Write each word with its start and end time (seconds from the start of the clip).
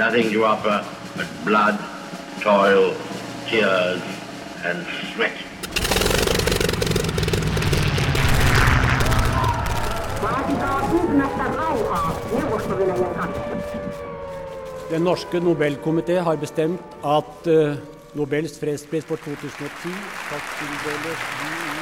nothing 0.00 0.32
to 0.32 0.44
offer 0.46 0.76
but 1.14 1.28
blood, 1.44 1.76
toil, 2.40 2.94
tears, 3.48 4.00
and 4.64 4.78
sweat. 5.12 5.36
Den 14.90 15.02
norske 15.02 15.40
Nobelkomité 15.40 16.18
har 16.20 16.36
bestemt 16.36 16.80
at 17.04 17.46
uh, 17.46 17.76
Nobels 18.14 18.58
fredspris 18.58 19.04
for 19.04 19.16
2010 19.16 19.92
skal 20.24 20.40
tildeles 20.56 21.79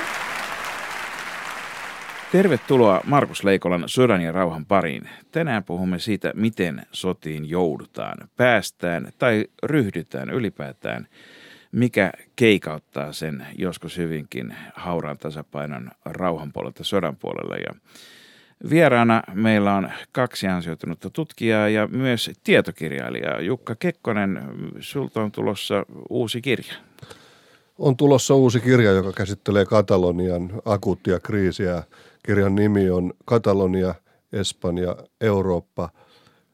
Tervetuloa 2.32 3.00
Markus 3.05 3.45
Leikolan 3.45 3.84
sodan 3.87 4.20
ja 4.20 4.32
rauhan 4.32 4.66
pariin. 4.66 5.09
Tänään 5.32 5.64
puhumme 5.64 5.98
siitä, 5.98 6.32
miten 6.34 6.87
sotiin 6.92 7.51
joudutaan, 7.51 8.28
päästään 8.37 9.12
tai 9.18 9.45
ryhdytään 9.62 10.30
ylipäätään, 10.30 11.09
mikä 11.73 12.12
keikauttaa 12.37 13.12
sen 13.12 13.46
joskus 13.59 13.96
hyvinkin 13.98 14.54
hauraan 14.74 15.18
tasapainon 15.18 15.91
rauhan 16.04 16.52
puolelta 16.52 16.84
sodan 16.84 17.16
puolella. 17.16 17.56
Ja 17.56 17.74
vieraana 18.70 19.23
meillä 19.34 19.74
on 19.74 19.90
kaksi 20.12 20.46
ansioitunutta 20.46 21.10
tutkijaa 21.10 21.68
ja 21.68 21.87
myös 21.87 22.30
tietokirjailija 22.45 23.40
Jukka 23.40 23.74
Kekkonen. 23.74 24.42
Sulta 24.80 25.23
on 25.23 25.32
tulossa 25.32 25.87
uusi 26.10 26.40
kirja. 26.40 26.74
On 27.79 27.96
tulossa 27.96 28.34
uusi 28.34 28.60
kirja, 28.60 28.92
joka 28.92 29.12
käsittelee 29.12 29.65
Katalonian 29.65 30.52
akuuttia 30.65 31.20
kriisiä– 31.20 31.82
Kirjan 32.29 32.54
nimi 32.54 32.90
on 32.90 33.12
Katalonia, 33.24 33.95
Espanja, 34.32 34.96
Eurooppa, 35.21 35.88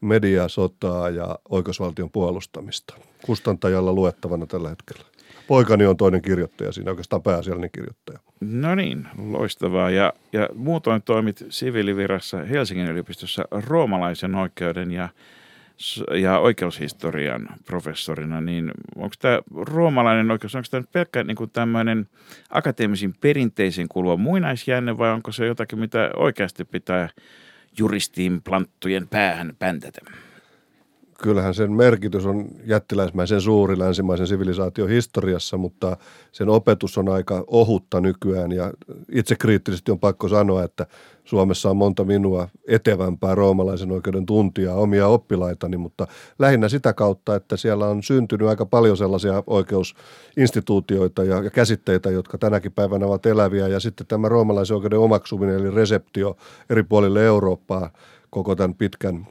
mediasotaa 0.01 1.09
ja 1.09 1.39
oikeusvaltion 1.49 2.11
puolustamista. 2.11 2.95
Kustantajalla 3.25 3.93
luettavana 3.93 4.45
tällä 4.45 4.69
hetkellä. 4.69 5.03
Poikani 5.47 5.85
on 5.85 5.97
toinen 5.97 6.21
kirjoittaja 6.21 6.71
siinä, 6.71 6.91
oikeastaan 6.91 7.23
pääasiallinen 7.23 7.69
kirjoittaja. 7.73 8.19
No 8.41 8.75
niin, 8.75 9.07
loistavaa. 9.17 9.89
Ja, 9.89 10.13
ja 10.33 10.49
muutoin 10.53 11.01
toimit 11.01 11.45
siviilivirassa 11.49 12.37
Helsingin 12.37 12.87
yliopistossa 12.87 13.45
roomalaisen 13.51 14.35
oikeuden 14.35 14.91
ja 14.91 15.09
ja 16.21 16.39
oikeushistorian 16.39 17.47
professorina, 17.65 18.41
niin 18.41 18.71
onko 18.95 19.15
tämä 19.19 19.39
roomalainen 19.55 20.31
oikeus, 20.31 20.55
onko 20.55 20.67
tämä 20.71 20.83
pelkkä 20.91 21.23
niin 21.23 21.37
kuin 21.37 21.51
tämmöinen 21.51 22.09
akateemisen 22.49 23.13
perinteisen 23.21 23.87
kuuluva 23.87 24.17
muinaisjänne 24.17 24.97
vai 24.97 25.11
onko 25.11 25.31
se 25.31 25.45
jotakin, 25.45 25.79
mitä 25.79 26.11
oikeasti 26.15 26.65
pitää 26.65 27.09
juristiin 27.77 28.41
planttujen 28.41 29.07
päähän 29.07 29.53
päntätä? 29.59 30.01
Kyllähän 31.21 31.53
sen 31.53 31.71
merkitys 31.71 32.25
on 32.25 32.45
jättiläismäisen 32.65 33.41
suuri 33.41 33.79
länsimaisen 33.79 34.27
sivilisaation 34.27 34.89
historiassa, 34.89 35.57
mutta 35.57 35.97
sen 36.31 36.49
opetus 36.49 36.97
on 36.97 37.09
aika 37.09 37.43
ohutta 37.47 38.01
nykyään. 38.01 38.51
Ja 38.51 38.71
itse 39.11 39.35
kriittisesti 39.35 39.91
on 39.91 39.99
pakko 39.99 40.27
sanoa, 40.27 40.63
että 40.63 40.85
Suomessa 41.23 41.69
on 41.69 41.77
monta 41.77 42.03
minua 42.03 42.47
etevämpää 42.67 43.35
roomalaisen 43.35 43.91
oikeuden 43.91 44.25
tuntijaa, 44.25 44.75
omia 44.75 45.07
oppilaitani, 45.07 45.77
mutta 45.77 46.07
lähinnä 46.39 46.69
sitä 46.69 46.93
kautta, 46.93 47.35
että 47.35 47.57
siellä 47.57 47.87
on 47.87 48.03
syntynyt 48.03 48.47
aika 48.47 48.65
paljon 48.65 48.97
sellaisia 48.97 49.43
oikeusinstituutioita 49.47 51.23
ja, 51.23 51.43
ja 51.43 51.49
käsitteitä, 51.49 52.09
jotka 52.09 52.37
tänäkin 52.37 52.71
päivänä 52.71 53.05
ovat 53.05 53.25
eläviä. 53.25 53.67
Ja 53.67 53.79
sitten 53.79 54.07
tämä 54.07 54.29
roomalaisen 54.29 54.75
oikeuden 54.75 54.99
omaksuminen 54.99 55.55
eli 55.55 55.71
reseptio 55.71 56.37
eri 56.69 56.83
puolille 56.83 57.25
Eurooppaa 57.25 57.89
koko 58.29 58.55
tämän 58.55 58.75
pitkän 58.75 59.27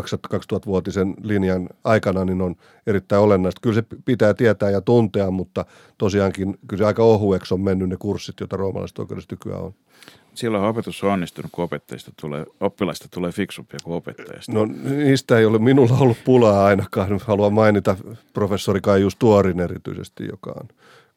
2000-vuotisen 0.00 1.14
linjan 1.22 1.68
aikana 1.84 2.24
niin 2.24 2.42
on 2.42 2.54
erittäin 2.86 3.22
olennaista. 3.22 3.60
Kyllä 3.60 3.74
se 3.74 3.84
pitää 4.04 4.34
tietää 4.34 4.70
ja 4.70 4.80
tuntea, 4.80 5.30
mutta 5.30 5.64
tosiaankin 5.98 6.58
kyllä 6.68 6.80
se 6.80 6.86
aika 6.86 7.02
ohueksi 7.02 7.54
on 7.54 7.60
mennyt 7.60 7.88
ne 7.88 7.96
kurssit, 7.98 8.40
joita 8.40 8.56
roomalaiset 8.56 8.98
oikeudessa 8.98 9.32
nykyään 9.32 9.62
on. 9.62 9.74
Silloin 10.34 10.64
opetus 10.64 11.04
on 11.04 11.12
onnistunut, 11.12 11.50
kun 11.52 11.64
opettajista 11.64 12.12
tulee, 12.20 12.46
oppilaista 12.60 13.08
tulee 13.10 13.32
fiksumpia 13.32 13.78
kuin 13.84 13.94
opettajista. 13.94 14.52
No 14.52 14.64
niistä 14.90 15.38
ei 15.38 15.44
ole 15.44 15.58
minulla 15.58 15.98
ollut 15.98 16.16
pulaa 16.24 16.64
ainakaan. 16.64 17.20
Haluan 17.24 17.52
mainita 17.52 17.96
professori 18.32 18.80
Kaijus 18.80 19.16
Tuorin 19.16 19.60
erityisesti, 19.60 20.26
joka 20.30 20.50
on 20.60 20.68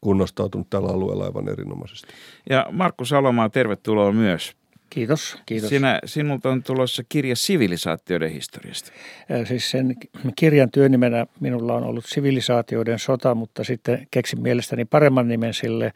kunnostautunut 0.01 0.69
tällä 0.69 0.89
alueella 0.89 1.25
aivan 1.25 1.49
erinomaisesti. 1.49 2.07
Ja 2.49 2.65
Markku 2.71 3.05
Salomaa, 3.05 3.49
tervetuloa 3.49 4.11
myös. 4.11 4.58
Kiitos, 4.89 5.37
kiitos. 5.45 5.69
Sinä, 5.69 5.99
sinulta 6.05 6.49
on 6.49 6.63
tulossa 6.63 7.03
kirja 7.09 7.35
sivilisaatioiden 7.35 8.31
historiasta. 8.31 8.91
Siis 9.47 9.71
sen 9.71 9.95
kirjan 10.35 10.71
työnimenä 10.71 11.25
minulla 11.39 11.73
on 11.73 11.83
ollut 11.83 12.05
sivilisaatioiden 12.05 12.99
sota, 12.99 13.35
mutta 13.35 13.63
sitten 13.63 14.07
keksin 14.11 14.41
mielestäni 14.41 14.85
paremman 14.85 15.27
nimen 15.27 15.53
sille. 15.53 15.93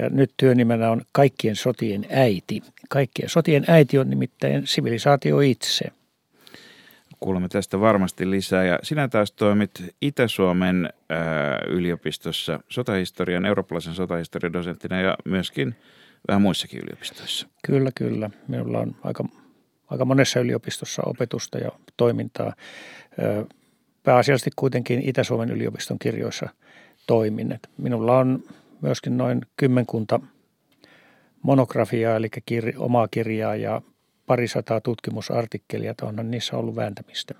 Ja 0.00 0.08
nyt 0.10 0.30
työnimenä 0.36 0.90
on 0.90 1.02
Kaikkien 1.12 1.56
sotien 1.56 2.06
äiti. 2.10 2.62
Kaikkien 2.88 3.28
sotien 3.28 3.64
äiti 3.68 3.98
on 3.98 4.10
nimittäin 4.10 4.66
sivilisaatio 4.66 5.40
itse. 5.40 5.84
Kuulemme 7.20 7.48
tästä 7.48 7.80
varmasti 7.80 8.30
lisää. 8.30 8.64
Ja 8.64 8.78
sinä 8.82 9.08
taas 9.08 9.32
toimit 9.32 9.70
Itä-Suomen 10.02 10.90
ää, 11.08 11.58
yliopistossa 11.68 12.60
sotahistorian, 12.68 13.46
eurooppalaisen 13.46 13.94
sotahistorian 13.94 14.52
dosenttina 14.52 15.00
ja 15.00 15.16
myöskin– 15.24 15.74
vähän 16.28 16.42
muissakin 16.42 16.80
yliopistoissa. 16.84 17.48
Kyllä, 17.66 17.90
kyllä. 17.94 18.30
Minulla 18.48 18.78
on 18.78 18.96
aika, 19.02 19.24
aika 19.88 20.04
monessa 20.04 20.40
yliopistossa 20.40 21.02
opetusta 21.06 21.58
ja 21.58 21.70
toimintaa. 21.96 22.54
Pääasiallisesti 24.02 24.50
kuitenkin 24.56 25.08
Itä-Suomen 25.08 25.50
yliopiston 25.50 25.98
kirjoissa 25.98 26.48
toimin. 27.06 27.58
Minulla 27.76 28.18
on 28.18 28.42
myöskin 28.80 29.16
noin 29.16 29.40
kymmenkunta 29.56 30.20
monografiaa, 31.42 32.16
eli 32.16 32.28
kir- 32.50 32.74
omaa 32.76 33.08
kirjaa 33.08 33.56
ja 33.56 33.82
parisataa 34.26 34.80
tutkimusartikkelia. 34.80 35.94
Onhan 36.02 36.30
niissä 36.30 36.56
ollut 36.56 36.76
vääntämistä. 36.76 37.34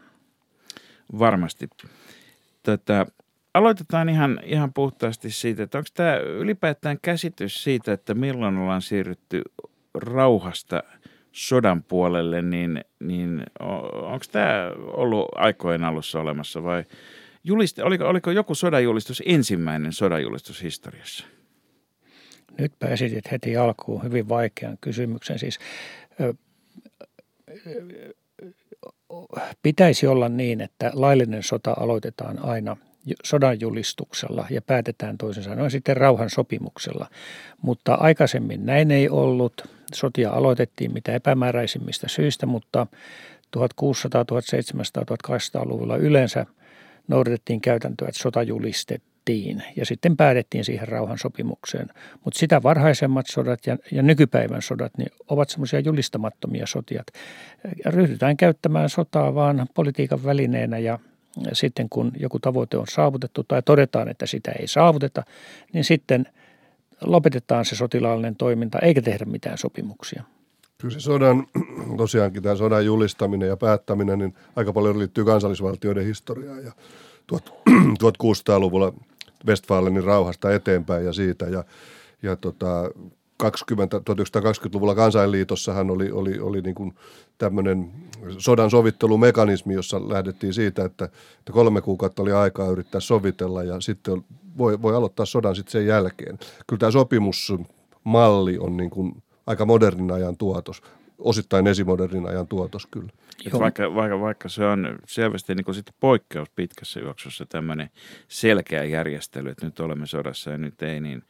Varmasti. 1.19 1.69
Tätä, 2.63 3.07
aloitetaan 3.55 4.09
ihan, 4.09 4.41
ihan 4.45 4.73
puhtaasti 4.73 5.31
siitä, 5.31 5.63
että 5.63 5.79
onko 5.79 5.89
tämä 5.95 6.17
ylipäätään 6.17 6.99
käsitys 7.03 7.65
siitä, 7.65 7.93
että 7.93 8.15
milloin 8.15 8.59
ollaan 8.59 8.83
siirrytty 8.83 9.43
rauhasta 9.95 10.83
sodan 11.33 11.83
puolelle, 11.83 12.43
niin, 12.43 12.85
niin 13.01 13.43
onko 13.93 14.25
tämä 14.33 14.71
ollut 14.77 15.29
aikojen 15.35 15.85
alussa 15.85 16.21
olemassa 16.21 16.63
vai 16.63 16.85
juliste, 17.45 17.85
oliko, 17.85 18.05
oliko 18.05 18.31
joku 18.31 18.55
sodajulistus 18.55 19.23
ensimmäinen 19.27 19.93
sodajulistus 19.93 20.63
historiassa? 20.63 21.27
Nyt 22.59 22.73
esitit 22.83 23.31
heti 23.31 23.57
alkuun 23.57 24.03
hyvin 24.03 24.29
vaikean 24.29 24.79
kysymyksen. 24.81 25.39
Siis 25.39 25.59
ö, 26.21 26.35
pitäisi 29.63 30.07
olla 30.07 30.29
niin, 30.29 30.61
että 30.61 30.91
laillinen 30.95 31.43
sota 31.43 31.75
aloitetaan 31.79 32.45
aina– 32.45 32.77
sodan 33.25 33.61
julistuksella 33.61 34.47
ja 34.51 34.63
päätetään 34.63 35.19
toisin 35.19 35.43
sanoen 35.43 35.71
sitten 35.71 35.97
rauhan 35.97 36.31
sopimuksella. 36.31 37.07
Mutta 37.63 37.95
aikaisemmin 37.95 38.67
näin 38.67 38.91
ei 38.91 39.09
ollut. 39.09 39.65
Sotia 39.95 40.31
aloitettiin 40.31 40.93
mitä 40.93 41.15
epämääräisimmistä 41.15 42.09
syistä, 42.09 42.47
mutta 42.47 42.87
1600-, 43.57 43.61
1700-, 43.61 45.33
1800-luvulla 45.33 45.97
yleensä 45.97 46.47
noudatettiin 47.09 47.61
käytäntöä, 47.61 48.09
että 48.09 48.23
sota 48.23 48.43
julistettiin 48.43 49.63
ja 49.77 49.87
sitten 49.87 50.17
päätettiin 50.17 50.65
siihen 50.65 50.89
rauhan 50.89 51.19
sopimukseen. 51.19 51.89
Mutta 52.25 52.39
sitä 52.39 52.63
varhaisemmat 52.63 53.27
sodat 53.27 53.67
ja, 53.67 53.77
ja 53.93 54.03
nykypäivän 54.03 54.63
sodat 54.63 54.99
niin 54.99 55.11
ovat 55.29 55.49
semmoisia 55.49 55.81
julistamattomia 55.81 56.67
sotia. 56.67 57.05
Ryhdytään 57.87 58.37
käyttämään 58.37 58.89
sotaa 58.89 59.35
vaan 59.35 59.67
politiikan 59.75 60.25
välineenä 60.25 60.79
ja 60.79 60.99
sitten 61.53 61.89
kun 61.89 62.13
joku 62.19 62.39
tavoite 62.39 62.77
on 62.77 62.87
saavutettu 62.91 63.45
tai 63.45 63.63
todetaan, 63.63 64.09
että 64.09 64.27
sitä 64.27 64.53
ei 64.53 64.69
saavuteta, 64.69 65.23
niin 65.73 65.85
sitten 65.85 66.27
lopetetaan 67.01 67.65
se 67.65 67.77
sotilaallinen 67.77 68.37
toiminta 68.37 68.79
eikä 68.79 69.03
tehdä 69.03 69.25
mitään 69.25 69.59
sopimuksia. 69.59 70.23
Kyllä 70.79 70.95
se 70.95 71.01
sodan, 71.01 71.47
tosiaankin 71.97 72.43
tämä 72.43 72.57
sodan 72.57 72.87
julistaminen 72.87 73.49
ja 73.49 73.57
päättäminen, 73.57 74.19
niin 74.19 74.35
aika 74.57 74.73
paljon 74.73 74.99
liittyy 74.99 75.25
kansallisvaltioiden 75.25 76.05
historiaan 76.05 76.65
ja 76.65 76.73
1600-luvulla 77.33 78.93
Westfalenin 79.47 80.05
rauhasta 80.05 80.55
eteenpäin 80.55 81.05
ja 81.05 81.13
siitä. 81.13 81.45
Ja, 81.45 81.65
ja 82.23 82.37
tota, 82.37 82.91
20, 83.41 83.99
1920-luvulla 83.99 84.95
kansainliitossahan 84.95 85.91
oli, 85.91 86.11
oli, 86.11 86.39
oli 86.39 86.61
niin 86.61 86.75
kuin 86.75 86.95
tämmöinen 87.39 87.93
sodan 88.39 88.71
sovittelumekanismi, 88.71 89.75
jossa 89.75 90.09
lähdettiin 90.09 90.55
siitä, 90.55 90.85
että, 90.85 91.05
että 91.05 91.53
kolme 91.53 91.81
kuukautta 91.81 92.23
oli 92.23 92.33
aikaa 92.33 92.69
yrittää 92.69 93.01
sovitella 93.01 93.63
ja 93.63 93.81
sitten 93.81 94.25
voi, 94.59 94.83
voi 94.83 94.97
aloittaa 94.97 95.27
sodan 95.27 95.57
sitten 95.57 95.73
sen 95.73 95.87
jälkeen. 95.87 96.39
Kyllä 96.67 96.81
tämä 96.81 96.91
sopimusmalli 96.91 98.59
on 98.59 98.77
niin 98.77 98.91
kuin 98.91 99.23
aika 99.47 99.67
modernin 99.67 100.13
ajan 100.13 100.37
tuotos. 100.37 100.83
osittain 101.19 101.67
esimodernin 101.67 102.27
ajan 102.27 102.47
tuotos 102.47 102.87
kyllä. 102.87 103.09
vaikka, 103.59 103.95
vaikka, 103.95 104.21
vaikka 104.21 104.49
se 104.49 104.65
on 104.65 104.99
selvästi 105.07 105.55
niin 105.55 105.75
sitten 105.75 105.95
poikkeus 106.01 106.51
pitkässä 106.57 107.01
juoksussa 107.01 107.47
tämmöinen 107.47 107.91
selkeä 108.29 108.85
järjestely, 108.85 109.49
että 109.49 109.67
nyt 109.67 109.81
olemme 109.81 110.07
sodassa 110.07 110.51
ja 110.51 110.59
nyt 110.59 110.83
ei, 110.83 111.01
niin, 111.01 111.23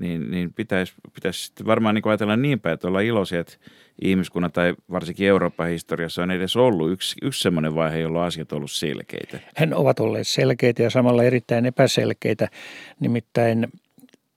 niin, 0.00 0.30
niin 0.30 0.52
pitäisi, 0.52 0.94
pitäisi 1.14 1.52
varmaan 1.66 1.94
niin 1.94 2.08
ajatella 2.08 2.36
niin 2.36 2.60
päin, 2.60 2.74
että 2.74 2.88
olla 2.88 3.00
iloisia, 3.00 3.40
että 3.40 3.56
ihmiskunnan 4.02 4.52
tai 4.52 4.74
varsinkin 4.90 5.28
Euroopan 5.28 5.68
historiassa 5.68 6.22
on 6.22 6.30
edes 6.30 6.56
ollut 6.56 6.90
yksi, 6.90 7.16
yksi 7.22 7.42
semmoinen 7.42 7.74
vaihe, 7.74 7.98
jolloin 7.98 8.26
asiat 8.26 8.52
on 8.52 8.56
ollut 8.56 8.70
selkeitä. 8.70 9.38
Hän 9.56 9.74
ovat 9.74 10.00
olleet 10.00 10.26
selkeitä 10.26 10.82
ja 10.82 10.90
samalla 10.90 11.24
erittäin 11.24 11.66
epäselkeitä. 11.66 12.48
Nimittäin 13.00 13.68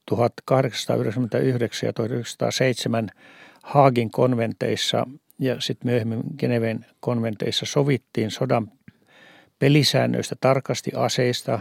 1899 0.06 1.88
ja 1.88 1.94
1907 1.94 3.10
Haagin 3.64 4.12
konventeissa 4.12 5.08
ja 5.40 5.62
sitten 5.62 5.92
myöhemmin 5.92 6.22
Geneven 6.38 6.86
konventeissa 7.00 7.66
sovittiin 7.66 8.32
sodan 8.32 8.72
pelisäännöistä 9.60 10.36
tarkasti 10.42 10.92
aseista, 10.96 11.60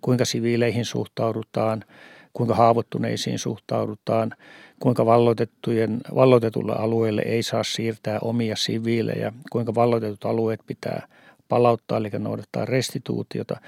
kuinka 0.00 0.24
siviileihin 0.24 0.84
suhtaudutaan, 0.84 1.84
kuinka 2.32 2.54
haavoittuneisiin 2.54 3.38
suhtaudutaan, 3.38 4.34
kuinka 4.80 5.06
valloitettujen, 5.06 6.00
valloitetulle 6.14 6.72
alueelle 6.72 7.22
ei 7.26 7.42
saa 7.42 7.64
siirtää 7.64 8.18
omia 8.22 8.56
siviilejä, 8.56 9.32
kuinka 9.52 9.74
valloitetut 9.74 10.24
alueet 10.24 10.60
pitää 10.66 11.08
palauttaa, 11.48 11.98
eli 11.98 12.10
noudattaa 12.18 12.64
restituutiota, 12.64 13.60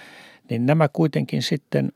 niin 0.50 0.66
nämä 0.66 0.88
kuitenkin 0.92 1.42
sitten, 1.42 1.92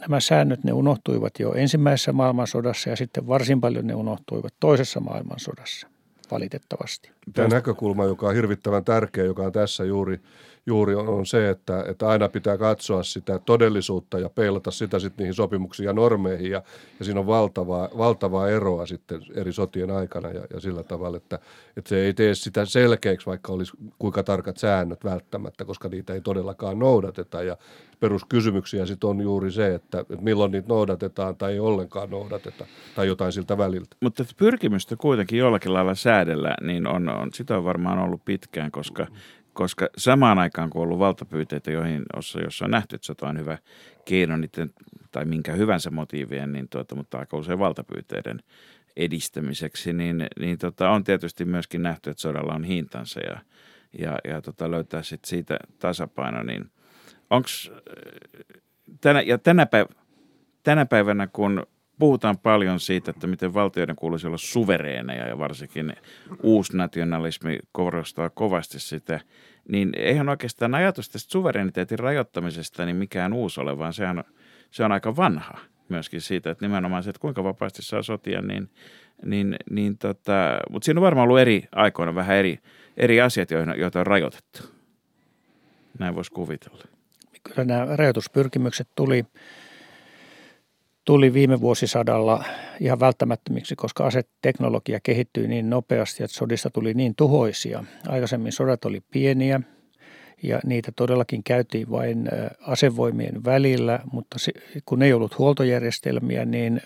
nämä 0.00 0.20
säännöt 0.20 0.64
ne 0.64 0.72
unohtuivat 0.72 1.32
jo 1.38 1.52
ensimmäisessä 1.52 2.12
maailmansodassa 2.12 2.90
ja 2.90 2.96
sitten 2.96 3.26
varsin 3.26 3.60
paljon 3.60 3.86
ne 3.86 3.94
unohtuivat 3.94 4.54
toisessa 4.60 5.00
maailmansodassa 5.00 5.86
valitettavasti. 6.30 7.10
Tämä 7.32 7.48
näkökulma, 7.48 8.04
joka 8.04 8.26
on 8.26 8.34
hirvittävän 8.34 8.84
tärkeä, 8.84 9.24
joka 9.24 9.42
on 9.42 9.52
tässä 9.52 9.84
juuri, 9.84 10.20
juuri 10.66 10.94
on, 10.94 11.26
se, 11.26 11.50
että, 11.50 11.84
että 11.88 12.08
aina 12.08 12.28
pitää 12.28 12.58
katsoa 12.58 13.02
sitä 13.02 13.38
todellisuutta 13.38 14.18
ja 14.18 14.30
peilata 14.30 14.70
sitä 14.70 14.98
sitten 14.98 15.22
niihin 15.24 15.34
sopimuksiin 15.34 15.86
ja 15.86 15.92
normeihin. 15.92 16.50
Ja, 16.50 16.62
ja 16.98 17.04
siinä 17.04 17.20
on 17.20 17.26
valtavaa, 17.26 17.88
valtavaa 17.98 18.48
eroa 18.48 18.86
sitten 18.86 19.20
eri 19.34 19.52
sotien 19.52 19.90
aikana 19.90 20.28
ja, 20.28 20.42
ja 20.54 20.60
sillä 20.60 20.82
tavalla, 20.82 21.16
että, 21.16 21.38
että 21.76 21.88
se 21.88 21.96
ei 21.96 22.14
tee 22.14 22.34
sitä 22.34 22.64
selkeäksi, 22.64 23.26
vaikka 23.26 23.52
olisi 23.52 23.72
kuinka 23.98 24.22
tarkat 24.22 24.56
säännöt 24.56 25.04
välttämättä, 25.04 25.64
koska 25.64 25.88
niitä 25.88 26.14
ei 26.14 26.20
todellakaan 26.20 26.78
noudateta. 26.78 27.42
Ja 27.42 27.56
peruskysymyksiä 28.00 28.86
sitten 28.86 29.10
on 29.10 29.20
juuri 29.20 29.50
se, 29.50 29.74
että, 29.74 30.00
että 30.00 30.16
milloin 30.20 30.52
niitä 30.52 30.68
noudatetaan 30.68 31.36
tai 31.36 31.52
ei 31.52 31.60
ollenkaan 31.60 32.10
noudateta 32.10 32.66
tai 32.96 33.06
jotain 33.06 33.32
siltä 33.32 33.58
väliltä. 33.58 33.96
Mutta 34.00 34.24
pyrkimystä 34.36 34.96
kuitenkin 34.96 35.38
jollakin 35.38 35.74
lailla 35.74 35.94
säädellä, 35.94 36.54
niin 36.60 36.86
on, 36.86 37.08
on, 37.20 37.30
sitä 37.34 37.56
on 37.56 37.64
varmaan 37.64 37.98
ollut 37.98 38.24
pitkään, 38.24 38.70
koska, 38.70 39.06
koska 39.52 39.88
samaan 39.96 40.38
aikaan 40.38 40.70
kun 40.70 40.82
on 40.82 40.84
ollut 40.84 40.98
valtapyyteitä, 40.98 41.70
joihin, 41.70 42.02
jossa, 42.44 42.64
on 42.64 42.70
nähty, 42.70 42.96
että 42.96 43.06
sota 43.06 43.28
on 43.28 43.38
hyvä 43.38 43.58
keino 44.04 44.36
niiden, 44.36 44.70
tai 45.10 45.24
minkä 45.24 45.52
hyvänsä 45.52 45.90
motiivien, 45.90 46.52
niin 46.52 46.68
tuota, 46.68 46.94
mutta 46.94 47.18
aika 47.18 47.36
usein 47.36 47.58
valtapyyteiden 47.58 48.42
edistämiseksi, 48.96 49.92
niin, 49.92 50.26
niin 50.40 50.58
tota, 50.58 50.90
on 50.90 51.04
tietysti 51.04 51.44
myöskin 51.44 51.82
nähty, 51.82 52.10
että 52.10 52.20
sodalla 52.20 52.54
on 52.54 52.64
hintansa 52.64 53.20
ja, 53.20 53.40
ja, 53.98 54.18
ja 54.24 54.42
tota, 54.42 54.70
löytää 54.70 55.02
sit 55.02 55.24
siitä 55.24 55.58
tasapaino, 55.78 56.42
niin– 56.42 56.64
onko 57.30 57.48
tänä, 59.00 59.20
ja 59.20 59.38
tänä, 59.38 59.64
päiv- 59.64 59.94
tänä 60.62 60.86
päivänä, 60.86 61.26
kun 61.26 61.66
puhutaan 62.00 62.38
paljon 62.38 62.80
siitä, 62.80 63.10
että 63.10 63.26
miten 63.26 63.54
valtioiden 63.54 63.96
kuuluisi 63.96 64.26
olla 64.26 64.38
suvereeneja 64.38 65.28
ja 65.28 65.38
varsinkin 65.38 65.92
uusnationalismi 66.42 67.58
korostaa 67.72 68.30
kovasti 68.30 68.80
sitä, 68.80 69.20
niin 69.68 69.90
eihän 69.96 70.28
oikeastaan 70.28 70.74
ajatus 70.74 71.08
tästä 71.08 71.32
suvereniteetin 71.32 71.98
rajoittamisesta 71.98 72.86
niin 72.86 72.96
mikään 72.96 73.32
uusi 73.32 73.60
ole, 73.60 73.78
vaan 73.78 73.92
sehän, 73.92 74.24
se 74.70 74.84
on 74.84 74.92
aika 74.92 75.16
vanha 75.16 75.58
myöskin 75.88 76.20
siitä, 76.20 76.50
että 76.50 76.64
nimenomaan 76.64 77.02
se, 77.02 77.10
että 77.10 77.20
kuinka 77.20 77.44
vapaasti 77.44 77.82
saa 77.82 78.02
sotia, 78.02 78.42
niin, 78.42 78.70
niin, 79.24 79.56
niin 79.70 79.98
tota, 79.98 80.58
mutta 80.70 80.84
siinä 80.84 80.98
on 80.98 81.04
varmaan 81.04 81.24
ollut 81.24 81.40
eri 81.40 81.62
aikoina 81.72 82.14
vähän 82.14 82.36
eri, 82.36 82.58
eri 82.96 83.20
asiat, 83.20 83.48
joita 83.76 84.00
on 84.00 84.06
rajoitettu. 84.06 84.62
Näin 85.98 86.14
voisi 86.14 86.32
kuvitella. 86.32 86.84
Kyllä 87.42 87.64
nämä 87.64 87.96
rajoituspyrkimykset 87.96 88.88
tuli, 88.96 89.24
tuli 91.10 91.32
viime 91.32 91.60
vuosisadalla 91.60 92.44
ihan 92.80 93.00
välttämättömiksi, 93.00 93.76
koska 93.76 94.06
aseteknologia 94.06 95.00
kehittyi 95.02 95.48
niin 95.48 95.70
nopeasti, 95.70 96.24
että 96.24 96.36
sodista 96.36 96.70
tuli 96.70 96.94
niin 96.94 97.14
tuhoisia. 97.14 97.84
Aikaisemmin 98.08 98.52
sodat 98.52 98.84
oli 98.84 99.00
pieniä 99.10 99.60
ja 100.42 100.60
niitä 100.66 100.92
todellakin 100.96 101.44
käytiin 101.44 101.90
vain 101.90 102.28
asevoimien 102.60 103.44
välillä, 103.44 103.98
mutta 104.12 104.36
kun 104.84 105.02
ei 105.02 105.12
ollut 105.12 105.38
huoltojärjestelmiä, 105.38 106.44
niin 106.44 106.80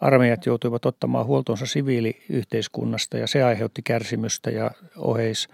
armeijat 0.00 0.46
joutuivat 0.46 0.86
ottamaan 0.86 1.26
huoltonsa 1.26 1.66
siviiliyhteiskunnasta 1.66 3.18
ja 3.18 3.26
se 3.26 3.42
aiheutti 3.42 3.82
kärsimystä 3.82 4.50
ja 4.50 4.70
oheis 4.96 5.48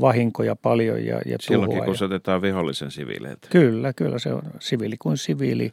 vahinkoja 0.00 0.56
paljon 0.56 1.04
ja, 1.06 1.20
ja 1.26 1.36
Silloinkin, 1.40 1.84
kun 1.84 1.96
se 1.96 2.04
otetaan 2.04 2.42
vihollisen 2.42 2.90
siviileiltä. 2.90 3.48
Kyllä, 3.50 3.92
kyllä 3.92 4.18
se 4.18 4.32
on 4.32 4.42
siviili 4.58 4.96
kuin 4.98 5.16
siviili. 5.16 5.72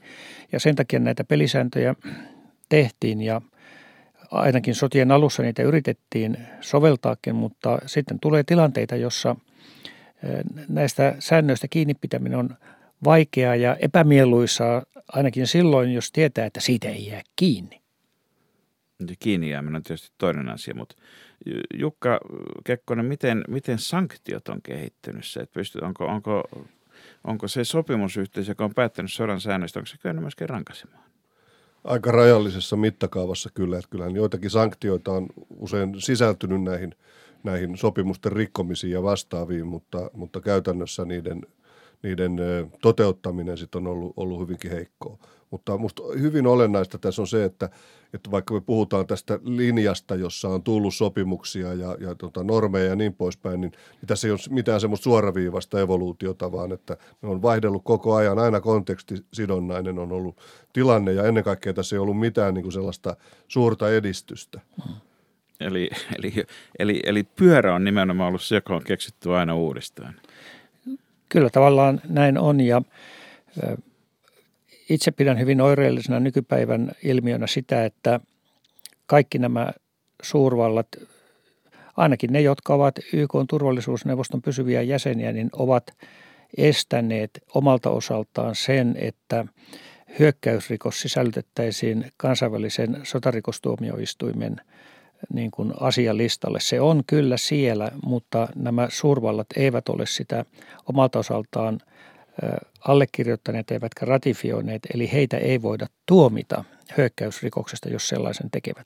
Ja 0.52 0.60
sen 0.60 0.76
takia 0.76 1.00
näitä 1.00 1.24
pelisääntöjä 1.24 1.96
tehtiin 2.70 3.22
ja 3.22 3.42
ainakin 4.32 4.76
sotien 4.76 5.12
alussa 5.12 5.44
niitä 5.44 5.64
yritettiin 5.64 6.38
soveltaakin, 6.62 7.36
mutta 7.36 7.80
sitten 7.86 8.20
tulee 8.20 8.44
tilanteita, 8.44 8.96
jossa 8.96 9.36
näistä 10.68 11.16
säännöistä 11.20 11.68
kiinni 11.68 11.94
pitäminen 11.94 12.40
on 12.40 12.50
vaikeaa 13.04 13.56
ja 13.56 13.76
epämieluisaa 13.76 14.84
ainakin 15.08 15.48
silloin, 15.48 15.94
jos 15.94 16.12
tietää, 16.12 16.46
että 16.46 16.60
siitä 16.60 16.90
ei 16.90 17.08
jää 17.08 17.22
kiinni. 17.36 17.82
Kiinni 19.20 19.50
jääminen 19.50 19.76
on 19.76 19.84
tietysti 19.84 20.12
toinen 20.18 20.50
asia, 20.50 20.76
mutta 20.76 20.96
Jukka 21.74 22.20
Kekkonen, 22.64 23.06
miten, 23.06 23.44
miten 23.48 23.80
sanktiot 23.80 24.48
on 24.48 24.62
kehittynyt 24.64 25.26
se, 25.26 25.40
että 25.40 25.54
pystyt, 25.54 25.82
onko, 25.82 26.06
onko, 26.06 26.44
onko 27.24 27.48
se 27.48 27.64
sopimusyhteisö, 27.64 28.52
joka 28.52 28.66
on 28.66 28.74
päättänyt 28.74 29.14
sodan 29.14 29.42
säännöistä, 29.42 29.80
onko 29.80 29.88
se 29.88 29.98
kyennyt 29.98 30.24
myöskin 30.24 30.50
rankasemaan? 30.50 31.04
Aika 31.84 32.12
rajallisessa 32.12 32.76
mittakaavassa 32.76 33.50
kyllä, 33.54 33.78
että 33.78 33.90
kyllähän 33.90 34.16
joitakin 34.16 34.50
sanktioita 34.50 35.12
on 35.12 35.28
usein 35.58 36.02
sisältynyt 36.02 36.64
näihin, 36.64 36.96
näihin 37.44 37.78
sopimusten 37.78 38.32
rikkomisiin 38.32 38.94
ja 38.94 39.04
vastaaviin, 39.04 39.68
mutta, 39.68 40.12
mutta 40.14 40.42
käytännössä 40.42 41.06
niiden, 41.06 41.42
niiden 42.04 42.38
toteuttaminen 42.82 43.58
sitten 43.58 43.88
on 43.88 43.88
ollut, 43.88 44.14
ollut 44.18 44.42
hyvinkin 44.42 44.72
heikkoa. 44.72 45.18
Mutta 45.52 45.78
minusta 45.78 46.04
hyvin 46.20 46.48
olennaista 46.48 46.98
tässä 46.98 47.22
on 47.22 47.28
se, 47.28 47.44
että, 47.44 47.70
että 48.14 48.32
vaikka 48.32 48.54
me 48.54 48.62
puhutaan 48.62 49.08
tästä 49.08 49.40
linjasta, 49.44 50.16
jossa 50.16 50.48
on 50.50 50.64
tullut 50.64 50.96
sopimuksia 50.96 51.74
ja, 51.74 51.98
ja 52.00 52.16
tota 52.16 52.44
normeja 52.44 52.86
ja 52.86 52.96
niin 52.96 53.14
poispäin, 53.14 53.62
niin, 53.62 53.72
niin 53.72 54.08
tässä 54.08 54.28
ei 54.28 54.32
ole 54.32 54.40
mitään 54.50 54.82
semmoista 54.82 55.04
suoraviivasta 55.04 55.80
evoluutiota, 55.80 56.52
vaan 56.52 56.72
että 56.72 56.98
ne 57.22 57.30
on 57.30 57.42
vaihdellut 57.42 57.84
koko 57.84 58.16
ajan. 58.16 58.40
Aina 58.40 58.62
kontekstisidonnainen 58.62 60.00
on 60.00 60.12
ollut 60.12 60.38
tilanne 60.74 61.14
ja 61.14 61.24
ennen 61.24 61.44
kaikkea 61.44 61.74
tässä 61.74 61.96
ei 61.96 62.00
ollut 62.00 62.20
mitään 62.20 62.54
niin 62.54 62.64
kuin 62.64 62.74
sellaista 62.74 63.16
suurta 63.48 63.90
edistystä. 63.90 64.62
Eli, 65.60 65.90
eli, 66.18 66.34
eli, 66.80 67.00
eli 67.06 67.24
pyörä 67.24 67.76
on 67.76 67.84
nimenomaan 67.84 68.28
ollut 68.28 68.42
se, 68.42 68.56
joka 68.56 68.76
on 68.76 68.84
keksitty 68.84 69.36
aina 69.36 69.56
uudestaan. 69.56 70.14
Kyllä 71.30 71.50
tavallaan 71.50 72.02
näin 72.10 72.38
on 72.38 72.60
ja 72.60 72.82
itse 74.94 75.12
pidän 75.12 75.40
hyvin 75.40 75.62
oireellisena 75.62 76.20
nykypäivän 76.20 76.92
ilmiönä 77.04 77.48
sitä, 77.48 77.86
että 77.86 78.20
kaikki 79.06 79.40
nämä 79.40 79.72
suurvallat, 80.24 80.88
ainakin 81.98 82.34
ne, 82.34 82.42
jotka 82.42 82.74
ovat 82.74 82.96
YK 83.14 83.32
turvallisuusneuvoston 83.50 84.42
pysyviä 84.42 84.82
jäseniä, 84.82 85.32
niin 85.32 85.50
ovat 85.54 85.98
estäneet 86.58 87.32
omalta 87.56 87.90
osaltaan 87.90 88.56
sen, 88.56 88.96
että 89.00 89.46
hyökkäysrikos 90.20 91.02
sisällytettäisiin 91.02 92.12
kansainvälisen 92.18 93.00
sotarikostuomioistuimen 93.04 94.56
niin 95.34 95.52
kuin 95.52 95.74
asialistalle. 95.80 96.60
Se 96.60 96.82
on 96.82 97.04
kyllä 97.08 97.38
siellä, 97.38 97.92
mutta 98.06 98.48
nämä 98.56 98.88
suurvallat 98.92 99.48
eivät 99.56 99.90
ole 99.90 100.06
sitä 100.06 100.46
omalta 100.86 101.20
osaltaan 101.20 101.80
allekirjoittaneet 102.88 103.72
eivätkä 103.72 104.06
ratifioineet, 104.06 104.88
eli 104.94 105.12
heitä 105.12 105.38
ei 105.38 105.62
voida 105.62 105.88
tuomita 106.06 106.64
hyökkäysrikoksesta, 106.98 107.90
jos 107.90 108.10
sellaisen 108.10 108.52
tekevät. 108.52 108.86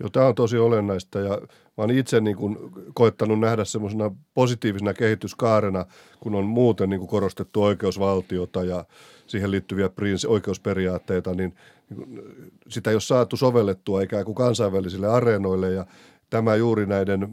Joo, 0.00 0.08
tämä 0.08 0.26
on 0.26 0.34
tosi 0.34 0.58
olennaista 0.58 1.20
ja 1.20 1.40
mä 1.78 1.84
olen 1.84 1.98
itse 1.98 2.20
niin 2.20 2.36
kuin 2.36 2.58
koettanut 2.94 3.40
nähdä 3.40 3.64
semmoisena 3.64 4.10
positiivisena 4.34 4.94
kehityskaarena, 4.94 5.86
kun 6.20 6.34
on 6.34 6.44
muuten 6.44 6.90
niin 6.90 7.00
kuin 7.00 7.08
korostettu 7.08 7.62
oikeusvaltiota 7.62 8.64
ja 8.64 8.84
siihen 9.26 9.50
liittyviä 9.50 9.90
oikeusperiaatteita, 10.26 11.34
niin, 11.34 11.54
niin 11.90 12.22
sitä 12.68 12.90
ei 12.90 12.94
ole 12.94 13.00
saatu 13.00 13.36
sovellettua 13.36 14.02
ikään 14.02 14.24
kuin 14.24 14.34
kansainvälisille 14.34 15.08
areenoille 15.08 15.70
ja 15.70 15.86
tämä 16.30 16.56
juuri 16.56 16.86
näiden, 16.86 17.28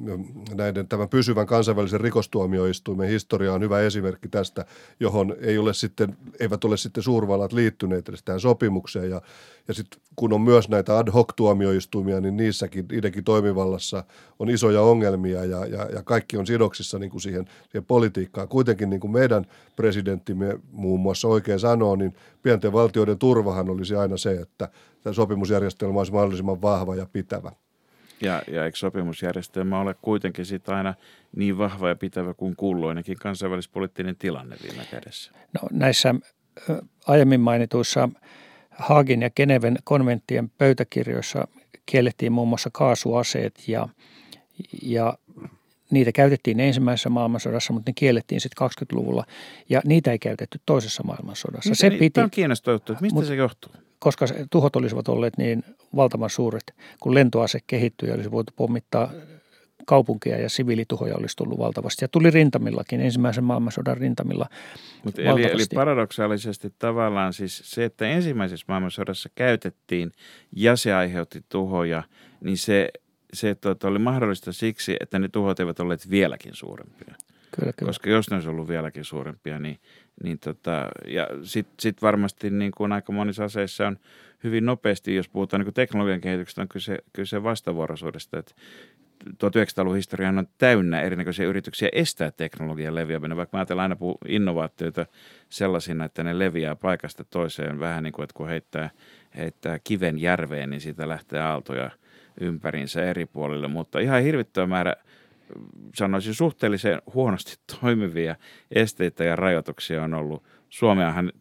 näiden 0.54 0.88
tämän 0.88 1.10
pysyvän 1.10 1.48
kansainvälisen 1.48 2.02
rikostuomioistuimen 2.02 3.10
historia 3.10 3.54
on 3.54 3.62
hyvä 3.62 3.80
esimerkki 3.80 4.28
tästä, 4.28 4.66
johon 5.00 5.36
ei 5.42 5.58
ole 5.58 5.74
sitten, 5.74 6.18
eivät 6.40 6.64
ole 6.64 6.78
sitten 6.78 7.04
suurvallat 7.04 7.54
liittyneet 7.54 8.10
edes 8.10 8.24
tähän 8.24 8.40
sopimukseen. 8.40 9.10
Ja, 9.10 9.22
ja 9.68 9.74
sitten 9.74 10.02
kun 10.16 10.34
on 10.34 10.42
myös 10.42 10.70
näitä 10.70 10.98
ad 10.98 11.12
hoc 11.12 11.30
tuomioistuimia, 11.36 12.22
niin 12.22 12.38
niissäkin, 12.38 12.86
niidenkin 12.92 13.24
toimivallassa 13.24 14.04
on 14.40 14.50
isoja 14.50 14.82
ongelmia 14.82 15.46
ja, 15.46 15.66
ja, 15.66 15.86
ja 15.86 16.04
kaikki 16.04 16.38
on 16.38 16.48
sidoksissa 16.48 17.00
niin 17.00 17.12
kuin 17.12 17.22
siihen, 17.22 17.46
siihen 17.72 17.86
politiikkaan. 17.86 18.48
Kuitenkin 18.48 18.90
niin 18.90 19.00
kuin 19.00 19.12
meidän 19.12 19.46
presidenttimme 19.76 20.60
muun 20.72 21.00
muassa 21.00 21.28
oikein 21.28 21.60
sanoo, 21.60 21.96
niin 21.96 22.16
pienten 22.44 22.74
valtioiden 22.74 23.18
turvahan 23.18 23.70
olisi 23.70 23.96
aina 23.96 24.18
se, 24.18 24.32
että 24.32 24.70
tämä 25.04 25.14
sopimusjärjestelmä 25.14 26.00
olisi 26.00 26.14
mahdollisimman 26.14 26.62
vahva 26.62 26.96
ja 26.96 27.08
pitävä. 27.14 27.52
Ja, 28.22 28.42
ja 28.48 28.66
eikö 28.66 28.78
sopimusjärjestelmä 28.78 29.80
ole 29.80 29.96
kuitenkin 30.02 30.46
sit 30.46 30.70
aina 30.70 30.94
niin 31.36 31.58
vahva 31.58 31.90
ja 31.90 31.96
pitävä 31.96 32.34
kuin 32.34 32.56
kulloinenkin 32.56 33.18
kansainvälispoliittinen 33.18 34.16
tilanne 34.16 34.56
viime 34.64 34.86
kädessä? 34.92 35.32
No, 35.54 35.68
näissä 35.72 36.16
aiemmin 37.08 37.40
mainituissa 37.40 38.10
Haagin 38.70 39.22
ja 39.22 39.30
Geneven 39.30 39.78
konventtien 39.84 40.50
pöytäkirjoissa 40.50 41.48
kiellettiin 41.86 42.32
muun 42.32 42.48
muassa 42.48 42.70
kaasuaseet 42.74 43.68
ja, 43.68 43.88
ja 44.82 45.18
niitä 45.92 46.12
käytettiin 46.12 46.60
ensimmäisessä 46.60 47.10
maailmansodassa, 47.10 47.74
mutta 47.74 47.90
ne 47.90 47.94
kiellettiin 47.94 48.42
sitten 48.42 48.70
20-luvulla 48.70 49.26
ja 49.70 49.82
niitä 49.86 50.12
ei 50.12 50.20
käytetty 50.20 50.60
toisessa 50.66 51.04
maailmansodassa. 51.04 51.70
Mitä, 51.70 51.80
se 51.80 51.90
piti, 51.90 52.10
tämä 52.10 52.24
on 52.24 52.32
kiinnostava 52.32 52.76
juttu. 52.76 52.96
Mistä 53.02 53.16
mut, 53.16 53.26
se 53.26 53.36
johtuu? 53.36 53.72
Koska 54.00 54.26
tuhot 54.52 54.76
olisivat 54.76 55.08
olleet 55.08 55.38
niin 55.38 55.64
valtavan 55.96 56.30
suuret, 56.30 56.74
kun 57.00 57.14
lentoase 57.14 57.60
kehittyi 57.68 58.10
ja 58.10 58.16
olisi 58.16 58.32
voitu 58.32 58.54
pommittaa 58.56 59.12
kaupunkia 59.86 60.38
ja 60.38 60.50
siviilituhoja 60.50 61.16
olisi 61.16 61.38
tullut 61.38 61.60
valtavasti. 61.60 62.04
Ja 62.04 62.08
tuli 62.08 62.32
rintamillakin, 62.32 63.02
ensimmäisen 63.02 63.44
maailmansodan 63.44 63.98
rintamilla 63.98 64.50
Mut 65.04 65.20
eli, 65.20 65.44
eli 65.44 65.64
paradoksaalisesti 65.76 66.74
tavallaan 66.80 67.34
siis 67.34 67.62
se, 67.66 67.86
että 67.86 68.08
ensimmäisessä 68.08 68.66
maailmansodassa 68.68 69.30
käytettiin 69.36 70.12
ja 70.52 70.76
se 70.76 70.94
aiheutti 70.94 71.44
tuhoja, 71.50 72.04
niin 72.42 72.58
se, 72.58 72.90
se 73.34 73.56
tuota, 73.56 73.88
oli 73.88 74.00
mahdollista 74.00 74.54
siksi, 74.54 74.98
että 75.00 75.20
ne 75.20 75.28
tuhot 75.28 75.60
eivät 75.60 75.80
olleet 75.80 76.10
vieläkin 76.10 76.56
suurempia. 76.56 77.16
Kyllä, 77.60 77.74
kyllä. 77.74 77.90
Koska 77.90 78.10
jos 78.10 78.30
ne 78.30 78.36
olisi 78.36 78.50
ollut 78.50 78.68
vieläkin 78.68 79.04
suurempia, 79.06 79.60
niin, 79.60 79.80
niin 80.24 80.40
tota, 80.40 80.88
ja 81.08 81.28
sitten 81.44 81.76
sit 81.80 82.02
varmasti 82.02 82.50
niin 82.50 82.72
kuin 82.72 82.92
aika 82.92 83.14
monissa 83.14 83.44
aseissa 83.44 83.88
on 83.88 83.98
hyvin 84.44 84.66
nopeasti, 84.66 85.16
jos 85.16 85.30
puhutaan 85.30 85.60
niin 85.60 85.66
kuin 85.66 85.74
teknologian 85.74 86.22
kehityksestä, 86.22 86.62
on 86.62 86.68
kyse, 86.68 86.98
kyse 87.14 87.44
vastavuoroisuudesta, 87.44 88.40
että 88.40 88.56
1900-luvun 89.30 89.96
historia 89.96 90.30
on 90.30 90.48
täynnä 90.58 91.02
erinäköisiä 91.02 91.48
yrityksiä 91.48 91.90
estää 91.92 92.32
teknologian 92.32 92.96
leviäminen, 92.96 93.38
vaikka 93.38 93.58
mä 93.58 93.60
ajatellaan 93.60 93.92
aina 93.92 94.14
innovaatioita 94.28 95.06
sellaisina, 95.50 96.06
että 96.06 96.24
ne 96.24 96.40
leviää 96.40 96.76
paikasta 96.76 97.24
toiseen. 97.24 97.80
Vähän 97.80 98.04
niin 98.04 98.14
kuin, 98.14 98.24
että 98.24 98.34
kun 98.34 98.48
heittää, 98.48 98.90
heittää 99.38 99.80
kiven 99.84 100.20
järveen, 100.20 100.70
niin 100.70 100.82
siitä 100.82 101.10
lähtee 101.10 101.40
aaltoja 101.40 101.92
ympäriinsä 102.42 103.04
eri 103.04 103.26
puolille, 103.26 103.68
mutta 103.68 104.00
ihan 104.00 104.24
hirvittävä 104.24 104.68
määrä 104.68 104.96
sanoisin 105.96 106.34
suhteellisen 106.34 107.02
huonosti 107.14 107.56
toimivia 107.82 108.36
esteitä 108.72 109.24
ja 109.24 109.36
rajoituksia 109.36 110.04
on 110.04 110.14
ollut. 110.14 110.44
Suomeahan 110.70 111.32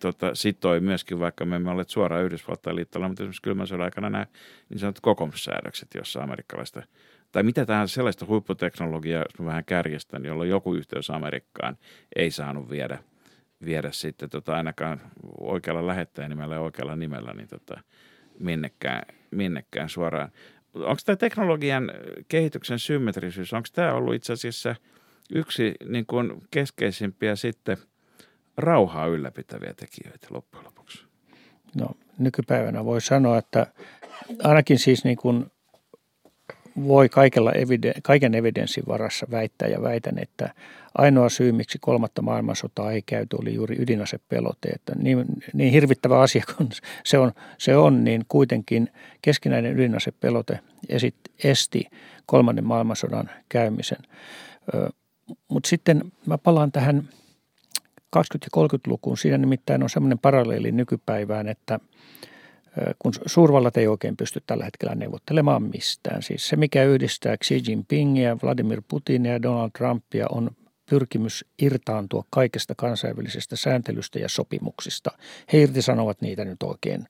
tota, 0.00 0.34
sitoi 0.34 0.80
myöskin, 0.80 1.18
vaikka 1.18 1.44
me 1.44 1.56
emme 1.56 1.70
ole 1.70 1.84
suoraan 1.88 2.24
Yhdysvaltain 2.24 2.76
liittolla, 2.76 3.08
mutta 3.08 3.22
esimerkiksi 3.22 3.42
kylmän 3.42 3.66
sodan 3.66 3.84
aikana 3.84 4.10
nämä 4.10 4.26
niin 4.68 4.78
sanotut 4.78 5.02
kokoomussäädökset, 5.02 5.88
jossa 5.94 6.22
amerikkalaista 6.22 6.82
tai 7.32 7.42
mitä 7.42 7.66
tähän 7.66 7.88
sellaista 7.88 8.26
huipputeknologiaa, 8.26 9.22
jos 9.22 9.38
mä 9.38 9.46
vähän 9.46 9.64
kärjestän, 9.64 10.24
jolla 10.24 10.44
joku 10.44 10.74
yhteys 10.74 11.10
Amerikkaan 11.10 11.78
ei 12.16 12.30
saanut 12.30 12.70
viedä, 12.70 12.98
viedä 13.64 13.92
sitten 13.92 14.30
tota, 14.30 14.56
ainakaan 14.56 15.00
oikealla 15.40 15.86
lähettäjänimellä 15.86 16.54
ja 16.54 16.60
oikealla 16.60 16.96
nimellä 16.96 17.34
niin 17.34 17.48
tota, 17.48 17.80
minnekään, 18.38 19.02
minnekään 19.30 19.88
suoraan. 19.88 20.32
Onko 20.84 21.00
tämä 21.04 21.16
teknologian 21.16 21.90
kehityksen 22.28 22.78
symmetrisyys, 22.78 23.52
onko 23.52 23.68
tämä 23.72 23.92
ollut 23.92 24.14
itse 24.14 24.32
asiassa 24.32 24.74
yksi 25.34 25.74
niin 25.88 26.06
kuin 26.06 26.42
keskeisimpiä 26.50 27.36
sitten– 27.36 27.76
rauhaa 28.56 29.06
ylläpitäviä 29.06 29.74
tekijöitä 29.74 30.26
loppujen 30.30 30.66
lopuksi? 30.66 31.04
No 31.74 31.88
nykypäivänä 32.18 32.84
voi 32.84 33.00
sanoa, 33.00 33.38
että 33.38 33.66
ainakin 34.42 34.78
siis 34.78 35.04
niin 35.04 35.16
kuin 35.16 35.46
voi 36.84 37.08
kaikella 37.08 37.52
eviden, 37.52 37.94
kaiken 38.02 38.34
evidenssin 38.34 38.84
varassa 38.88 39.26
väittää 39.30 39.68
ja 39.68 39.82
väitän, 39.82 40.18
että 40.18 40.54
ainoa 40.98 41.28
syy, 41.28 41.52
miksi 41.52 41.78
kolmatta 41.80 42.22
maailmansotaa 42.22 42.92
ei 42.92 43.02
käyty, 43.06 43.36
oli 43.40 43.54
juuri 43.54 43.76
ydinasepelote. 43.78 44.68
Että 44.68 44.92
niin, 44.98 45.24
niin 45.52 45.72
hirvittävä 45.72 46.20
asia 46.20 46.44
kuin 46.56 46.68
se 47.04 47.18
on, 47.18 47.32
se 47.58 47.76
on, 47.76 48.04
niin 48.04 48.24
kuitenkin 48.28 48.90
keskinäinen 49.22 49.72
ydinasepelote 49.72 50.60
esit, 50.88 51.14
esti 51.44 51.84
kolmannen 52.26 52.66
maailmansodan 52.66 53.30
käymisen. 53.48 53.98
Mutta 55.48 55.68
sitten 55.68 56.12
mä 56.26 56.38
palaan 56.38 56.72
tähän 56.72 57.08
20- 58.16 58.18
ja 58.18 58.48
30-lukuun. 58.56 59.18
Siinä 59.18 59.38
nimittäin 59.38 59.82
on 59.82 59.90
semmoinen 59.90 60.18
paralleeli 60.18 60.72
nykypäivään, 60.72 61.48
että 61.48 61.80
kun 62.98 63.12
suurvallat 63.26 63.76
ei 63.76 63.86
oikein 63.86 64.16
pysty 64.16 64.42
tällä 64.46 64.64
hetkellä 64.64 64.94
neuvottelemaan 64.94 65.62
mistään. 65.62 66.22
Siis 66.22 66.48
se, 66.48 66.56
mikä 66.56 66.84
yhdistää 66.84 67.36
Xi 67.36 67.62
Jinpingia, 67.68 68.36
Vladimir 68.42 68.82
Putinia 68.88 69.32
ja 69.32 69.42
Donald 69.42 69.70
Trumpia 69.78 70.26
on 70.30 70.50
pyrkimys 70.90 71.44
irtaantua 71.62 72.24
kaikesta 72.30 72.74
kansainvälisestä 72.76 73.56
sääntelystä 73.56 74.18
ja 74.18 74.28
sopimuksista. 74.28 75.10
He 75.52 75.58
irtisanovat 75.58 76.22
niitä 76.22 76.44
nyt 76.44 76.62
oikein 76.62 77.04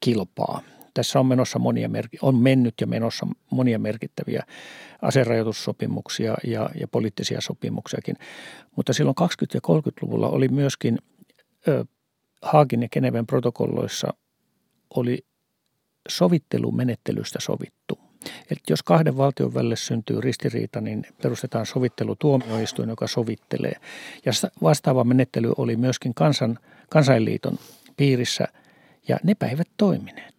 kilpaa. 0.00 0.60
Tässä 0.94 1.20
on, 1.20 1.26
menossa 1.26 1.58
monia, 1.58 1.90
on 2.22 2.36
mennyt 2.36 2.74
ja 2.80 2.86
menossa 2.86 3.26
monia 3.50 3.78
merkittäviä 3.78 4.42
aserajoitussopimuksia 5.02 6.34
ja, 6.44 6.70
ja 6.80 6.88
poliittisia 6.88 7.40
sopimuksiakin. 7.40 8.16
Mutta 8.76 8.92
silloin 8.92 9.16
20- 9.20 9.24
ja 9.54 9.60
30-luvulla 9.68 10.28
oli 10.28 10.48
myöskin 10.48 10.98
ö, 11.68 11.84
Haagin 12.42 12.82
ja 12.82 12.88
Geneven 12.88 13.26
protokolloissa 13.26 14.14
oli 14.94 15.24
sovittelumenettelystä 16.08 17.38
sovittu. 17.42 17.98
Että 18.50 18.72
jos 18.72 18.82
kahden 18.82 19.16
valtion 19.16 19.54
välille 19.54 19.76
syntyy 19.76 20.20
ristiriita, 20.20 20.80
niin 20.80 21.06
perustetaan 21.22 21.66
sovittelutuomioistuin, 21.66 22.88
joka 22.88 23.06
sovittelee. 23.06 23.76
Ja 24.24 24.32
vastaava 24.62 25.04
menettely 25.04 25.52
oli 25.56 25.76
myöskin 25.76 26.14
kansan, 26.14 26.58
kansainliiton 26.90 27.58
piirissä, 27.96 28.48
ja 29.08 29.18
ne 29.22 29.34
päivät 29.34 29.68
toimineet. 29.76 30.34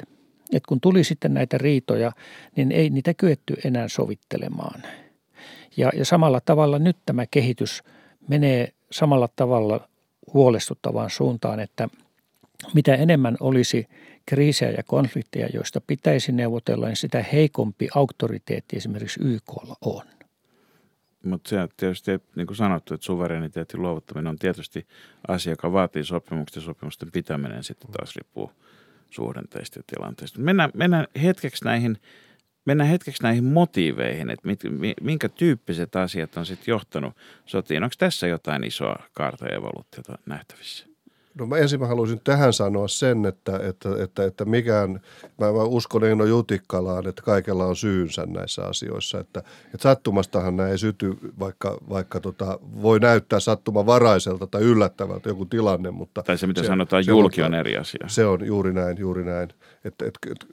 Et 0.53 0.65
kun 0.65 0.81
tuli 0.81 1.03
sitten 1.03 1.33
näitä 1.33 1.57
riitoja, 1.57 2.11
niin 2.55 2.71
ei 2.71 2.89
niitä 2.89 3.13
kyetty 3.13 3.55
enää 3.65 3.87
sovittelemaan. 3.87 4.83
Ja, 5.77 5.91
ja 5.95 6.05
samalla 6.05 6.41
tavalla 6.41 6.79
nyt 6.79 6.97
tämä 7.05 7.25
kehitys 7.31 7.83
menee 8.27 8.73
samalla 8.91 9.29
tavalla 9.35 9.89
huolestuttavaan 10.33 11.09
suuntaan, 11.09 11.59
että 11.59 11.89
mitä 12.73 12.95
enemmän 12.95 13.37
olisi 13.39 13.87
kriisejä 14.29 14.71
ja 14.71 14.83
konflikteja, 14.83 15.49
joista 15.53 15.81
pitäisi 15.81 16.31
neuvotella, 16.31 16.87
niin 16.87 16.95
sitä 16.95 17.25
heikompi 17.33 17.87
auktoriteetti 17.95 18.77
esimerkiksi 18.77 19.19
YKlla 19.23 19.75
on. 19.81 20.03
Mutta 21.25 21.49
se 21.49 21.57
tietysti, 21.77 22.11
niin 22.35 22.47
kuin 22.47 22.57
sanottu, 22.57 22.93
että 22.93 23.05
suvereniteetin 23.05 23.81
luovuttaminen 23.81 24.27
on 24.27 24.39
tietysti 24.39 24.87
asia, 25.27 25.53
joka 25.53 25.73
vaatii 25.73 26.03
sopimuksen 26.03 26.61
ja 26.61 26.65
sopimusten 26.65 27.11
pitäminen 27.11 27.63
sitten 27.63 27.91
taas 27.91 28.15
riippuu– 28.15 28.51
suhdanteista 29.09 29.79
ja 29.79 29.83
tilanteista. 29.87 30.39
Mennään, 30.39 30.71
mennään 30.73 31.07
hetkeksi 31.23 31.65
näihin 31.65 31.97
mennään 32.65 32.89
hetkeksi 32.89 33.23
näihin 33.23 33.43
motiiveihin, 33.43 34.29
että 34.29 34.47
mit, 34.47 34.59
minkä 35.01 35.29
tyyppiset 35.29 35.95
asiat 35.95 36.37
on 36.37 36.45
sitten 36.45 36.71
johtanut 36.71 37.17
sotiin. 37.45 37.83
Onko 37.83 37.93
tässä 37.97 38.27
jotain 38.27 38.63
isoa 38.63 39.03
kaarta 39.13 39.45
ja 39.45 39.55
evoluutiota 39.55 40.17
nähtävissä? 40.25 40.88
No 41.35 41.45
mä 41.45 41.57
ensin 41.57 41.79
mä 41.79 41.87
haluaisin 41.87 42.21
tähän 42.23 42.53
sanoa 42.53 42.87
sen, 42.87 43.25
että, 43.25 43.59
että, 43.63 43.89
että, 44.03 44.23
että 44.23 44.45
mikään, 44.45 44.91
mä, 45.37 45.51
mä 45.51 45.63
uskon 45.63 46.03
Eino 46.03 46.25
Jutikkalaan, 46.25 47.07
että 47.07 47.21
kaikella 47.21 47.65
on 47.65 47.75
syynsä 47.75 48.25
näissä 48.25 48.63
asioissa. 48.63 49.19
Että, 49.19 49.39
että 49.65 49.83
sattumastahan 49.83 50.57
nämä 50.57 50.69
ei 50.69 50.77
syty, 50.77 51.17
vaikka, 51.39 51.77
vaikka 51.89 52.19
tota, 52.19 52.59
voi 52.81 52.99
näyttää 52.99 53.39
sattumavaraiselta 53.39 54.47
tai 54.47 54.61
yllättävältä 54.61 55.29
joku 55.29 55.45
tilanne. 55.45 55.91
Mutta 55.91 56.23
tai 56.23 56.37
se, 56.37 56.47
mitä 56.47 56.61
se, 56.61 56.67
sanotaan, 56.67 57.03
se 57.03 57.11
julki 57.11 57.41
on, 57.41 57.53
eri 57.53 57.77
asia. 57.77 58.05
Se 58.07 58.25
on 58.25 58.45
juuri 58.45 58.73
näin, 58.73 58.97
juuri 58.97 59.23
näin. 59.23 59.49
Että, 59.85 60.05
että, 60.05 60.19
että 60.31 60.45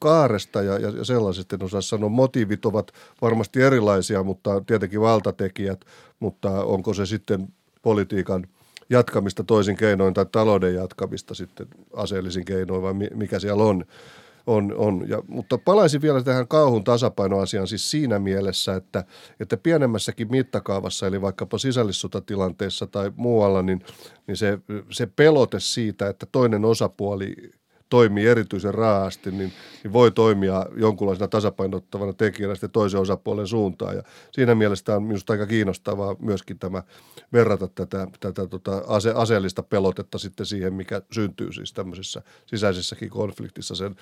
kaaresta 0.00 0.62
ja, 0.62 0.78
ja 0.78 1.04
sellaisesta 1.04 1.56
en 1.56 1.64
osaa 1.64 1.80
sanoa. 1.80 2.08
Motiivit 2.08 2.66
ovat 2.66 2.92
varmasti 3.22 3.62
erilaisia, 3.62 4.22
mutta 4.22 4.60
tietenkin 4.60 5.00
valtatekijät, 5.00 5.84
mutta 6.20 6.50
onko 6.50 6.94
se 6.94 7.06
sitten 7.06 7.48
politiikan– 7.82 8.46
jatkamista 8.90 9.44
toisin 9.44 9.76
keinoin 9.76 10.14
tai 10.14 10.26
talouden 10.32 10.74
jatkamista 10.74 11.34
sitten 11.34 11.66
aseellisin 11.96 12.44
keinoin 12.44 12.82
vai 12.82 12.94
mikä 13.14 13.38
siellä 13.38 13.64
on. 13.64 13.84
on, 14.46 14.74
on. 14.76 15.08
Ja, 15.08 15.22
mutta 15.28 15.58
palaisin 15.58 16.02
vielä 16.02 16.22
tähän 16.22 16.48
kauhun 16.48 16.84
tasapainoasiaan 16.84 17.66
siis 17.66 17.90
siinä 17.90 18.18
mielessä, 18.18 18.74
että, 18.74 19.04
että 19.40 19.56
pienemmässäkin 19.56 20.30
mittakaavassa, 20.30 21.06
eli 21.06 21.20
vaikkapa 21.20 21.58
sisällissotatilanteessa 21.58 22.86
tai 22.86 23.12
muualla, 23.16 23.62
niin, 23.62 23.84
niin 24.26 24.36
se, 24.36 24.58
se 24.90 25.06
pelote 25.06 25.60
siitä, 25.60 26.08
että 26.08 26.26
toinen 26.32 26.64
osapuoli 26.64 27.34
toimii 27.94 28.26
erityisen 28.26 28.74
raasti, 28.74 29.30
niin, 29.30 29.52
niin 29.82 29.92
voi 29.92 30.10
toimia 30.10 30.66
jonkunlaisena 30.76 31.28
tasapainottavana 31.28 32.12
tekijänä 32.12 32.54
sitten 32.54 32.70
toisen 32.70 33.00
osapuolen 33.00 33.46
suuntaan. 33.46 33.96
Ja 33.96 34.02
siinä 34.32 34.54
mielessä 34.54 34.96
on 34.96 35.02
minusta 35.02 35.32
aika 35.32 35.46
kiinnostavaa 35.46 36.16
myöskin 36.18 36.58
tämä 36.58 36.82
verrata 37.32 37.68
tätä, 37.68 38.08
tätä 38.20 38.46
tota 38.46 38.82
ase, 38.86 39.12
aseellista 39.14 39.62
pelotetta 39.62 40.18
sitten 40.18 40.46
siihen, 40.46 40.74
mikä 40.74 41.02
syntyy 41.12 41.52
siis 41.52 41.72
tämmöisessä 41.72 42.22
sisäisessäkin 42.46 43.10
konfliktissa 43.10 43.74
sen, 43.74 43.96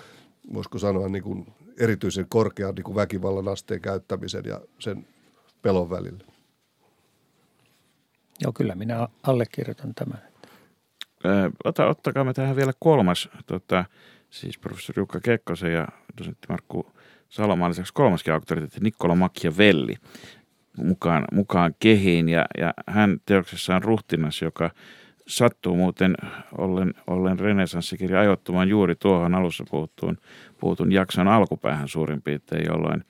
voisiko 0.55 0.79
sanoa 0.79 1.09
niin 1.09 1.25
kuin 1.25 1.47
erityisen 1.79 2.27
korkean 2.29 2.75
niin 2.75 2.85
kuin 2.85 2.97
väkivallan 2.97 3.49
asteen 3.49 3.81
käyttämisen 3.81 4.45
ja 4.47 4.61
sen 4.79 5.07
pelon 5.63 5.91
välillä. 5.91 6.25
Joo, 8.43 8.53
kyllä 8.53 8.75
minä 8.75 9.09
allekirjoitan 9.23 9.95
tämän. 9.95 10.32
Ota, 11.65 11.87
ottakaa 11.87 12.25
me 12.25 12.33
tähän 12.33 12.57
vielä 12.57 12.73
kolmas, 12.79 13.29
tota, 13.47 13.85
siis 14.31 14.59
professori 14.59 15.01
Jukka 15.01 15.21
Kekkosen 15.21 15.73
ja 15.73 15.89
dosentti 16.19 16.47
Markku 16.49 16.93
Salomaan 17.29 17.71
lisäksi 17.71 17.93
kolmaskin 17.93 18.35
auktoriteetti 18.35 18.81
Nikkola 18.81 19.31
Velli 19.59 19.97
mukaan, 20.77 21.25
mukaan 21.33 21.75
kehiin. 21.79 22.29
Ja, 22.29 22.47
ja 22.59 22.75
hän 22.87 23.19
teoksessaan 23.27 23.83
ruhtinas, 23.83 24.43
joka 24.43 24.71
sattuu 25.27 25.77
muuten 25.77 26.15
ollen, 26.59 26.95
ollen 27.07 27.41
renesanssikirja 27.41 28.21
ajoittumaan 28.21 28.69
juuri 28.69 28.95
tuohon 28.95 29.35
alussa 29.35 29.65
puhuttuun, 29.71 30.19
puhutun 30.61 30.93
jakson 30.93 31.29
alkupäähän 31.29 31.89
suurin 31.89 32.23
piirtein, 32.23 32.67
jolloin 32.67 33.05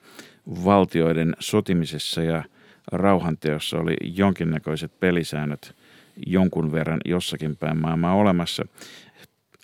valtioiden 0.65 1.35
sotimisessa 1.39 2.23
ja 2.23 2.43
rauhanteossa 2.91 3.77
oli 3.79 3.95
jonkinnäköiset 4.01 4.99
pelisäännöt– 4.99 5.75
jonkun 6.27 6.71
verran 6.71 6.99
jossakin 7.05 7.57
päin 7.57 7.77
maailmaa 7.77 8.15
olemassa. 8.15 8.65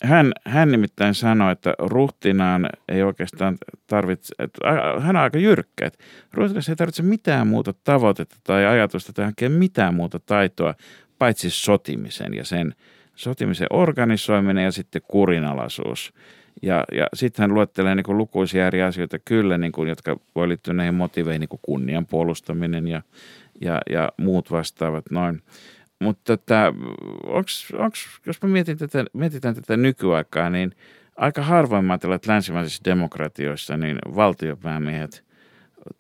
Hän, 0.04 0.32
hän 0.46 0.72
nimittäin 0.72 1.14
sanoi, 1.14 1.52
että 1.52 1.74
ruhtinaan 1.80 2.70
ei 2.88 3.04
oikeastaan 3.04 3.58
tarvitse, 3.88 4.36
että 4.40 4.60
hän 5.00 5.16
on 5.16 5.22
aika 5.22 5.38
jyrkkä, 5.38 5.86
että 5.86 6.04
ruhtinaan 6.34 6.64
ei 6.70 6.76
tarvitse 6.76 7.04
mitään 7.04 7.48
muuta 7.48 7.74
tavoitetta 7.84 8.36
tai 8.44 8.66
ajatusta 8.66 9.14
tai 9.14 9.26
hankkia 9.26 9.50
mitään 9.50 9.94
muuta 9.94 10.20
taitoa, 10.20 10.74
paitsi 11.18 11.50
sotimisen 11.50 12.34
ja 12.34 12.46
sen 12.46 12.76
sotimisen 13.16 13.68
organisoiminen 13.70 14.64
ja 14.64 14.72
sitten 14.72 15.02
kurinalaisuus. 15.08 16.14
Ja, 16.62 16.84
ja 16.92 17.08
sitten 17.14 17.44
hän 17.44 17.54
luettelee 17.54 17.96
niin 17.96 18.18
lukuisia 18.18 18.68
eri 18.68 18.82
asioita 18.82 19.20
kyllä, 19.20 19.58
niin 19.58 19.72
kuin, 19.72 19.90
jotka 19.90 20.20
voi 20.36 20.48
liittyä 20.50 20.74
näihin 20.74 20.96
motiveihin, 20.96 21.40
niin 21.40 21.50
kuin 21.50 21.60
kunnian 21.62 22.06
puolustaminen 22.06 22.88
ja, 22.88 23.02
ja, 23.62 23.82
ja 23.90 24.10
muut 24.18 24.52
vastaavat 24.52 25.12
noin. 25.12 25.42
Mutta 26.00 26.38
tota, 26.38 26.74
onks, 27.28 27.72
onks, 27.72 28.22
jos 28.26 28.42
me 28.42 28.50
mietin 28.50 28.78
tätä, 28.78 29.06
mietitään 29.14 29.56
tätä 29.56 29.78
nykyaikaa, 29.78 30.50
niin 30.50 30.76
aika 31.16 31.42
harvoin 31.42 31.86
mä 31.86 31.94
ajattelen, 31.94 32.16
että 32.16 32.32
länsimaisissa 32.32 32.86
demokratioissa 32.86 33.78
niin 33.78 33.98
valtiopäämiehet 34.16 35.24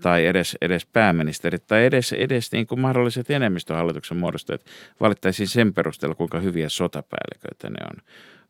tai 0.01 0.25
edes, 0.25 0.57
edes 0.61 0.85
pääministerit 0.85 1.67
tai 1.67 1.85
edes, 1.85 2.13
edes 2.13 2.51
niin 2.51 2.67
kuin 2.67 2.79
mahdolliset 2.79 3.29
enemmistöhallituksen 3.29 4.17
muodostajat 4.17 4.61
valittaisiin 4.99 5.47
sen 5.47 5.73
perusteella, 5.73 6.15
kuinka 6.15 6.39
hyviä 6.39 6.69
sotapäälliköitä 6.69 7.69
ne 7.69 7.85
on. 7.91 8.03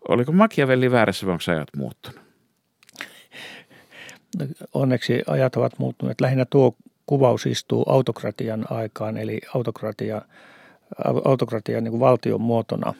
Oliko 0.08 0.32
Machiavelli 0.32 0.92
väärässä 0.92 1.26
vai 1.26 1.34
onko 1.34 1.52
ajat 1.52 1.70
muuttunut? 1.78 2.22
No, 4.40 4.46
onneksi 4.74 5.22
ajat 5.28 5.56
ovat 5.56 5.80
muuttuneet. 5.80 6.22
Lähinnä 6.22 6.46
tuo 6.46 6.76
kuvaus 7.06 7.46
istuu 7.46 7.84
autokratian 7.88 8.66
aikaan, 8.70 9.18
eli 9.18 9.42
autokratia– 9.56 10.22
autokratian 11.26 11.84
niin 11.84 12.00
valtion 12.00 12.42
muotona, 12.42 12.94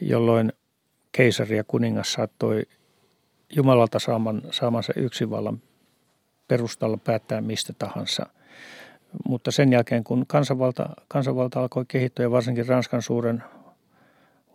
jolloin 0.00 0.52
keisari 1.12 1.56
ja 1.56 1.64
kuningas 1.64 2.12
saattoi 2.12 2.62
Jumalalta 3.56 3.98
saaman, 3.98 4.42
saamansa 4.50 4.92
yksinvallan 4.96 5.62
perustalla 6.48 6.96
päättää 6.96 7.40
mistä 7.40 7.72
tahansa. 7.78 8.26
Mutta 9.28 9.50
sen 9.50 9.72
jälkeen, 9.72 10.04
kun 10.04 10.24
kansanvalta, 10.26 10.88
kansanvalta 11.08 11.60
alkoi 11.60 11.84
kehittyä 11.88 12.24
ja 12.24 12.30
varsinkin 12.30 12.68
Ranskan 12.68 13.02
suuren 13.02 13.42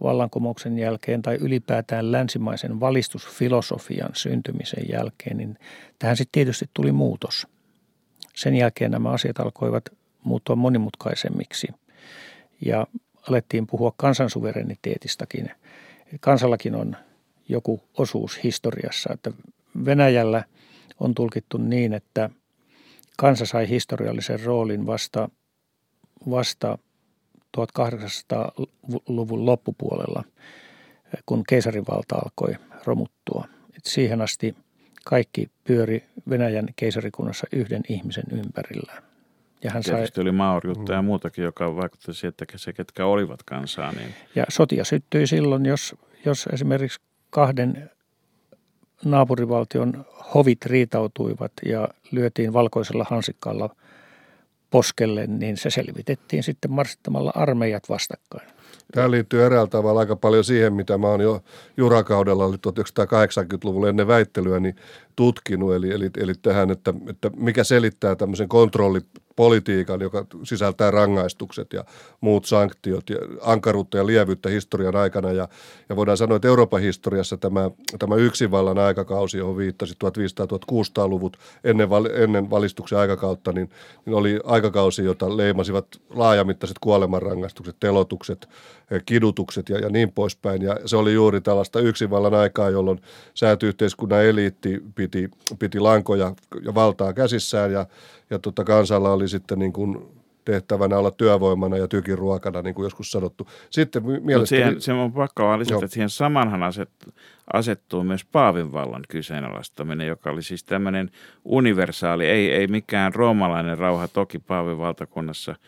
vallankumouksen 0.03 0.77
jälkeen 0.77 1.21
tai 1.21 1.35
ylipäätään 1.35 2.11
länsimaisen 2.11 2.79
valistusfilosofian 2.79 4.09
syntymisen 4.13 4.83
jälkeen, 4.91 5.37
niin 5.37 5.57
tähän 5.99 6.17
sitten 6.17 6.31
tietysti 6.31 6.69
tuli 6.73 6.91
muutos. 6.91 7.47
Sen 8.35 8.55
jälkeen 8.55 8.91
nämä 8.91 9.09
asiat 9.09 9.39
alkoivat 9.39 9.83
muuttua 10.23 10.55
monimutkaisemmiksi– 10.55 11.67
ja 12.65 12.87
alettiin 13.29 13.67
puhua 13.67 13.93
kansansuvereniteetistakin. 13.97 15.51
Kansallakin 16.19 16.75
on 16.75 16.95
joku 17.49 17.83
osuus 17.97 18.43
historiassa, 18.43 19.13
että 19.13 19.31
Venäjällä 19.85 20.43
on 20.99 21.15
tulkittu 21.15 21.57
niin, 21.57 21.93
että 21.93 22.29
kansa 23.17 23.45
sai 23.45 23.69
historiallisen 23.69 24.43
roolin 24.43 24.85
vasta, 24.85 25.29
vasta 26.29 26.77
1800-luvun 27.57 29.45
loppupuolella, 29.45 30.23
kun 31.25 31.43
keisarivalta 31.49 32.15
alkoi 32.15 32.55
romuttua. 32.85 33.47
Et 33.77 33.85
siihen 33.85 34.21
asti 34.21 34.55
kaikki 35.05 35.51
pyöri 35.63 36.03
Venäjän 36.29 36.67
keisarikunnassa 36.75 37.47
yhden 37.51 37.81
ihmisen 37.89 38.25
ympärillä. 38.31 39.12
Ja 39.63 39.71
hän 39.71 39.83
sai... 39.83 40.07
oli 40.17 40.31
Maorjutta 40.31 40.91
mm. 40.91 40.95
ja 40.95 41.01
muutakin, 41.01 41.43
joka 41.43 41.75
vaikutti 41.75 42.13
siihen, 42.13 42.29
että 42.29 42.45
se, 42.55 42.73
ketkä 42.73 43.05
olivat 43.05 43.43
kansaa. 43.43 43.91
Niin... 43.91 44.15
Ja 44.35 44.45
sotia 44.49 44.85
syttyi 44.85 45.27
silloin, 45.27 45.65
jos, 45.65 45.95
jos 46.25 46.47
esimerkiksi 46.53 47.01
kahden 47.29 47.89
naapurivaltion 49.05 50.05
hovit 50.33 50.65
riitautuivat 50.65 51.51
ja 51.65 51.87
lyötiin 52.11 52.53
valkoisella 52.53 53.05
hansikkaalla 53.09 53.75
poskelle, 54.69 55.27
niin 55.27 55.57
se 55.57 55.69
selvitettiin 55.69 56.43
sitten 56.43 56.71
marssittamalla 56.71 57.31
armeijat 57.35 57.89
vastakkain. 57.89 58.47
Tämä 58.91 59.11
liittyy 59.11 59.45
eräällä 59.45 59.67
tavalla 59.67 59.99
aika 59.99 60.15
paljon 60.15 60.43
siihen, 60.43 60.73
mitä 60.73 60.97
mä 60.97 61.07
oon 61.07 61.21
jo 61.21 61.41
jurakaudella, 61.77 62.45
oli 62.45 62.55
1980-luvulla 62.55 63.89
ennen 63.89 64.07
väittelyä, 64.07 64.59
niin 64.59 64.75
tutkinut, 65.15 65.73
eli, 65.73 65.91
eli, 65.91 66.09
eli 66.17 66.33
tähän, 66.41 66.71
että, 66.71 66.93
että 67.09 67.29
mikä 67.35 67.63
selittää 67.63 68.15
tämmöisen 68.15 68.49
kontrollipolitiikan, 69.35 70.01
joka 70.01 70.25
sisältää 70.43 70.91
rangaistukset 70.91 71.73
ja 71.73 71.83
muut 72.21 72.45
sanktiot, 72.45 73.09
ja 73.09 73.17
ankaruutta 73.41 73.97
ja 73.97 74.05
lievyyttä 74.05 74.49
historian 74.49 74.95
aikana. 74.95 75.31
Ja, 75.31 75.47
ja 75.89 75.95
voidaan 75.95 76.17
sanoa, 76.17 76.35
että 76.35 76.47
Euroopan 76.47 76.81
historiassa 76.81 77.37
tämä, 77.37 77.71
tämä 77.99 78.15
yksinvallan 78.15 78.77
aikakausi, 78.77 79.37
johon 79.37 79.57
viittasi 79.57 79.93
1500-1600-luvut 79.93 81.37
ennen, 81.63 81.89
ennen 82.13 82.49
valistuksen 82.49 82.97
aikakautta, 82.97 83.51
niin, 83.51 83.69
niin 84.05 84.15
oli 84.15 84.39
aikakausi, 84.43 85.03
jota 85.03 85.37
leimasivat 85.37 85.85
laajamittaiset 86.09 86.77
kuolemanrangaistukset, 86.81 87.75
telotukset, 87.79 88.47
kidutukset 89.05 89.69
ja, 89.69 89.79
ja 89.79 89.89
niin 89.89 90.11
poispäin. 90.11 90.61
Ja 90.61 90.77
se 90.85 90.97
oli 90.97 91.13
juuri 91.13 91.41
tällaista 91.41 91.79
yksinvallan 91.79 92.33
aikaa, 92.33 92.69
jolloin 92.69 93.01
säätyyhteiskunnan 93.33 94.25
eliitti 94.25 94.83
piti, 94.95 95.29
piti 95.59 95.79
lankoja 95.79 96.35
ja 96.65 96.75
valtaa 96.75 97.13
käsissään 97.13 97.71
ja, 97.71 97.85
ja 98.33 98.39
tota 98.39 98.63
kansalla 98.63 99.11
oli 99.11 99.27
sitten 99.27 99.59
niin 99.59 99.73
kuin 99.73 99.97
tehtävänä 100.45 100.97
olla 100.97 101.11
työvoimana 101.11 101.77
ja 101.77 101.87
tykin 101.87 102.17
ruokana, 102.17 102.61
niin 102.61 102.75
kuin 102.75 102.83
joskus 102.83 103.11
sanottu. 103.11 103.47
Sitten 103.69 104.03
mielestäni... 104.05 104.61
siihen, 104.61 104.81
se 104.81 104.93
on 104.93 105.13
pakko 105.13 105.43
vaan 105.43 105.59
lisätä, 105.59 105.85
että 105.85 105.93
siihen 105.93 106.09
samanhan 106.09 106.63
aset, 106.63 106.89
asettuu 107.53 108.03
myös 108.03 108.25
paavinvallan 108.25 109.03
kyseenalaistaminen, 109.09 110.07
joka 110.07 110.29
oli 110.29 110.43
siis 110.43 110.63
tämmöinen 110.63 111.09
universaali, 111.45 112.25
ei, 112.25 112.51
ei 112.51 112.67
mikään 112.67 113.13
roomalainen 113.13 113.77
rauha 113.77 114.07
toki 114.07 114.39
paavivaltakunnassa– 114.39 115.55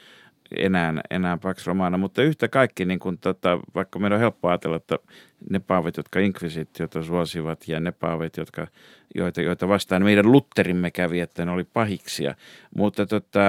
enää, 0.57 0.93
enää 1.09 1.37
Pax 1.37 1.67
Romana, 1.67 1.97
mutta 1.97 2.21
yhtä 2.21 2.47
kaikki, 2.47 2.85
niin 2.85 2.99
kuin, 2.99 3.17
tota, 3.17 3.59
vaikka 3.75 3.99
meidän 3.99 4.15
on 4.15 4.19
helppo 4.19 4.47
ajatella, 4.47 4.75
että 4.75 4.99
ne 5.49 5.59
paavit, 5.59 5.97
jotka 5.97 6.19
inkvisitiota 6.19 7.03
suosivat 7.03 7.67
ja 7.67 7.79
ne 7.79 7.91
paavit, 7.91 8.37
jotka, 8.37 8.67
joita, 9.15 9.41
joita 9.41 9.67
vastaan 9.67 10.03
meidän 10.03 10.31
Lutterimme 10.31 10.91
kävi, 10.91 11.19
että 11.19 11.45
ne 11.45 11.51
oli 11.51 11.63
pahiksia, 11.63 12.35
mutta 12.75 13.05
tota, 13.05 13.39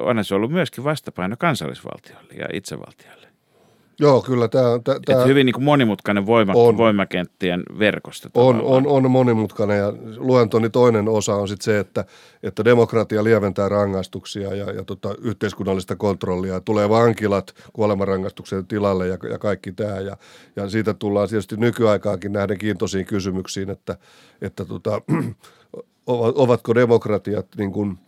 onhan 0.00 0.24
se 0.24 0.34
ollut 0.34 0.52
myöskin 0.52 0.84
vastapaino 0.84 1.36
kansallisvaltiolle 1.38 2.34
ja 2.34 2.46
itsevaltiolle. 2.52 3.25
Joo, 4.00 4.22
kyllä 4.22 4.48
tämä 4.48 4.68
on... 4.68 4.84
Tää, 4.84 4.96
tää, 5.06 5.24
hyvin 5.24 5.46
niin 5.46 5.54
kuin 5.54 5.64
monimutkainen 5.64 6.26
voima, 6.26 6.52
on, 6.56 6.76
voimakenttien 6.76 7.62
verkosto. 7.78 8.28
On, 8.34 8.62
on, 8.62 8.86
on 8.86 9.10
monimutkainen 9.10 9.78
ja 9.78 9.92
luentoni 10.16 10.70
toinen 10.70 11.08
osa 11.08 11.34
on 11.34 11.48
sitten 11.48 11.64
se, 11.64 11.78
että, 11.78 12.04
että 12.42 12.64
demokratia 12.64 13.24
lieventää 13.24 13.68
rangaistuksia 13.68 14.54
ja, 14.54 14.72
ja 14.72 14.84
tota, 14.84 15.14
yhteiskunnallista 15.20 15.96
kontrollia. 15.96 16.60
Tulee 16.60 16.88
vankilat 16.88 17.54
kuolemanrangaistuksen 17.72 18.66
tilalle 18.66 19.08
ja, 19.08 19.18
ja 19.30 19.38
kaikki 19.38 19.72
tämä. 19.72 20.00
Ja, 20.00 20.16
ja 20.56 20.68
siitä 20.68 20.94
tullaan 20.94 21.28
tietysti 21.28 21.56
nykyaikaakin 21.56 22.32
nähden 22.32 22.58
kiintoisiin 22.58 23.06
kysymyksiin, 23.06 23.70
että, 23.70 23.96
että 24.42 24.64
tota, 24.64 25.02
ovatko 26.42 26.74
demokratiat 26.74 27.46
niin 27.56 27.72
kuin– 27.72 27.98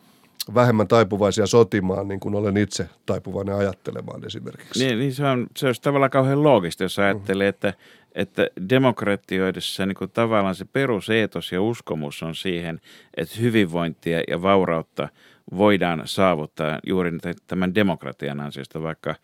vähemmän 0.54 0.88
taipuvaisia 0.88 1.46
sotimaan, 1.46 2.08
niin 2.08 2.20
kuin 2.20 2.34
olen 2.34 2.56
itse 2.56 2.88
taipuvainen 3.06 3.54
ajattelemaan 3.54 4.26
esimerkiksi. 4.26 4.87
Niin, 4.87 4.98
niin 4.98 5.14
se, 5.14 5.24
on, 5.24 5.46
se 5.56 5.66
olisi 5.66 5.82
tavallaan 5.82 6.11
kauhean 6.11 6.42
loogista, 6.42 6.82
jos 6.82 6.98
ajattelee, 6.98 7.48
että, 7.48 7.74
että 8.14 8.48
demokratioidessa 8.68 9.87
niin 9.87 9.96
kuin 9.96 10.11
tavallaan 10.11 10.54
se 10.54 10.64
peruseetos 10.64 11.52
ja 11.52 11.62
uskomus 11.62 12.22
on 12.22 12.34
siihen, 12.34 12.80
että 13.16 13.34
hyvinvointia 13.40 14.20
ja 14.28 14.42
vaurautta 14.42 15.08
voidaan 15.56 16.02
saavuttaa 16.04 16.78
juuri 16.87 17.11
tämän 17.46 17.74
demokratian 17.74 18.40
ansiosta, 18.40 18.82
vaikka 18.82 19.14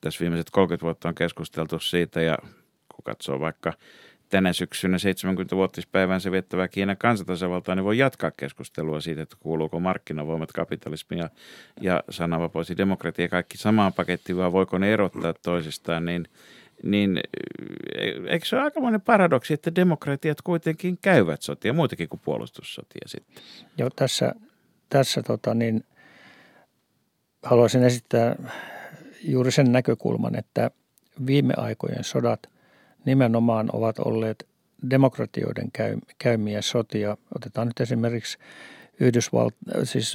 tässä 0.00 0.20
viimeiset 0.20 0.50
30 0.50 0.84
vuotta 0.84 1.08
on 1.08 1.14
keskusteltu 1.14 1.78
siitä 1.78 2.22
ja 2.22 2.38
kun 2.88 3.04
katsoo 3.04 3.40
vaikka– 3.40 3.72
tänä 4.30 4.52
syksynä 4.52 4.96
70-vuotispäivän 4.96 6.20
viettävää 6.30 6.68
Kiinan 6.68 6.96
kansantasavaltaa, 6.96 7.74
niin 7.74 7.84
voi 7.84 7.98
jatkaa 7.98 8.30
keskustelua 8.30 9.00
siitä, 9.00 9.22
että 9.22 9.36
kuuluuko 9.40 9.80
markkinavoimat 9.80 10.52
kapitalismi 10.52 11.18
ja, 11.18 11.30
ja 11.80 12.02
sananvapaus 12.10 12.70
ja 12.70 12.76
demokratia 12.76 13.28
kaikki 13.28 13.58
samaan 13.58 13.92
pakettiin, 13.92 14.36
vai 14.36 14.52
voiko 14.52 14.78
ne 14.78 14.92
erottaa 14.92 15.34
toisistaan, 15.42 16.04
niin, 16.04 16.28
niin 16.82 17.20
e, 17.94 18.10
eikö 18.28 18.46
se 18.46 18.56
ole 18.56 18.64
aikamoinen 18.64 19.00
paradoksi, 19.00 19.54
että 19.54 19.74
demokratiat 19.74 20.42
kuitenkin 20.42 20.98
käyvät 21.02 21.42
sotia, 21.42 21.72
muitakin 21.72 22.08
kuin 22.08 22.20
puolustussotia 22.24 23.08
sitten? 23.08 23.42
Joo, 23.78 23.90
tässä, 23.96 24.34
tässä 24.88 25.22
tota 25.22 25.54
niin, 25.54 25.84
haluaisin 27.42 27.82
esittää 27.82 28.36
juuri 29.24 29.52
sen 29.52 29.72
näkökulman, 29.72 30.38
että 30.38 30.70
viime 31.26 31.54
aikojen 31.56 32.04
sodat– 32.04 32.40
nimenomaan 33.04 33.70
ovat 33.72 33.98
olleet 33.98 34.48
demokratioiden 34.90 35.70
käymiä 36.18 36.62
sotia. 36.62 37.16
Otetaan 37.36 37.66
nyt 37.66 37.80
esimerkiksi 37.80 38.38
Yhdysvalt- 39.00 39.84
siis 39.84 40.12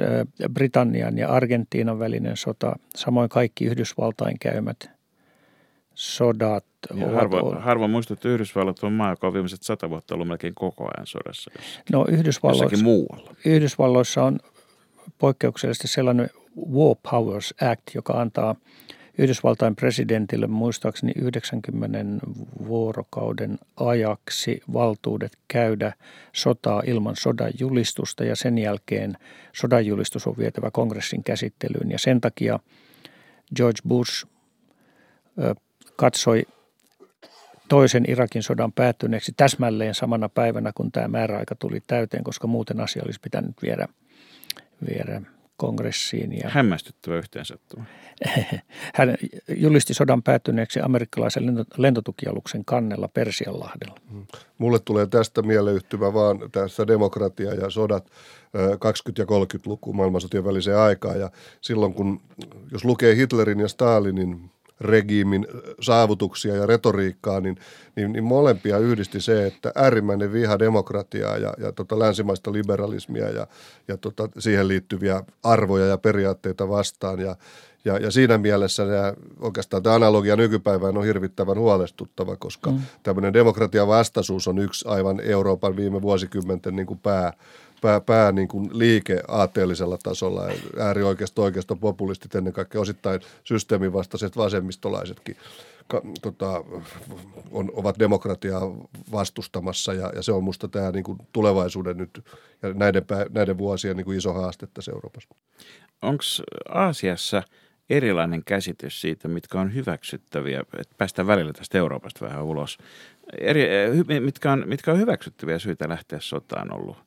Britannian 0.54 1.18
ja 1.18 1.30
Argentiinan 1.30 2.00
välinen 2.00 2.38
sota, 2.38 2.76
samoin 2.96 3.30
kaikki 3.30 3.66
Yhdysvaltain 3.66 4.40
käymät 4.40 4.90
sodat. 5.94 6.66
Ja 6.96 7.08
harva, 7.12 7.40
ollut. 7.40 7.64
harva 7.64 7.88
muistaa, 7.88 8.14
että 8.14 8.30
Yhdysvallat 8.30 8.84
on 8.84 8.94
maa, 8.94 9.10
joka 9.10 9.28
on 9.28 9.34
viimeiset 9.34 9.64
sata 9.64 9.90
vuotta 9.90 10.16
ollut 10.16 10.28
melkein 10.28 10.56
koko 10.56 10.84
ajan 10.84 11.08
sodassa. 11.08 11.52
Jossakin, 11.56 11.84
no 11.92 12.06
Yhdysvalloissa, 12.10 12.84
muualla. 12.84 13.36
Yhdysvalloissa 13.46 14.24
on 14.24 14.40
poikkeuksellisesti 15.18 15.88
sellainen 15.88 16.30
War 16.74 16.96
Powers 17.12 17.54
Act, 17.62 17.82
joka 17.96 18.14
antaa– 18.14 18.56
Yhdysvaltain 19.18 19.76
presidentille 19.76 20.48
muistaakseni 20.48 21.12
90 21.16 22.00
vuorokauden 22.68 23.60
ajaksi 23.78 24.62
valtuudet 24.74 25.38
käydä 25.48 25.94
sotaa 26.34 26.84
ilman 26.86 27.16
sodan 27.16 27.52
julistusta 27.60 28.24
ja 28.24 28.36
sen 28.36 28.58
jälkeen 28.58 29.18
sodan 29.54 29.86
julistus 29.86 30.28
on 30.28 30.38
vietävä 30.38 30.72
kongressin 30.72 31.24
käsittelyyn. 31.24 31.92
Ja 31.92 32.00
sen 32.00 32.22
takia 32.22 32.60
George 33.56 33.80
Bush 33.88 34.28
katsoi 35.96 36.44
toisen 37.70 38.06
Irakin 38.08 38.44
sodan 38.44 38.72
päättyneeksi 38.74 39.34
täsmälleen 39.38 39.96
samana 39.96 40.30
päivänä, 40.30 40.72
kun 40.76 40.92
tämä 40.92 41.08
määräaika 41.08 41.56
tuli 41.56 41.80
täyteen, 41.88 42.24
koska 42.24 42.48
muuten 42.48 42.80
asia 42.80 43.04
olisi 43.06 43.20
pitänyt 43.20 43.56
viedä, 43.62 43.88
viedä 44.88 45.22
kongressiin. 45.58 46.40
Ja 46.44 46.50
Hämmästyttävä 46.50 47.18
yhteensattuma. 47.18 47.86
Hän 48.96 49.18
julisti 49.58 49.94
sodan 49.94 50.24
päättyneeksi 50.24 50.80
amerikkalaisen 50.84 51.66
lentotukialuksen 51.78 52.66
kannella 52.66 53.08
Persianlahdella. 53.08 53.96
Mm. 54.12 54.26
Mulle 54.58 54.80
tulee 54.80 55.08
tästä 55.08 55.42
mieleyhtymä 55.42 56.14
vaan 56.14 56.40
tässä 56.52 56.88
demokratia 56.88 57.54
ja 57.54 57.70
sodat 57.70 58.10
20- 58.10 58.10
ja 59.18 59.26
30-luku 59.26 59.94
maailmansotien 59.94 60.46
väliseen 60.46 60.78
aikaan. 60.78 61.20
Ja 61.20 61.32
silloin 61.62 61.94
kun, 61.94 62.22
jos 62.72 62.86
lukee 62.86 63.16
Hitlerin 63.16 63.60
ja 63.60 63.68
Stalinin 63.68 64.52
regiimin 64.82 65.48
saavutuksia 65.82 66.56
ja 66.56 66.66
retoriikkaa, 66.66 67.40
niin, 67.40 67.58
niin, 67.96 68.14
niin 68.14 68.24
molempia 68.24 68.78
yhdisti 68.78 69.22
se, 69.22 69.48
että 69.48 69.72
äärimmäinen 69.76 70.34
viha 70.34 70.60
demokratiaa 70.60 71.38
ja, 71.38 71.54
ja 71.58 71.72
tota 71.72 72.00
länsimaista 72.00 72.52
liberalismia 72.52 73.30
ja, 73.30 73.48
ja 73.88 73.98
tota 73.98 74.30
siihen 74.40 74.68
liittyviä 74.68 75.24
arvoja 75.44 75.86
ja 75.86 75.98
periaatteita 75.98 76.70
vastaan. 76.70 77.20
Ja, 77.20 77.36
ja, 77.86 77.98
ja 77.98 78.12
siinä 78.12 78.38
mielessä 78.38 78.86
nämä, 78.86 79.14
oikeastaan 79.40 79.84
tämä 79.84 79.96
analogia 79.96 80.36
nykypäivään 80.36 80.98
on 80.98 81.06
hirvittävän 81.06 81.58
huolestuttava, 81.58 82.36
koska 82.36 82.72
mm. 82.72 82.80
tämmöinen 83.04 83.34
demokratian 83.34 83.88
vastaisuus 83.88 84.48
on 84.48 84.60
yksi 84.60 84.88
aivan 84.88 85.20
Euroopan 85.20 85.76
viime 85.76 86.02
vuosikymmenten 86.02 86.76
niin 86.76 86.88
kuin 86.88 87.00
pää, 87.00 87.34
pää, 87.86 88.02
pää 88.02 88.32
niin 88.32 88.48
kuin 88.48 88.70
liike 88.74 89.22
aatteellisella 89.28 89.98
tasolla. 90.04 90.42
Äärioikeisto, 90.80 91.44
oikeisto, 91.44 91.76
populistit 91.76 92.36
ennen 92.36 92.54
kaikkea 92.54 92.82
osittain 92.82 93.22
systeemin 93.44 93.94
vastaiset 93.94 94.38
vasemmistolaisetkin 94.38 95.38
ka, 95.88 96.02
tota, 96.22 96.64
on, 97.52 97.72
ovat 97.74 98.00
demokratiaa 98.00 98.62
vastustamassa 99.12 99.94
ja, 99.94 100.12
ja 100.16 100.24
se 100.24 100.32
on 100.32 100.44
musta 100.44 100.68
tämä 100.68 100.92
niin 100.92 101.04
kuin 101.04 101.18
tulevaisuuden 101.34 101.98
nyt 101.98 102.26
ja 102.62 102.74
näiden, 102.74 103.06
näiden 103.30 103.58
vuosien 103.58 103.98
niin 103.98 104.06
kuin 104.06 104.18
iso 104.18 104.34
haaste 104.34 104.68
tässä 104.74 104.92
Euroopassa. 104.92 105.36
Onko 106.02 106.24
Aasiassa 106.70 107.44
erilainen 107.90 108.44
käsitys 108.46 109.02
siitä, 109.02 109.28
mitkä 109.28 109.60
on 109.60 109.74
hyväksyttäviä, 109.74 110.60
että 110.60 110.96
päästään 110.98 111.28
välillä 111.28 111.54
tästä 111.54 111.78
Euroopasta 111.78 112.26
vähän 112.26 112.44
ulos, 112.44 112.78
Eri, 113.40 113.68
mitkä, 114.20 114.52
on, 114.52 114.64
mitkä 114.66 114.92
on 114.92 115.00
hyväksyttäviä 115.00 115.60
syitä 115.60 115.90
lähteä 115.90 116.20
sotaan 116.22 116.74
ollut? 116.74 117.05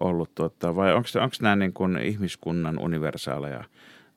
Ollut 0.00 0.34
tuota, 0.34 0.76
vai 0.76 0.94
onko 0.94 1.08
nämä 1.42 1.56
niin 1.56 1.72
kuin 1.72 1.98
ihmiskunnan 1.98 2.78
universaaleja 2.78 3.64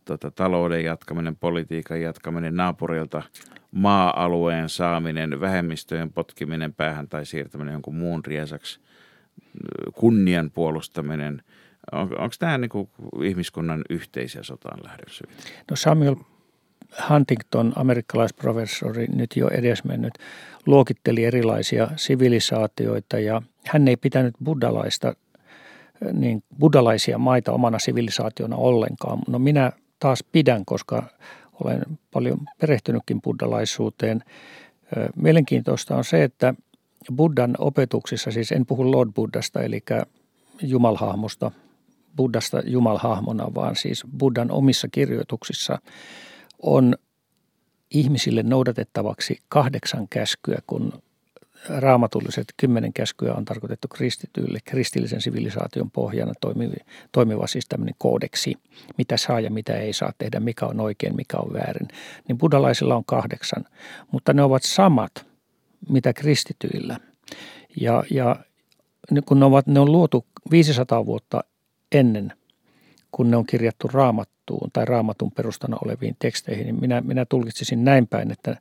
tota, 0.05 0.31
talouden 0.31 0.83
jatkaminen, 0.83 1.35
politiikan 1.35 2.01
jatkaminen, 2.01 2.55
naapurilta 2.55 3.23
maa-alueen 3.71 4.69
saaminen, 4.69 5.41
vähemmistöjen 5.41 6.11
potkiminen 6.11 6.73
päähän 6.73 7.07
tai 7.07 7.25
siirtäminen 7.25 7.71
jonkun 7.71 7.95
muun 7.95 8.25
riesaksi, 8.25 8.79
kunnian 9.93 10.51
puolustaminen. 10.51 11.43
On, 11.91 12.01
onko 12.01 12.35
tämä 12.39 12.57
niin 12.57 12.69
kuin 12.69 12.89
ihmiskunnan 13.23 13.81
yhteisiä 13.89 14.43
sotaan 14.43 14.79
lähdön 14.83 15.09
syitä? 15.09 15.33
No 15.69 15.75
Samuel 15.75 16.15
Huntington, 17.09 17.73
amerikkalaisprofessori, 17.75 19.07
nyt 19.15 19.35
jo 19.35 19.47
edesmennyt, 19.47 20.13
luokitteli 20.65 21.25
erilaisia 21.25 21.87
sivilisaatioita 21.95 23.19
ja 23.19 23.41
hän 23.67 23.87
ei 23.87 23.97
pitänyt 23.97 24.35
buddhalaista 24.43 25.15
niin 26.13 26.43
buddhalaisia 26.59 27.17
maita 27.17 27.51
omana 27.51 27.79
sivilisaationa 27.79 28.55
ollenkaan. 28.55 29.19
No 29.27 29.39
minä 29.39 29.71
taas 29.99 30.23
pidän, 30.31 30.65
koska 30.65 31.03
olen 31.63 31.81
paljon 32.11 32.37
perehtynytkin 32.61 33.21
buddhalaisuuteen. 33.21 34.23
Mielenkiintoista 35.15 35.95
on 35.95 36.03
se, 36.03 36.23
että 36.23 36.53
Buddhan 37.15 37.55
opetuksissa, 37.57 38.31
siis 38.31 38.51
en 38.51 38.65
puhu 38.65 38.91
Lord 38.91 39.11
Buddhasta, 39.15 39.61
eli 39.61 39.83
Jumalhahmosta, 40.61 41.51
Buddhasta 42.15 42.61
Jumalhahmona, 42.65 43.53
vaan 43.55 43.75
siis 43.75 44.03
Buddhan 44.17 44.51
omissa 44.51 44.87
kirjoituksissa 44.91 45.79
on 46.61 46.95
ihmisille 47.91 48.43
noudatettavaksi 48.43 49.39
kahdeksan 49.49 50.07
käskyä, 50.09 50.59
kun 50.67 50.93
raamatulliset 51.69 52.45
kymmenen 52.57 52.93
käskyä 52.93 53.33
on 53.33 53.45
tarkoitettu 53.45 53.87
kristityille, 53.87 54.59
kristillisen 54.65 55.21
sivilisaation 55.21 55.91
pohjana 55.91 56.33
toimiva, 56.41 56.73
toimiva 57.11 57.47
siis 57.47 57.65
tämmöinen 57.65 57.95
koodeksi, 57.97 58.55
mitä 58.97 59.17
saa 59.17 59.39
ja 59.39 59.51
mitä 59.51 59.77
ei 59.77 59.93
saa 59.93 60.13
tehdä, 60.17 60.39
mikä 60.39 60.65
on 60.65 60.79
oikein, 60.79 61.15
mikä 61.15 61.37
on 61.37 61.53
väärin. 61.53 61.87
Niin 62.27 62.37
buddhalaisilla 62.37 62.95
on 62.95 63.05
kahdeksan, 63.05 63.65
mutta 64.11 64.33
ne 64.33 64.43
ovat 64.43 64.63
samat, 64.63 65.25
mitä 65.89 66.13
kristityillä. 66.13 66.97
Ja, 67.81 68.03
ja 68.11 68.35
kun 69.25 69.39
ne, 69.39 69.45
ovat, 69.45 69.67
ne 69.67 69.79
on 69.79 69.91
luotu 69.91 70.25
500 70.51 71.05
vuotta 71.05 71.43
ennen, 71.91 72.33
kun 73.11 73.31
ne 73.31 73.37
on 73.37 73.45
kirjattu 73.45 73.87
raamattuun 73.87 74.69
tai 74.73 74.85
raamatun 74.85 75.31
perustana 75.31 75.77
oleviin 75.85 76.15
teksteihin, 76.19 76.65
niin 76.65 76.79
minä, 76.79 77.01
minä 77.01 77.25
tulkitsisin 77.25 77.85
näin 77.85 78.07
päin, 78.07 78.31
että 78.31 78.57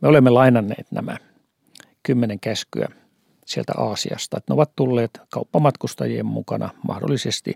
me 0.00 0.08
olemme 0.08 0.30
lainanneet 0.30 0.86
nämä– 0.92 1.16
kymmenen 2.06 2.40
käskyä 2.40 2.88
sieltä 3.46 3.72
Aasiasta. 3.76 4.36
Että 4.36 4.52
ne 4.52 4.54
ovat 4.54 4.76
tulleet 4.76 5.20
kauppamatkustajien 5.30 6.26
mukana 6.26 6.70
mahdollisesti, 6.88 7.54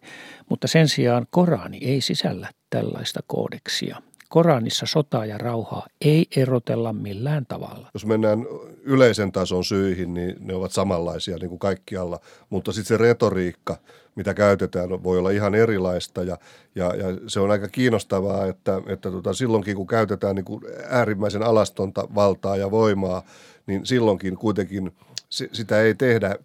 mutta 0.48 0.68
sen 0.68 0.88
sijaan 0.88 1.26
Korani 1.30 1.78
ei 1.82 2.00
sisällä 2.00 2.48
tällaista 2.70 3.20
koodeksia. 3.26 4.02
Koranissa 4.30 4.86
sotaa 4.86 5.26
ja 5.26 5.38
rauhaa 5.38 5.86
ei 6.00 6.26
erotella 6.36 6.92
millään 6.92 7.46
tavalla. 7.46 7.90
Jos 7.94 8.06
mennään 8.06 8.46
yleisen 8.82 9.32
tason 9.32 9.64
syihin, 9.64 10.14
niin 10.14 10.36
ne 10.40 10.54
ovat 10.54 10.72
samanlaisia 10.72 11.36
niin 11.36 11.48
kuin 11.48 11.58
kaikkialla, 11.58 12.20
mutta 12.50 12.72
sitten 12.72 12.98
se 12.98 13.02
retoriikka, 13.02 13.76
mitä 14.14 14.34
käytetään, 14.34 15.02
voi 15.02 15.18
olla 15.18 15.30
ihan 15.30 15.54
erilaista 15.54 16.22
ja, 16.22 16.38
ja, 16.74 16.94
ja 16.94 17.06
se 17.26 17.40
on 17.40 17.50
aika 17.50 17.68
kiinnostavaa, 17.68 18.46
että, 18.46 18.82
että 18.86 19.10
tota, 19.10 19.32
silloinkin 19.32 19.76
kun 19.76 19.86
käytetään 19.86 20.36
niin 20.36 20.44
kuin 20.44 20.62
äärimmäisen 20.88 21.42
alastonta 21.42 22.08
valtaa 22.14 22.56
ja 22.56 22.70
voimaa, 22.70 23.22
niin 23.66 23.86
silloinkin 23.86 24.36
kuitenkin 24.36 24.92
sitä 25.30 25.80
ei 25.80 25.94
tehdä 25.94 26.36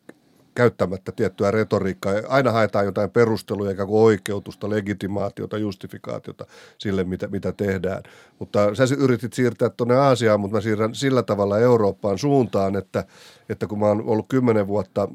käyttämättä 0.56 1.12
tiettyä 1.12 1.52
retoriikkaa. 1.52 2.14
Aina 2.28 2.52
haetaan 2.52 2.86
jotain 2.86 3.12
perusteluja, 3.12 3.70
eikä 3.70 3.86
kuin 3.86 4.04
oikeutusta, 4.04 4.70
legitimaatiota, 4.70 5.58
justifikaatiota 5.58 6.46
sille, 6.78 7.04
mitä, 7.04 7.28
mitä 7.28 7.52
tehdään. 7.52 8.04
Mutta 8.40 8.76
sä 8.76 8.84
yritit 8.98 9.34
siirtää 9.34 9.70
tuonne 9.70 9.96
Aasiaan, 9.96 10.40
mutta 10.40 10.58
mä 10.58 10.62
siirrän 10.62 10.96
sillä 10.96 11.24
tavalla 11.24 11.60
Eurooppaan 11.60 12.18
suuntaan, 12.18 12.76
että, 12.76 13.06
että 13.50 13.68
kun 13.68 13.80
mä 13.80 13.86
oon 13.86 14.04
ollut 14.06 14.26
kymmenen 14.30 14.68
vuotta 14.68 15.08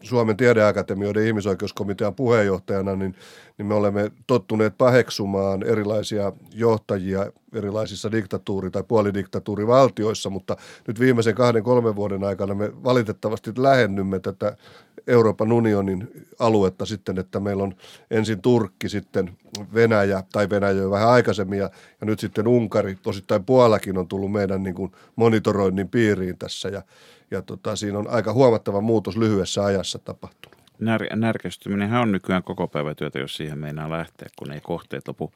Suomen 0.00 0.36
tiedeakatemioiden 0.36 1.26
ihmisoikeuskomitean 1.26 2.14
puheenjohtajana, 2.14 2.96
niin, 2.96 3.14
niin 3.58 3.66
me 3.66 3.74
olemme 3.74 4.10
tottuneet 4.26 4.74
paheksumaan 4.78 5.62
erilaisia 5.62 6.32
johtajia 6.54 7.32
erilaisissa 7.56 8.12
diktatuuri- 8.12 8.70
tai 8.70 8.82
puolidiktatuurivaltioissa, 8.88 10.30
mutta 10.30 10.56
nyt 10.88 11.00
viimeisen 11.00 11.34
kahden, 11.34 11.62
kolmen 11.62 11.96
vuoden 11.96 12.24
aikana 12.24 12.54
me 12.54 12.84
valitettavasti 12.84 13.52
lähennymme 13.56 14.20
tätä 14.20 14.56
Euroopan 15.06 15.52
unionin 15.52 16.26
aluetta 16.38 16.86
sitten, 16.86 17.18
että 17.18 17.40
meillä 17.40 17.62
on 17.62 17.74
ensin 18.10 18.42
Turkki, 18.42 18.88
sitten 18.88 19.38
Venäjä, 19.74 20.22
tai 20.32 20.50
Venäjä 20.50 20.72
jo 20.72 20.90
vähän 20.90 21.08
aikaisemmin, 21.08 21.58
ja, 21.58 21.70
ja 22.00 22.06
nyt 22.06 22.20
sitten 22.20 22.48
Unkari, 22.48 22.98
osittain 23.06 23.44
Puolakin 23.44 23.98
on 23.98 24.08
tullut 24.08 24.32
meidän 24.32 24.62
niin 24.62 24.74
kuin 24.74 24.92
monitoroinnin 25.16 25.88
piiriin 25.88 26.38
tässä, 26.38 26.68
ja, 26.68 26.82
ja 27.30 27.42
tota, 27.42 27.76
siinä 27.76 27.98
on 27.98 28.08
aika 28.08 28.32
huomattava 28.32 28.80
muutos 28.80 29.16
lyhyessä 29.16 29.64
ajassa 29.64 29.98
tapahtunut. 29.98 30.56
När, 30.78 31.02
on 32.02 32.12
nykyään 32.12 32.42
koko 32.42 32.68
päivätyötä, 32.68 33.18
jos 33.18 33.36
siihen 33.36 33.58
meinaa 33.58 33.90
lähteä, 33.90 34.28
kun 34.36 34.52
ei 34.52 34.60
kohteet 34.60 35.08
lopu 35.08 35.32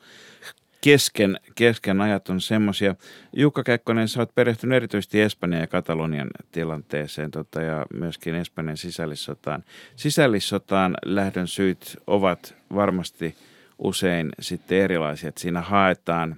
kesken, 0.80 1.40
kesken 1.54 2.00
ajat 2.00 2.28
on 2.28 2.40
semmoisia. 2.40 2.94
Jukka 3.32 3.62
Kekkonen, 3.62 4.08
sä 4.08 4.20
oot 4.20 4.34
perehtynyt 4.34 4.76
erityisesti 4.76 5.20
Espanjan 5.20 5.60
ja 5.60 5.66
Katalonian 5.66 6.30
tilanteeseen 6.52 7.30
tota, 7.30 7.62
ja 7.62 7.86
myöskin 7.94 8.34
Espanjan 8.34 8.76
sisällissotaan. 8.76 9.64
Sisällissotaan 9.96 10.96
lähdön 11.04 11.48
syyt 11.48 11.96
ovat 12.06 12.54
varmasti 12.74 13.36
usein 13.78 14.28
sitten 14.40 14.78
erilaisia, 14.78 15.28
että 15.28 15.40
siinä 15.40 15.60
haetaan 15.60 16.36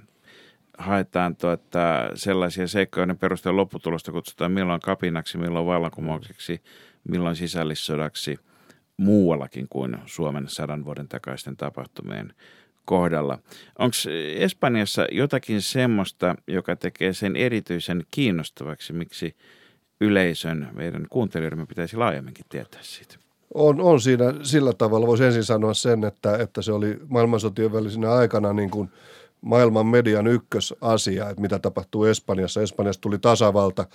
haetaan 0.78 1.36
tuota, 1.36 2.10
sellaisia 2.14 2.68
seikkoja, 2.68 3.02
joiden 3.02 3.18
perusteella 3.18 3.60
lopputulosta 3.60 4.12
kutsutaan 4.12 4.52
milloin 4.52 4.80
kapinaksi, 4.80 5.38
milloin 5.38 5.66
vallankumoukseksi, 5.66 6.62
milloin 7.08 7.36
sisällissodaksi 7.36 8.38
muuallakin 8.96 9.68
kuin 9.68 9.96
Suomen 10.06 10.48
sadan 10.48 10.84
vuoden 10.84 11.08
takaisten 11.08 11.56
tapahtumien 11.56 12.34
kohdalla. 12.84 13.38
Onko 13.78 13.96
Espanjassa 14.36 15.06
jotakin 15.12 15.62
semmoista, 15.62 16.34
joka 16.46 16.76
tekee 16.76 17.12
sen 17.12 17.36
erityisen 17.36 18.04
kiinnostavaksi, 18.10 18.92
miksi 18.92 19.36
yleisön, 20.00 20.68
meidän 20.72 21.06
kuuntelijoidemme 21.10 21.66
pitäisi 21.66 21.96
laajemminkin 21.96 22.44
tietää 22.48 22.80
siitä? 22.82 23.14
On, 23.54 23.80
on 23.80 24.00
siinä 24.00 24.24
sillä 24.42 24.72
tavalla. 24.72 25.06
Voisi 25.06 25.24
ensin 25.24 25.44
sanoa 25.44 25.74
sen, 25.74 26.04
että, 26.04 26.36
että 26.36 26.62
se 26.62 26.72
oli 26.72 26.98
maailmansotien 27.08 27.72
välisenä 27.72 28.12
aikana 28.12 28.52
niin 28.52 28.70
kuin 28.70 28.88
maailman 29.40 29.86
median 29.86 30.26
ykkösasia, 30.26 31.30
että 31.30 31.42
mitä 31.42 31.58
tapahtuu 31.58 32.04
Espanjassa. 32.04 32.62
Espanjasta 32.62 33.00
tuli 33.00 33.18
tasavalta 33.18 33.86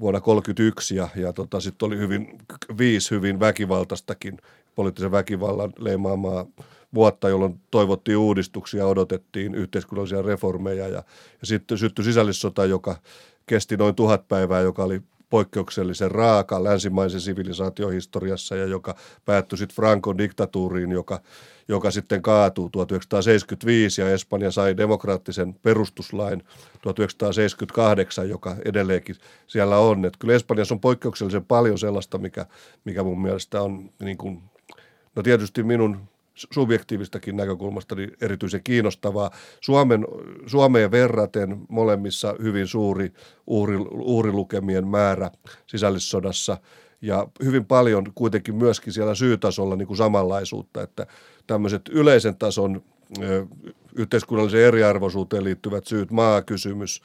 vuonna 0.00 0.20
1931 0.20 0.96
ja, 0.96 1.08
ja 1.16 1.32
tota, 1.32 1.60
sitten 1.60 1.86
oli 1.86 1.98
hyvin, 1.98 2.38
viisi 2.78 3.10
hyvin 3.10 3.40
väkivaltaistakin 3.40 4.38
poliittisen 4.74 5.10
väkivallan 5.10 5.72
leimaamaa 5.78 6.46
vuotta, 6.94 7.28
jolloin 7.28 7.60
toivottiin 7.70 8.18
uudistuksia, 8.18 8.86
odotettiin 8.86 9.54
yhteiskunnallisia 9.54 10.22
reformeja 10.22 10.88
ja, 10.88 11.02
ja 11.40 11.46
sitten 11.46 11.78
syttyi 11.78 12.04
sisällissota, 12.04 12.64
joka 12.64 12.96
kesti 13.46 13.76
noin 13.76 13.94
tuhat 13.94 14.28
päivää, 14.28 14.60
joka 14.60 14.84
oli 14.84 15.02
poikkeuksellisen 15.30 16.10
raaka 16.10 16.64
länsimaisen 16.64 17.20
sivilisaatiohistoriassa 17.20 18.56
ja 18.56 18.64
joka 18.66 18.94
päättyi 19.24 19.58
sitten 19.58 19.76
Frankon 19.76 20.18
diktatuuriin, 20.18 20.92
joka, 20.92 21.20
joka 21.68 21.90
sitten 21.90 22.22
kaatuu 22.22 22.70
1975 22.70 24.00
ja 24.00 24.10
Espanja 24.10 24.50
sai 24.50 24.76
demokraattisen 24.76 25.54
perustuslain 25.54 26.42
1978, 26.82 28.28
joka 28.28 28.56
edelleenkin 28.64 29.16
siellä 29.46 29.78
on. 29.78 30.04
Et 30.04 30.16
kyllä 30.18 30.34
Espanjassa 30.34 30.74
on 30.74 30.80
poikkeuksellisen 30.80 31.44
paljon 31.44 31.78
sellaista, 31.78 32.18
mikä, 32.18 32.46
mikä 32.84 33.02
mun 33.02 33.22
mielestä 33.22 33.62
on 33.62 33.90
niin 34.00 34.18
kuin, 34.18 34.42
no 35.16 35.22
tietysti 35.22 35.62
minun 35.62 36.00
subjektiivistakin 36.52 37.36
näkökulmasta 37.36 37.94
niin 37.94 38.12
erityisen 38.20 38.62
kiinnostavaa. 38.62 39.30
Suomen, 39.60 40.06
Suomeen 40.46 40.90
verraten 40.90 41.58
molemmissa 41.68 42.34
hyvin 42.42 42.66
suuri 42.66 43.12
uhri, 43.46 43.76
uhrilukemien 43.90 44.88
määrä 44.88 45.30
sisällissodassa 45.66 46.58
ja 47.02 47.26
hyvin 47.44 47.64
paljon 47.64 48.04
kuitenkin 48.14 48.54
myöskin 48.54 48.92
siellä 48.92 49.14
syytasolla 49.14 49.76
niin 49.76 49.86
kuin 49.86 49.96
samanlaisuutta, 49.96 50.82
että 50.82 51.06
tämmöiset 51.46 51.82
yleisen 51.88 52.36
tason 52.36 52.82
yhteiskunnalliseen 53.96 54.66
eriarvoisuuteen 54.66 55.44
liittyvät 55.44 55.86
syyt, 55.86 56.10
maakysymys, 56.10 57.02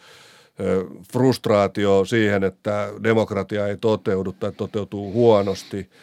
frustraatio 1.14 2.06
siihen, 2.06 2.44
että 2.44 2.94
demokratia 3.04 3.68
ei 3.68 3.78
toteudu 3.78 4.32
tai 4.32 4.52
toteutuu 4.52 5.14
huonosti– 5.14 5.90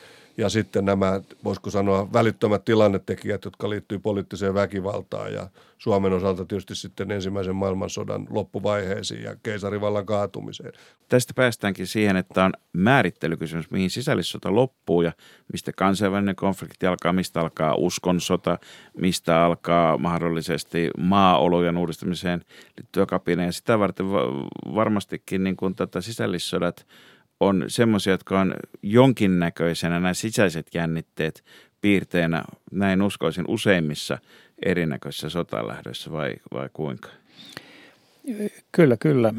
ja 0.41 0.49
sitten 0.49 0.85
nämä, 0.85 1.21
voisiko 1.45 1.71
sanoa, 1.71 2.13
välittömät 2.13 2.65
tilannetekijät, 2.65 3.45
jotka 3.45 3.71
liittyy 3.71 3.99
poliittiseen 3.99 4.55
väkivaltaan 4.55 5.33
ja 5.33 5.49
Suomen 5.79 6.13
osalta 6.13 6.45
tietysti 6.45 6.75
sitten 6.75 7.11
ensimmäisen 7.11 7.55
maailmansodan 7.57 8.27
loppuvaiheisiin 8.31 9.23
ja 9.23 9.37
keisarivallan 9.43 10.07
kaatumiseen. 10.07 10.73
Tästä 11.09 11.35
päästäänkin 11.35 11.87
siihen, 11.87 12.17
että 12.17 12.45
on 12.45 12.53
määrittelykysymys, 12.73 13.71
mihin 13.71 13.91
sisällissota 13.91 14.55
loppuu 14.55 15.03
ja 15.03 15.13
mistä 15.53 15.73
kansainvälinen 15.77 16.37
konflikti 16.37 16.87
alkaa, 16.87 17.13
mistä 17.13 17.41
alkaa 17.41 17.75
uskonsota, 17.75 18.59
mistä 18.99 19.45
alkaa 19.45 19.99
mahdollisesti 19.99 20.91
maaolojen 20.99 21.79
uudistamiseen 21.79 22.45
liittyvä 22.79 23.07
kapina. 23.07 23.45
Ja 23.45 23.53
sitä 23.53 23.79
varten 23.79 24.07
varmastikin 24.75 25.45
niin 25.45 25.57
kuin 25.57 25.75
tätä 25.75 26.01
sisällissodat 26.01 26.87
on 27.41 27.65
semmoisia, 27.69 28.13
jotka 28.13 28.41
on 28.41 28.55
jonkinnäköisenä 28.83 29.95
nämä 29.95 30.15
sisäiset 30.15 30.67
jännitteet 30.75 31.45
piirteenä, 31.81 32.45
näin 32.73 33.03
uskoisin, 33.03 33.45
useimmissa 33.49 34.19
erinäköisissä 34.67 35.29
sotalähdöissä 35.29 36.13
vai, 36.13 36.35
vai 36.53 36.69
kuinka? 36.73 37.09
Kyllä, 38.73 38.97
kyllä. 38.97 39.35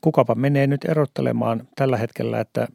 Kukapa 0.00 0.34
menee 0.34 0.66
nyt 0.66 0.84
erottelemaan 0.84 1.68
tällä 1.76 1.96
hetkellä, 1.96 2.40
että 2.40 2.68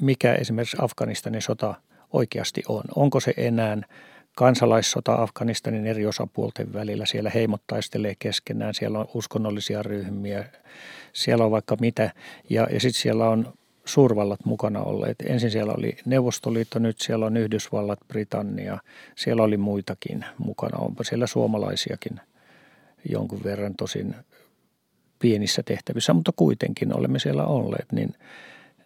mikä 0.00 0.34
esimerkiksi 0.34 0.76
Afganistanin 0.80 1.42
sota 1.42 1.74
oikeasti 2.12 2.62
on. 2.68 2.84
Onko 2.96 3.20
se 3.20 3.34
enää 3.36 3.78
kansalaissota 4.36 5.14
Afganistanin 5.14 5.86
eri 5.86 6.06
osapuolten 6.06 6.72
välillä. 6.72 7.06
Siellä 7.06 7.30
heimot 7.30 7.62
taistelee 7.66 8.14
keskenään, 8.18 8.74
siellä 8.74 8.98
on 8.98 9.08
uskonnollisia 9.14 9.82
ryhmiä, 9.82 10.44
siellä 11.12 11.44
on 11.44 11.50
vaikka 11.50 11.76
mitä. 11.80 12.12
Ja, 12.50 12.68
ja 12.72 12.80
sitten 12.80 13.02
siellä 13.02 13.28
on 13.28 13.52
suurvallat 13.84 14.44
mukana 14.44 14.82
olleet. 14.82 15.16
Ensin 15.26 15.50
siellä 15.50 15.74
oli 15.78 15.96
Neuvostoliitto, 16.04 16.78
nyt 16.78 17.00
siellä 17.00 17.26
on 17.26 17.36
Yhdysvallat, 17.36 17.98
Britannia. 18.08 18.78
Siellä 19.16 19.42
oli 19.42 19.56
muitakin 19.56 20.24
mukana. 20.38 20.78
Onpa 20.78 21.04
siellä 21.04 21.26
suomalaisiakin 21.26 22.20
jonkun 23.08 23.44
verran 23.44 23.74
tosin 23.74 24.14
pienissä 25.18 25.62
tehtävissä, 25.62 26.12
mutta 26.12 26.32
kuitenkin 26.36 26.96
olemme 26.96 27.18
siellä 27.18 27.44
olleet. 27.44 27.92
Niin, 27.92 28.14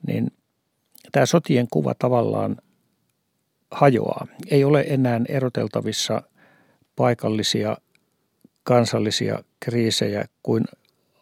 niin 0.06 0.32
tämä 1.12 1.26
sotien 1.26 1.66
kuva 1.70 1.94
tavallaan 1.94 2.56
hajoaa. 3.70 4.26
Ei 4.50 4.64
ole 4.64 4.84
enää 4.88 5.20
eroteltavissa 5.28 6.22
paikallisia 6.96 7.76
kansallisia 8.62 9.38
kriisejä 9.60 10.24
kuin 10.42 10.64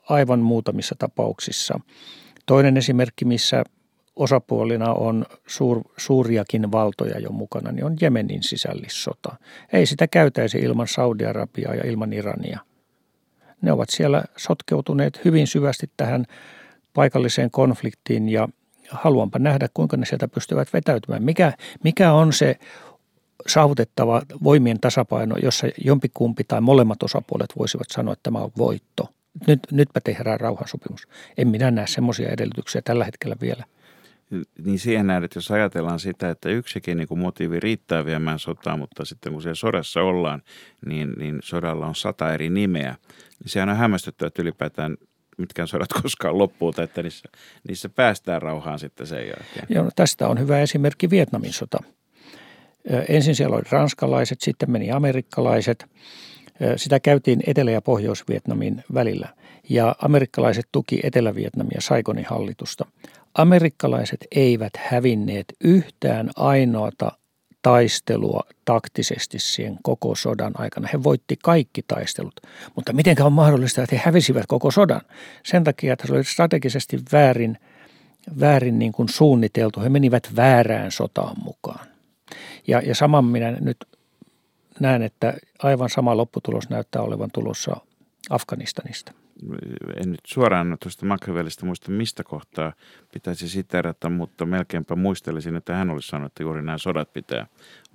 aivan 0.09 0.41
muutamissa 0.41 0.95
tapauksissa. 0.99 1.81
Toinen 2.47 2.77
esimerkki, 2.77 3.25
missä 3.25 3.65
osapuolina 4.17 4.93
on 4.93 5.27
suur, 5.47 5.81
suuriakin 5.97 6.73
valtoja 6.73 7.19
jo 7.19 7.31
mukana, 7.31 7.73
niin 7.73 7.85
on 7.85 7.97
Jemenin 8.01 8.43
sisällissota. 8.43 9.37
Ei 9.73 9.87
sitä 9.87 10.07
käytäisi 10.07 10.59
ilman 10.59 10.89
Saudi-Arabiaa 10.89 11.75
ja 11.75 11.87
ilman 11.87 12.13
Irania. 12.13 12.61
Ne 13.63 13.73
ovat 13.73 13.91
siellä 13.91 14.25
sotkeutuneet 14.37 15.25
hyvin 15.25 15.47
syvästi 15.47 15.91
tähän 15.97 16.25
paikalliseen 16.95 17.51
konfliktiin 17.51 18.29
ja 18.29 18.49
haluanpa 18.91 19.39
nähdä, 19.39 19.69
kuinka 19.75 19.97
ne 19.97 20.07
sieltä 20.07 20.29
pystyvät 20.29 20.73
vetäytymään. 20.73 21.23
Mikä, 21.23 21.53
mikä 21.85 22.13
on 22.13 22.33
se 22.33 22.59
saavutettava 23.47 24.23
voimien 24.45 24.81
tasapaino, 24.81 25.37
jossa 25.43 25.67
jompikumpi 25.85 26.45
tai 26.45 26.61
molemmat 26.61 27.03
osapuolet 27.03 27.51
voisivat 27.59 27.87
sanoa, 27.91 28.13
että 28.13 28.23
tämä 28.23 28.39
on 28.39 28.51
voitto. 28.59 29.09
Nyt, 29.47 29.61
nytpä 29.71 30.01
tehdään 30.05 30.41
rauhansopimus. 30.41 31.09
En 31.37 31.49
minä 31.49 31.71
näe 31.71 31.87
semmoisia 31.87 32.29
edellytyksiä 32.29 32.83
tällä 32.83 33.05
hetkellä 33.05 33.37
vielä. 33.41 33.65
Niin 34.65 34.79
siihen 34.79 35.07
nähdään, 35.07 35.25
että 35.25 35.37
jos 35.37 35.51
ajatellaan 35.51 36.01
sitä, 36.01 36.31
että 36.31 36.49
yksikin 36.49 36.97
niin 36.97 37.09
kuin 37.09 37.21
motiivi 37.21 37.61
riittää 37.61 38.05
viemään 38.05 38.39
sotaa, 38.39 38.77
mutta 38.77 39.05
sitten 39.05 39.33
kun 39.33 39.43
siellä 39.43 39.55
sodassa 39.55 40.01
ollaan, 40.01 40.43
niin, 40.87 41.13
niin 41.19 41.39
sodalla 41.43 41.87
on 41.87 41.95
sata 41.95 42.35
eri 42.35 42.51
nimeä. 42.51 42.97
Niin 43.41 43.51
sehän 43.51 43.69
on 43.69 43.77
hämmästyttävää, 43.77 44.27
että 44.27 44.43
ylipäätään 44.43 44.97
mitkään 45.39 45.69
sodat 45.69 45.93
koskaan 46.03 46.39
loppuu, 46.39 46.75
että 46.83 47.03
niissä, 47.03 47.29
niissä 47.69 47.89
päästään 47.89 48.43
rauhaan 48.43 48.79
sitten 48.79 49.07
sen 49.07 49.27
jälkeen. 49.27 49.67
Joo, 49.69 49.85
no 49.85 49.91
tästä 49.97 50.29
on 50.29 50.39
hyvä 50.39 50.61
esimerkki 50.61 51.11
Vietnamin 51.11 51.53
sota. 51.53 51.79
Ensin 53.09 53.35
siellä 53.35 53.57
oli 53.57 53.65
ranskalaiset, 53.71 54.41
sitten 54.41 54.71
meni 54.71 54.91
amerikkalaiset. 54.91 55.87
Sitä 56.77 57.01
käytiin 57.01 57.41
Etelä- 57.47 57.71
ja 57.71 57.83
Pohjois-Vietnamin 57.83 58.85
välillä 58.95 59.29
ja 59.69 59.95
amerikkalaiset 60.03 60.69
tuki 60.73 61.01
Etelä-Vietnamia 61.03 61.81
Saigonin 61.81 62.27
hallitusta. 62.29 62.87
Amerikkalaiset 63.35 64.27
eivät 64.31 64.73
hävinneet 64.77 65.47
yhtään 65.65 66.31
ainoata 66.37 67.13
taistelua 67.63 68.41
taktisesti 68.65 69.39
siihen 69.39 69.79
koko 69.83 70.15
sodan 70.15 70.53
aikana. 70.59 70.89
He 70.93 71.03
voitti 71.03 71.37
kaikki 71.43 71.83
taistelut, 71.87 72.41
mutta 72.77 72.93
miten 72.93 73.23
on 73.23 73.33
mahdollista, 73.33 73.83
että 73.83 73.97
he 73.97 74.03
hävisivät 74.05 74.47
koko 74.49 74.71
sodan? 74.71 75.01
Sen 75.45 75.65
takia, 75.65 75.93
että 75.93 76.07
se 76.07 76.13
oli 76.13 76.25
strategisesti 76.25 76.99
väärin, 77.13 77.59
väärin 78.41 78.79
niin 78.79 78.93
kuin 78.93 79.09
suunniteltu. 79.09 79.81
He 79.81 79.89
menivät 79.89 80.29
väärään 80.37 80.91
sotaan 80.93 81.37
mukaan. 81.45 81.87
Ja, 82.67 82.83
ja 82.87 82.95
saman 82.95 83.25
minä 83.25 83.51
nyt 83.51 83.77
näen, 84.81 85.03
että 85.03 85.35
aivan 85.63 85.91
sama 85.91 86.17
lopputulos 86.17 86.71
näyttää 86.71 87.03
olevan 87.03 87.31
tulossa 87.33 87.77
Afganistanista 88.31 89.13
en 89.97 90.11
nyt 90.11 90.21
suoraan 90.27 90.77
tuosta 90.83 91.07
Machiavellista 91.07 91.67
muista 91.67 91.91
mistä 91.91 92.25
kohtaa 92.25 92.73
pitäisi 93.13 93.49
siterata, 93.49 94.09
mutta 94.09 94.47
melkeinpä 94.47 94.97
muistelisin, 94.97 95.57
että 95.57 95.75
hän 95.75 95.91
olisi 95.91 96.09
sanonut, 96.09 96.33
että 96.33 96.43
juuri 96.43 96.63
nämä 96.63 96.79
sodat 96.79 97.13
pitää 97.13 97.47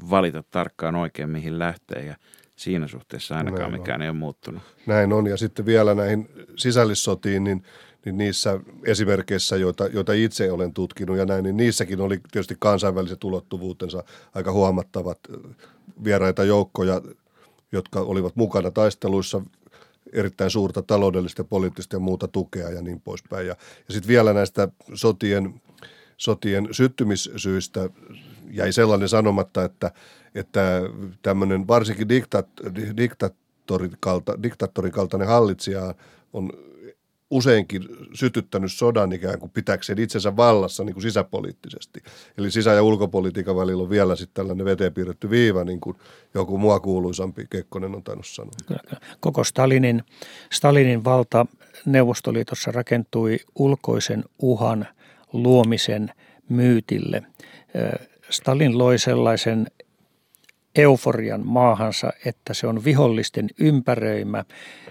valita 0.09 0.43
tarkkaan 0.43 0.95
oikein 0.95 1.29
mihin 1.29 1.59
lähtee 1.59 2.05
ja 2.05 2.15
siinä 2.55 2.87
suhteessa 2.87 3.37
ainakaan 3.37 3.71
Näin 3.71 3.81
mikään 3.81 4.01
on. 4.01 4.01
ei 4.01 4.09
ole 4.09 4.17
muuttunut. 4.17 4.61
Näin 4.85 5.13
on 5.13 5.27
ja 5.27 5.37
sitten 5.37 5.65
vielä 5.65 5.95
näihin 5.95 6.29
sisällissotiin, 6.55 7.43
niin 7.43 7.63
niin 8.07 8.17
niissä 8.17 8.59
esimerkkeissä, 8.83 9.57
joita, 9.57 9.87
joita 9.87 10.13
itse 10.13 10.51
olen 10.51 10.73
tutkinut 10.73 11.17
ja 11.17 11.25
näin, 11.25 11.43
niin 11.43 11.57
niissäkin 11.57 12.01
oli 12.01 12.19
tietysti 12.31 12.55
kansainväliset 12.59 13.23
ulottuvuutensa 13.23 14.03
aika 14.33 14.51
huomattavat 14.51 15.19
vieraita 16.03 16.43
joukkoja, 16.43 17.01
jotka 17.71 17.99
olivat 17.99 18.35
mukana 18.35 18.71
taisteluissa 18.71 19.41
erittäin 20.13 20.51
suurta 20.51 20.81
taloudellista, 20.81 21.43
poliittista 21.43 21.95
ja 21.95 21.99
muuta 21.99 22.27
tukea 22.27 22.69
ja 22.69 22.81
niin 22.81 23.01
poispäin. 23.01 23.47
Ja, 23.47 23.55
ja 23.87 23.93
sitten 23.93 24.07
vielä 24.07 24.33
näistä 24.33 24.67
sotien, 24.93 25.61
sotien 26.17 26.67
syttymissyistä 26.71 27.89
jäi 28.51 28.73
sellainen 28.73 29.09
sanomatta, 29.09 29.63
että, 29.63 29.91
että 30.35 30.81
tämmöinen 31.21 31.67
varsinkin 31.67 32.09
diktat, 32.09 32.47
diktaattorin, 32.97 33.97
kalta, 33.99 34.43
diktaattorin 34.43 34.91
kaltainen 34.91 35.27
hallitsija 35.27 35.95
on 36.33 36.51
useinkin 37.29 37.83
sytyttänyt 38.13 38.71
sodan 38.71 39.13
ikään 39.13 39.39
kuin 39.39 39.51
pitääkseen 39.51 39.99
itsensä 39.99 40.35
vallassa 40.35 40.83
niin 40.83 40.93
kuin 40.93 41.01
sisäpoliittisesti. 41.01 42.03
Eli 42.37 42.51
sisä- 42.51 42.73
ja 42.73 42.83
ulkopolitiikan 42.83 43.55
välillä 43.55 43.83
on 43.83 43.89
vielä 43.89 44.15
sitten 44.15 44.33
tällainen 44.33 44.65
veteen 44.65 44.93
piirretty 44.93 45.29
viiva, 45.29 45.63
niin 45.63 45.79
kuin 45.79 45.97
joku 46.33 46.57
mua 46.57 46.79
kuuluisampi 46.79 47.45
Kekkonen 47.49 47.95
on 47.95 48.03
tainnut 48.03 48.27
sanoa. 48.27 48.51
Koko 49.19 49.43
Stalinin, 49.43 50.03
Stalinin 50.51 51.03
valta 51.03 51.45
Neuvostoliitossa 51.85 52.71
rakentui 52.71 53.39
ulkoisen 53.55 54.23
uhan 54.39 54.87
luomisen 55.33 56.11
myytille. 56.49 57.23
Stalin 58.29 58.77
loi 58.77 58.99
sellaisen 58.99 59.67
euforian 60.77 61.41
maahansa, 61.45 62.09
että 62.25 62.53
se 62.53 62.67
on 62.67 62.83
vihollisten 62.83 63.49
ympäröimä. 63.59 64.45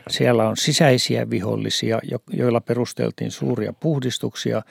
Siellä 0.08 0.48
on 0.48 0.56
sisäisiä 0.56 1.30
vihollisia, 1.30 2.00
joilla 2.32 2.60
perusteltiin 2.60 3.30
suuria 3.30 3.72
puhdistuksia 3.72 4.62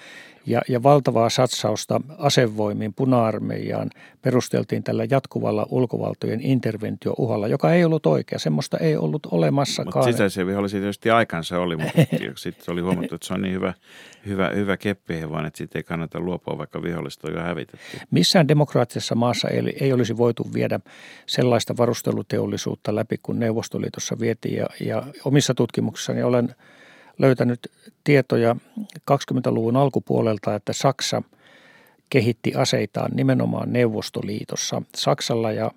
ja, 0.45 0.61
ja 0.69 0.83
valtavaa 0.83 1.29
satsausta 1.29 2.01
asevoimiin, 2.17 2.93
puna-armeijaan 2.93 3.89
perusteltiin 4.21 4.83
tällä 4.83 5.05
jatkuvalla 5.09 5.67
ulkovaltojen 5.69 6.41
interventiouhalla, 6.41 7.47
joka 7.47 7.73
ei 7.73 7.85
ollut 7.85 8.05
oikea. 8.05 8.39
Semmoista 8.39 8.77
ei 8.77 8.97
ollut 8.97 9.27
olemassakaan. 9.31 10.05
Mutta 10.05 10.11
sisäisiä 10.11 10.45
vihollisia 10.45 10.79
tietysti 10.79 11.09
aikansa 11.09 11.59
oli, 11.59 11.77
mutta 11.77 12.01
sitten 12.35 12.73
oli 12.73 12.81
huomattu, 12.81 13.15
että 13.15 13.27
se 13.27 13.33
on 13.33 13.41
niin 13.41 13.53
hyvä, 13.53 13.73
hyvä, 14.25 14.49
hyvä 14.55 14.77
vaan 15.29 15.45
että 15.45 15.57
siitä 15.57 15.79
ei 15.79 15.83
kannata 15.83 16.19
luopua, 16.19 16.57
vaikka 16.57 16.83
vihollista 16.83 17.27
on 17.27 17.33
jo 17.33 17.41
hävitetty. 17.41 17.97
Missään 18.11 18.47
demokraattisessa 18.47 19.15
maassa 19.15 19.47
ei, 19.47 19.77
ei 19.79 19.93
olisi 19.93 20.17
voitu 20.17 20.47
viedä 20.53 20.79
sellaista 21.25 21.77
varusteluteollisuutta 21.77 22.95
läpi, 22.95 23.17
kun 23.23 23.39
Neuvostoliitossa 23.39 24.19
vietiin. 24.19 24.55
Ja, 24.55 24.67
ja 24.79 25.03
omissa 25.25 25.53
tutkimuksissani 25.53 26.23
olen– 26.23 26.55
löytänyt 27.17 27.71
tietoja 28.03 28.55
20-luvun 29.11 29.75
alkupuolelta, 29.75 30.55
että 30.55 30.73
Saksa 30.73 31.21
kehitti 32.09 32.53
aseitaan 32.55 33.11
nimenomaan 33.13 33.73
Neuvostoliitossa. 33.73 34.81
Saksalla 34.95 35.51
ja, 35.51 35.71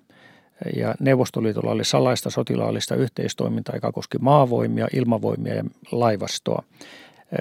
ja 0.75 0.95
Neuvostoliitolla 0.99 1.71
oli 1.71 1.85
salaista 1.85 2.29
sotilaallista 2.29 2.95
yhteistoimintaa, 2.95 3.75
joka 3.75 3.91
koski 3.91 4.17
maavoimia, 4.17 4.87
ilmavoimia 4.93 5.55
ja 5.55 5.63
laivastoa. 5.91 6.63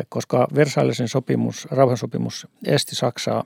Koska 0.08 0.48
Versaillesin 0.54 1.08
sopimus, 1.08 1.68
rauhansopimus 1.70 2.46
esti 2.66 2.96
Saksaa 2.96 3.44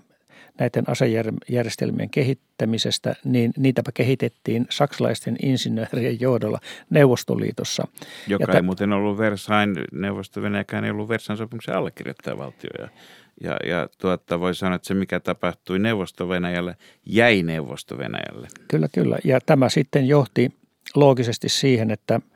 näiden 0.59 0.85
asejärjestelmien 0.87 2.11
kehittämisestä, 2.11 3.15
niin 3.25 3.53
niitäpä 3.57 3.93
kehitettiin 3.93 4.67
saksalaisten 4.71 5.37
insinöörien 5.43 6.21
johdolla 6.21 6.59
Neuvostoliitossa. 6.91 7.89
Joka 8.27 8.53
ja 8.53 8.57
ei 8.57 8.63
t- 8.63 8.65
muuten 8.65 8.93
ollut 8.93 9.19
Versain, 9.19 9.75
neuvosto 9.93 10.41
ei 10.85 10.91
ollut 10.91 11.09
Versain 11.09 11.37
sopimuksen 11.37 11.75
allekirjoittajavaltio. 11.75 12.71
Ja, 12.79 12.89
ja, 13.43 13.57
ja 13.69 13.89
tuotta, 13.99 14.41
voi 14.41 14.55
sanoa, 14.55 14.77
että 14.77 14.89
se 14.89 14.95
mikä 14.95 15.21
tapahtui 15.21 15.79
Neuvosto-Venäjälle 15.79 16.77
jäi 17.07 17.43
Neuvosto-Venäjälle. 17.43 18.49
Kyllä, 18.69 18.89
kyllä. 18.89 19.19
Ja 19.25 19.41
tämä 19.47 19.69
sitten 19.69 20.09
johti 20.09 20.53
loogisesti 20.95 21.49
siihen, 21.49 21.91
että– 21.91 22.21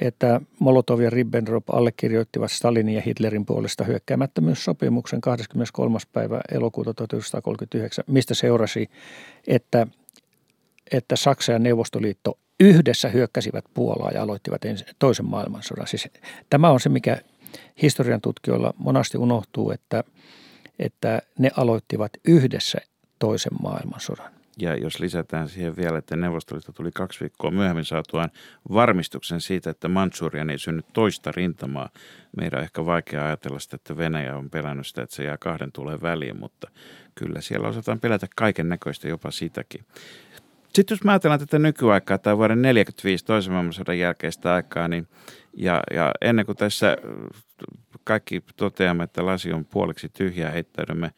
että 0.00 0.40
Molotov 0.58 1.00
ja 1.00 1.10
Ribbentrop 1.10 1.70
allekirjoittivat 1.70 2.52
Stalinin 2.52 2.94
ja 2.94 3.02
Hitlerin 3.02 3.46
puolesta 3.46 3.84
hyökkäämättömyyssopimuksen 3.84 5.20
23. 5.20 5.98
päivä 6.12 6.40
elokuuta 6.52 6.94
1939, 6.94 8.04
mistä 8.08 8.34
seurasi, 8.34 8.90
että, 9.46 9.86
että 10.92 11.16
Saksa 11.16 11.52
ja 11.52 11.58
Neuvostoliitto 11.58 12.38
yhdessä 12.60 13.08
hyökkäsivät 13.08 13.64
Puolaa 13.74 14.10
ja 14.10 14.22
aloittivat 14.22 14.60
toisen 14.98 15.26
maailmansodan. 15.26 15.86
Siis 15.86 16.08
tämä 16.50 16.70
on 16.70 16.80
se, 16.80 16.88
mikä 16.88 17.18
historian 17.82 18.20
tutkijoilla 18.20 18.74
monasti 18.78 19.18
unohtuu, 19.18 19.70
että, 19.70 20.04
että 20.78 21.22
ne 21.38 21.50
aloittivat 21.56 22.12
yhdessä 22.28 22.78
toisen 23.18 23.52
maailmansodan. 23.62 24.35
Ja 24.60 24.76
jos 24.76 25.00
lisätään 25.00 25.48
siihen 25.48 25.76
vielä, 25.76 25.98
että 25.98 26.16
Neuvostoliitto 26.16 26.72
tuli 26.72 26.90
kaksi 26.92 27.20
viikkoa 27.20 27.50
myöhemmin 27.50 27.84
saatuaan 27.84 28.30
varmistuksen 28.72 29.40
siitä, 29.40 29.70
että 29.70 29.88
Mansurian 29.88 30.50
ei 30.50 30.58
synny 30.58 30.82
toista 30.92 31.32
rintamaa. 31.32 31.88
Meidän 32.36 32.58
on 32.58 32.64
ehkä 32.64 32.86
vaikea 32.86 33.26
ajatella 33.26 33.58
sitä, 33.58 33.76
että 33.76 33.96
Venäjä 33.96 34.36
on 34.36 34.50
pelännyt 34.50 34.86
sitä, 34.86 35.02
että 35.02 35.16
se 35.16 35.24
jää 35.24 35.36
kahden 35.36 35.72
tulee 35.72 35.98
väliin, 36.02 36.40
mutta 36.40 36.70
kyllä 37.14 37.40
siellä 37.40 37.68
osataan 37.68 38.00
pelätä 38.00 38.26
kaiken 38.36 38.68
näköistä, 38.68 39.08
jopa 39.08 39.30
sitäkin. 39.30 39.84
Sitten 40.74 40.94
jos 40.94 41.04
mä 41.04 41.12
ajatellaan 41.12 41.40
tätä 41.40 41.58
nykyaikaa 41.58 42.18
tai 42.18 42.36
vuoden 42.36 42.58
1945 42.58 43.24
toisen 43.24 43.52
maailmansodan 43.52 43.98
jälkeistä 43.98 44.54
aikaa, 44.54 44.88
niin 44.88 45.08
ja, 45.56 45.82
ja 45.94 46.12
ennen 46.20 46.46
kuin 46.46 46.56
tässä 46.56 46.96
kaikki 48.04 48.44
toteamme, 48.56 49.04
että 49.04 49.26
lasi 49.26 49.52
on 49.52 49.64
puoliksi 49.64 50.08
tyhjää, 50.08 50.50
heittäydymme 50.50 51.10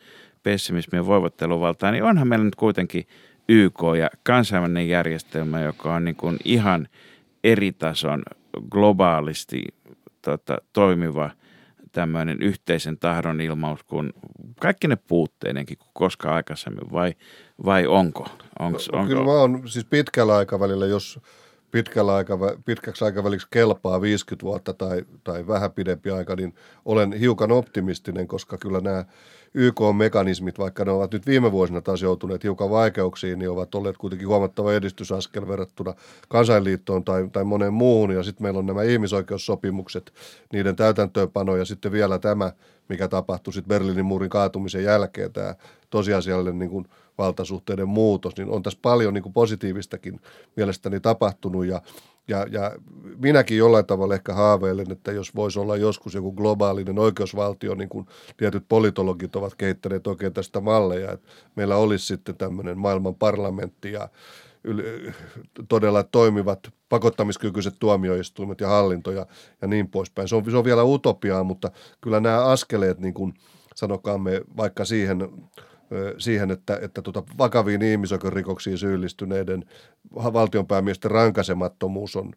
pessimismin 0.42 1.06
voivotteluvaltaan, 1.06 1.92
niin 1.92 2.04
onhan 2.04 2.28
meillä 2.28 2.44
nyt 2.44 2.54
kuitenkin 2.54 3.06
YK 3.48 3.80
ja 3.98 4.10
kansainvälinen 4.22 4.88
järjestelmä, 4.88 5.60
joka 5.60 5.94
on 5.94 6.04
niin 6.04 6.16
kuin 6.16 6.36
ihan 6.44 6.88
eri 7.44 7.72
tason 7.72 8.22
globaalisti 8.70 9.64
tota, 10.22 10.58
toimiva 10.72 11.30
tämmöinen 11.92 12.42
yhteisen 12.42 12.98
tahdon 12.98 13.40
ilmaus 13.40 13.82
kuin 13.82 14.12
kaikki 14.60 14.88
ne 14.88 14.96
puutteinenkin 14.96 15.78
kuin 15.78 15.90
koskaan 15.92 16.34
aikaisemmin 16.34 16.92
vai, 16.92 17.14
vai 17.64 17.86
onko? 17.86 18.28
Onks, 18.58 18.88
no, 18.92 18.98
onko? 18.98 19.08
Kyllä 19.08 19.24
mä 19.24 19.30
oon 19.30 19.62
siis 19.68 19.84
pitkällä 19.84 20.36
aikavälillä, 20.36 20.86
jos 20.86 21.20
pitkällä 21.70 22.14
aikavä, 22.14 22.52
pitkäksi 22.64 23.04
aikaväliksi 23.04 23.46
kelpaa 23.50 24.00
50 24.00 24.44
vuotta 24.44 24.74
tai, 24.74 25.04
tai 25.24 25.46
vähän 25.46 25.72
pidempi 25.72 26.10
aika, 26.10 26.36
niin 26.36 26.54
olen 26.84 27.12
hiukan 27.12 27.52
optimistinen, 27.52 28.28
koska 28.28 28.58
kyllä 28.58 28.80
nämä 28.80 29.04
YK-mekanismit, 29.54 30.58
vaikka 30.58 30.84
ne 30.84 30.90
ovat 30.90 31.12
nyt 31.12 31.26
viime 31.26 31.52
vuosina 31.52 31.80
taas 31.80 32.02
joutuneet 32.02 32.44
hiukan 32.44 32.70
vaikeuksiin, 32.70 33.38
niin 33.38 33.50
ovat 33.50 33.74
olleet 33.74 33.98
kuitenkin 33.98 34.28
huomattava 34.28 34.72
edistysaskel 34.72 35.48
verrattuna 35.48 35.94
kansainliittoon 36.28 37.04
tai, 37.04 37.28
tai 37.32 37.44
moneen 37.44 37.72
muuhun. 37.72 38.10
Ja 38.10 38.22
sitten 38.22 38.42
meillä 38.42 38.58
on 38.58 38.66
nämä 38.66 38.82
ihmisoikeussopimukset, 38.82 40.12
niiden 40.52 40.76
täytäntöönpano 40.76 41.56
ja 41.56 41.64
sitten 41.64 41.92
vielä 41.92 42.18
tämä, 42.18 42.52
mikä 42.88 43.08
tapahtui 43.08 43.52
sitten 43.52 43.68
Berliinin 43.68 44.04
muurin 44.04 44.30
kaatumisen 44.30 44.84
jälkeen, 44.84 45.32
tämä 45.32 45.54
tosiasiallinen 45.90 46.58
niin 46.58 46.70
kuin 46.70 46.86
valtasuhteiden 47.18 47.88
muutos, 47.88 48.36
niin 48.36 48.50
on 48.50 48.62
tässä 48.62 48.78
paljon 48.82 49.14
niin 49.14 49.22
kuin 49.22 49.32
positiivistakin 49.32 50.20
mielestäni 50.56 51.00
tapahtunut 51.00 51.66
ja 51.66 51.82
ja, 52.28 52.46
ja 52.50 52.72
minäkin 53.16 53.58
jollain 53.58 53.86
tavalla 53.86 54.14
ehkä 54.14 54.34
haaveilen, 54.34 54.92
että 54.92 55.12
jos 55.12 55.34
voisi 55.34 55.58
olla 55.58 55.76
joskus 55.76 56.14
joku 56.14 56.32
globaalinen 56.32 56.98
oikeusvaltio, 56.98 57.74
niin 57.74 57.88
kuin 57.88 58.06
tietyt 58.36 58.64
politologit 58.68 59.36
ovat 59.36 59.54
kehittäneet 59.54 60.06
oikein 60.06 60.32
tästä 60.32 60.60
malleja, 60.60 61.12
että 61.12 61.28
meillä 61.56 61.76
olisi 61.76 62.06
sitten 62.06 62.36
tämmöinen 62.36 62.78
maailman 62.78 63.14
parlamentti 63.14 63.92
ja 63.92 64.08
todella 65.68 66.02
toimivat 66.02 66.68
pakottamiskykyiset 66.88 67.74
tuomioistuimet 67.78 68.60
ja 68.60 68.68
hallinto 68.68 69.10
ja, 69.10 69.26
ja 69.62 69.68
niin 69.68 69.88
poispäin. 69.88 70.28
Se 70.28 70.36
on, 70.36 70.50
se 70.50 70.56
on 70.56 70.64
vielä 70.64 70.84
utopiaa, 70.84 71.44
mutta 71.44 71.70
kyllä 72.00 72.20
nämä 72.20 72.44
askeleet, 72.44 72.98
niin 72.98 73.14
kuin 73.14 73.34
sanokaamme 73.74 74.40
vaikka 74.56 74.84
siihen 74.84 75.28
siihen, 76.18 76.50
että, 76.50 76.78
että 76.82 77.02
tota 77.02 77.22
vakaviin 77.38 77.82
ihmisoikeusrikoksiin 77.82 78.78
syyllistyneiden 78.78 79.64
valtionpäämiesten 80.14 81.10
rankasemattomuus 81.10 82.16
on, 82.16 82.32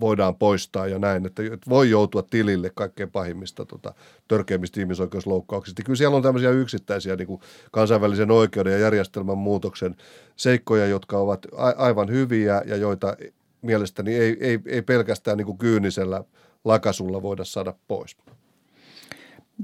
voidaan 0.00 0.36
poistaa 0.36 0.86
ja 0.86 0.98
näin, 0.98 1.26
että 1.26 1.42
voi 1.68 1.90
joutua 1.90 2.22
tilille 2.22 2.70
kaikkein 2.74 3.10
pahimmista 3.10 3.64
tota, 3.64 3.94
törkeimmistä 4.28 4.80
ihmisoikeusloukkauksista. 4.80 5.82
Kyllä 5.82 5.96
siellä 5.96 6.16
on 6.16 6.22
tämmöisiä 6.22 6.50
yksittäisiä 6.50 7.16
niin 7.16 7.26
kuin 7.26 7.40
kansainvälisen 7.72 8.30
oikeuden 8.30 8.72
ja 8.72 8.78
järjestelmän 8.78 9.38
muutoksen 9.38 9.96
seikkoja, 10.36 10.86
jotka 10.86 11.18
ovat 11.18 11.46
a- 11.56 11.74
aivan 11.76 12.08
hyviä 12.10 12.62
ja 12.66 12.76
joita 12.76 13.16
mielestäni 13.62 14.14
ei, 14.14 14.36
ei, 14.40 14.58
ei 14.66 14.82
pelkästään 14.82 15.36
niin 15.36 15.46
kuin 15.46 15.58
kyynisellä 15.58 16.24
lakasulla 16.64 17.22
voida 17.22 17.44
saada 17.44 17.74
pois. 17.88 18.16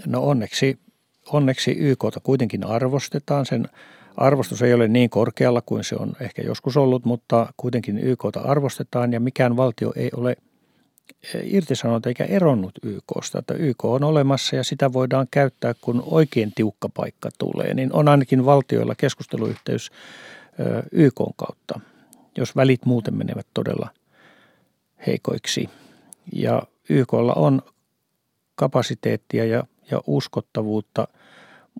No 0.06 0.22
onneksi 0.22 0.78
onneksi 1.26 1.70
YKta 1.70 2.20
kuitenkin 2.22 2.66
arvostetaan. 2.66 3.46
Sen 3.46 3.68
arvostus 4.16 4.62
ei 4.62 4.74
ole 4.74 4.88
niin 4.88 5.10
korkealla 5.10 5.60
kuin 5.60 5.84
se 5.84 5.96
on 5.96 6.12
ehkä 6.20 6.42
joskus 6.42 6.76
ollut, 6.76 7.04
mutta 7.04 7.52
kuitenkin 7.56 7.98
YKta 7.98 8.40
arvostetaan 8.40 9.12
ja 9.12 9.20
mikään 9.20 9.56
valtio 9.56 9.92
ei 9.96 10.10
ole 10.16 10.36
eh, 11.34 11.40
irtisanonut 11.44 12.06
eikä 12.06 12.24
eronnut 12.24 12.78
YKsta. 12.82 13.38
Että 13.38 13.54
YK 13.54 13.84
on 13.84 14.04
olemassa 14.04 14.56
ja 14.56 14.64
sitä 14.64 14.92
voidaan 14.92 15.26
käyttää, 15.30 15.74
kun 15.80 16.02
oikein 16.06 16.52
tiukka 16.54 16.88
paikka 16.88 17.28
tulee. 17.38 17.74
Niin 17.74 17.92
on 17.92 18.08
ainakin 18.08 18.44
valtioilla 18.44 18.94
keskusteluyhteys 18.94 19.90
eh, 20.58 20.82
YK 20.92 21.20
kautta, 21.36 21.80
jos 22.36 22.56
välit 22.56 22.86
muuten 22.86 23.14
menevät 23.14 23.46
todella 23.54 23.88
heikoiksi. 25.06 25.68
Ja 26.32 26.62
YKlla 26.88 27.32
on 27.32 27.62
kapasiteettia 28.54 29.44
ja 29.44 29.64
ja 29.90 30.00
uskottavuutta, 30.06 31.08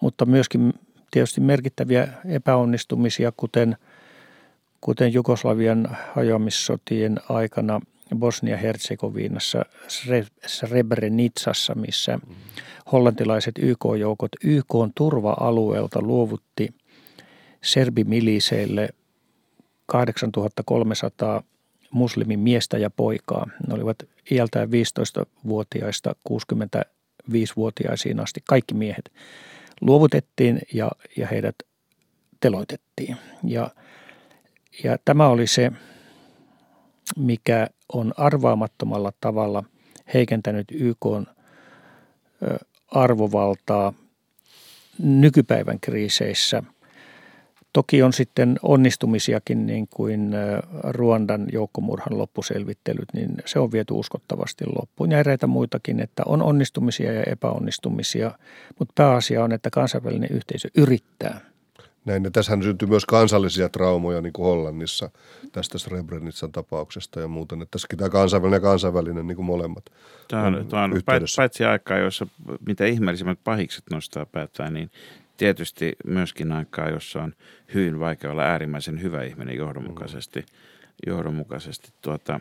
mutta 0.03 0.27
myöskin 0.27 0.73
tietysti 1.11 1.41
merkittäviä 1.41 2.09
epäonnistumisia, 2.25 3.33
kuten, 3.37 3.77
kuten 4.81 5.13
Jugoslavian 5.13 5.97
hajoamissotien 6.15 7.21
aikana 7.29 7.81
Bosnia-Herzegovinassa 8.17 9.65
Srebrenicassa, 10.47 11.75
missä 11.75 12.19
hollantilaiset 12.93 13.55
YK-joukot 13.59 14.33
YK 14.45 14.75
turva-alueelta 14.95 16.03
luovutti 16.03 16.75
serbimiliseille 17.63 18.89
8300 19.87 21.43
muslimin 21.91 22.39
miestä 22.41 22.79
ja 22.79 22.91
poikaa. 22.91 23.47
Ne 23.69 23.75
olivat 23.75 23.97
iältään 24.31 24.69
15-vuotiaista 24.69 26.15
60 26.25 26.85
viisivuotiaisiin 27.33 28.21
asti 28.21 28.41
kaikki 28.49 28.75
miehet 28.75 29.13
luovutettiin 29.81 30.61
ja, 30.75 30.91
ja 31.17 31.27
heidät 31.27 31.55
teloitettiin. 32.41 33.17
Ja, 33.45 33.71
ja 34.85 34.99
tämä 35.05 35.29
oli 35.29 35.47
se, 35.47 35.73
mikä 37.17 37.67
on 37.93 38.13
arvaamattomalla 38.17 39.13
tavalla 39.21 39.65
heikentänyt 40.15 40.67
YK 40.71 41.07
arvovaltaa 42.89 43.93
nykypäivän 44.99 45.81
kriiseissä– 45.81 46.63
Toki 47.73 48.03
on 48.03 48.13
sitten 48.13 48.59
onnistumisiakin, 48.63 49.67
niin 49.67 49.89
kuin 49.89 50.31
Ruandan 50.83 51.47
joukkomurhan 51.53 52.19
loppuselvittelyt, 52.19 53.09
niin 53.15 53.37
se 53.45 53.59
on 53.59 53.73
viety 53.73 53.95
uskottavasti 53.95 54.65
loppuun. 54.67 55.13
Ja 55.13 55.19
eräitä 55.19 55.47
muitakin, 55.47 56.01
että 56.01 56.23
on 56.27 56.43
onnistumisia 56.43 57.13
ja 57.13 57.23
epäonnistumisia, 57.27 58.31
mutta 58.79 58.93
pääasia 58.97 59.45
on, 59.45 59.53
että 59.53 59.71
kansainvälinen 59.71 60.31
yhteisö 60.33 60.69
yrittää. 60.77 61.41
Näin, 62.05 62.25
ja 62.25 62.31
tässähän 62.31 62.63
syntyy 62.63 62.89
myös 62.89 63.07
kansallisia 63.07 63.69
traumoja, 63.69 64.21
niin 64.21 64.33
kuin 64.33 64.47
Hollannissa 64.47 65.11
tästä 65.53 65.79
Srebrenitsan 65.79 66.53
tapauksesta 66.53 67.21
ja 67.21 67.29
muuten. 67.29 67.63
Että 67.63 67.71
tässäkin 67.71 67.99
tämä 67.99 68.09
kansainvälinen 68.09 68.57
ja 68.57 68.61
kansainvälinen 68.61 69.27
niin 69.27 69.37
kuin 69.37 69.47
molemmat 69.47 69.85
Tämä 70.29 70.47
on, 70.47 70.67
tämä 70.69 70.85
on 70.85 70.93
paitsi 71.37 71.65
aikaa, 71.65 71.99
jossa 71.99 72.27
mitä 72.67 72.87
ihmeellisimmät 72.87 73.39
pahikset 73.45 73.85
nostaa 73.91 74.27
päätään, 74.27 74.75
niin 74.75 74.91
tietysti 75.43 75.93
myöskin 76.07 76.53
aikaa, 76.53 76.89
jossa 76.89 77.23
on 77.23 77.33
hyvin 77.75 78.01
vaikea 78.01 78.31
olla 78.31 78.43
äärimmäisen 78.43 79.03
hyvä 79.03 79.23
ihminen 79.23 79.57
johdonmukaisesti, 79.57 80.47
johdonmukaisesti 81.07 81.93
tuota, 82.03 82.41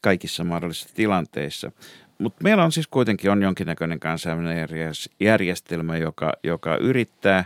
kaikissa 0.00 0.44
mahdollisissa 0.44 0.94
tilanteissa. 0.94 1.72
Mutta 2.18 2.44
meillä 2.44 2.64
on 2.64 2.72
siis 2.72 2.86
kuitenkin 2.86 3.30
on 3.30 3.42
jonkinnäköinen 3.42 4.00
kansainvälinen 4.00 4.68
järjestelmä, 5.20 5.96
joka, 5.96 6.32
joka 6.42 6.76
yrittää, 6.76 7.44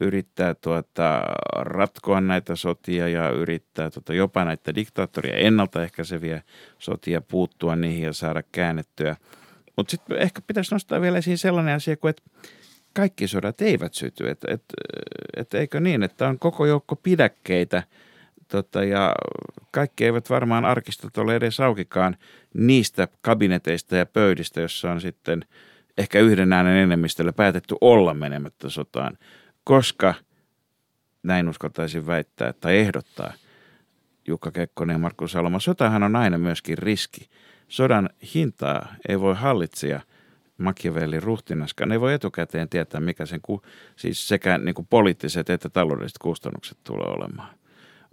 yrittää 0.00 0.54
tuota, 0.54 1.22
ratkoa 1.56 2.20
näitä 2.20 2.56
sotia 2.56 3.08
ja 3.08 3.30
yrittää 3.30 3.90
tuota, 3.90 4.14
jopa 4.14 4.44
näitä 4.44 4.74
diktaattoria 4.74 5.36
ennaltaehkäiseviä 5.36 6.42
sotia 6.78 7.20
puuttua 7.20 7.76
niihin 7.76 8.02
ja 8.02 8.12
saada 8.12 8.42
käännettyä. 8.52 9.16
Mutta 9.76 9.90
sitten 9.90 10.18
ehkä 10.18 10.40
pitäisi 10.46 10.74
nostaa 10.74 11.00
vielä 11.00 11.18
esiin 11.18 11.38
sellainen 11.38 11.74
asia 11.74 11.96
kuin, 11.96 12.10
että 12.10 12.22
kaikki 12.98 13.28
sodat 13.28 13.60
eivät 13.60 13.94
syty. 13.94 14.28
Että 14.28 14.46
et, 14.50 14.64
et 15.36 15.54
eikö 15.54 15.80
niin, 15.80 16.02
että 16.02 16.28
on 16.28 16.38
koko 16.38 16.66
joukko 16.66 16.96
pidäkkeitä 16.96 17.82
tota, 18.48 18.84
ja 18.84 19.14
kaikki 19.70 20.04
eivät 20.04 20.30
varmaan 20.30 20.64
arkistot 20.64 21.18
ole 21.18 21.36
edes 21.36 21.60
aukikaan 21.60 22.16
niistä 22.54 23.08
kabineteista 23.20 23.96
ja 23.96 24.06
pöydistä, 24.06 24.60
jossa 24.60 24.90
on 24.90 25.00
sitten 25.00 25.44
ehkä 25.98 26.20
yhden 26.20 26.52
äänen 26.52 26.76
enemmistöllä 26.76 27.32
päätetty 27.32 27.74
olla 27.80 28.14
menemättä 28.14 28.68
sotaan, 28.68 29.18
koska 29.64 30.14
näin 31.22 31.48
uskaltaisin 31.48 32.06
väittää 32.06 32.52
tai 32.52 32.78
ehdottaa 32.78 33.32
Jukka 34.26 34.50
Kekkonen 34.50 34.94
ja 34.94 34.98
Markku 34.98 35.28
Saloma. 35.28 35.60
Sotahan 35.60 36.02
on 36.02 36.16
aina 36.16 36.38
myöskin 36.38 36.78
riski. 36.78 37.28
Sodan 37.68 38.10
hintaa 38.34 38.94
ei 39.08 39.20
voi 39.20 39.34
hallitsija– 39.34 40.00
Machiavellin 40.58 41.22
ruhtinaskaan 41.22 41.92
ei 41.92 42.00
voi 42.00 42.14
etukäteen 42.14 42.68
tietää, 42.68 43.00
mikä 43.00 43.26
sen 43.26 43.40
ku, 43.42 43.62
siis 43.96 44.28
sekä 44.28 44.58
niin 44.58 44.74
kuin 44.74 44.86
poliittiset 44.90 45.50
että 45.50 45.68
taloudelliset 45.68 46.18
kustannukset 46.18 46.78
tulee 46.84 47.06
olemaan. 47.06 47.48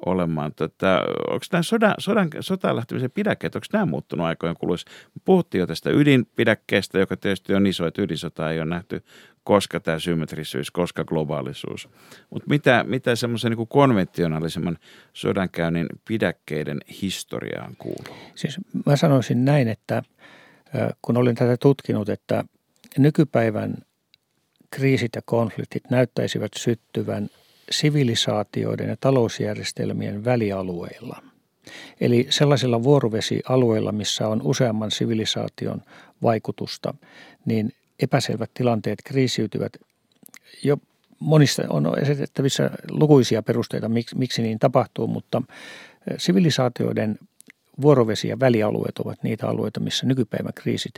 olemaan. 0.05 0.53
Tota, 0.55 1.01
onko 1.29 1.45
nämä 1.51 1.63
sodan, 1.63 1.93
sodan, 1.99 2.29
sotaan 2.39 2.75
lähtemisen 2.75 3.11
pidäkkeet, 3.11 3.55
onko 3.55 3.67
nämä 3.73 3.85
muuttunut 3.85 4.25
aikojen 4.25 4.55
kuluessa? 4.59 4.91
Puhuttiin 5.25 5.59
jo 5.59 5.67
tästä 5.67 5.89
ydinpidäkkeestä, 5.89 6.99
joka 6.99 7.17
tietysti 7.17 7.55
on 7.55 7.67
iso, 7.67 7.87
että 7.87 8.01
ydinsota 8.01 8.51
ei 8.51 8.59
ole 8.59 8.69
nähty, 8.69 9.03
koska 9.43 9.79
tämä 9.79 9.99
symmetrisyys, 9.99 10.71
koska 10.71 11.05
globaalisuus. 11.05 11.89
Mutta 12.29 12.49
mitä, 12.49 12.85
mitä 12.87 13.15
semmoisen 13.15 13.51
niin 13.51 13.67
konventionaalisemman 13.67 14.77
sodankäynnin 15.13 15.87
pidäkkeiden 16.07 16.81
historiaan 17.01 17.75
kuuluu? 17.77 18.17
Siis 18.35 18.57
mä 18.85 18.95
sanoisin 18.95 19.45
näin, 19.45 19.67
että– 19.67 20.03
kun 21.01 21.17
olin 21.17 21.35
tätä 21.35 21.57
tutkinut, 21.57 22.09
että 22.09 22.43
nykypäivän 22.97 23.75
kriisit 24.69 25.11
ja 25.15 25.21
konfliktit 25.25 25.83
näyttäisivät 25.89 26.51
syttyvän 26.57 27.29
sivilisaatioiden 27.71 28.89
ja 28.89 28.97
talousjärjestelmien 28.99 30.25
välialueilla. 30.25 31.23
Eli 32.01 32.27
sellaisilla 32.29 32.83
vuorovesialueilla, 32.83 33.91
missä 33.91 34.27
on 34.27 34.41
useamman 34.43 34.91
sivilisaation 34.91 35.81
vaikutusta, 36.21 36.93
niin 37.45 37.71
epäselvät 37.99 38.51
tilanteet 38.53 38.99
kriisiytyvät. 39.03 39.73
Jo 40.63 40.77
monista 41.19 41.63
on 41.69 41.99
esitettävissä 42.01 42.69
lukuisia 42.89 43.43
perusteita, 43.43 43.89
miksi, 43.89 44.17
miksi 44.17 44.41
niin 44.41 44.59
tapahtuu, 44.59 45.07
mutta 45.07 45.41
sivilisaatioiden 46.17 47.19
vuorovesi- 47.81 48.27
ja 48.27 48.39
välialueet 48.39 48.97
ovat 48.99 49.23
niitä 49.23 49.47
alueita, 49.47 49.79
missä 49.79 50.05
nykypäivän 50.05 50.53
kriisit 50.55 50.93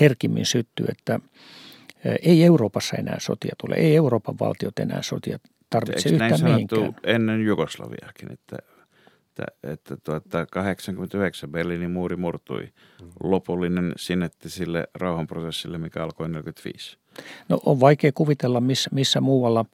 herkimmin 0.00 0.46
syttyy, 0.46 0.86
että 0.88 1.20
Ei 2.22 2.44
Euroopassa 2.44 2.96
enää 2.96 3.16
sotia 3.20 3.54
tule, 3.58 3.74
ei 3.74 3.96
Euroopan 3.96 4.38
valtiot 4.40 4.78
enää 4.78 5.02
sotia 5.02 5.38
tarvitse 5.70 6.08
Eikö 6.08 6.24
yhtään 6.24 6.50
mihinkään. 6.52 6.94
ennen 7.04 7.44
Jugoslaviakin, 7.44 8.32
että, 8.32 8.56
että, 9.40 9.44
että 9.62 9.96
tuota, 10.04 10.46
89 10.46 11.50
Berliinin 11.50 11.90
muuri 11.90 12.16
murtui. 12.16 12.62
Mm. 13.02 13.08
Lopullinen 13.22 13.92
sinetti 13.96 14.50
sille 14.50 14.88
rauhanprosessille, 14.94 15.78
mikä 15.78 16.02
alkoi 16.04 16.28
45. 16.28 16.98
No 17.48 17.60
on 17.66 17.80
vaikea 17.80 18.12
kuvitella 18.14 18.60
missä, 18.60 18.90
missä 18.92 19.20
muualla 19.20 19.64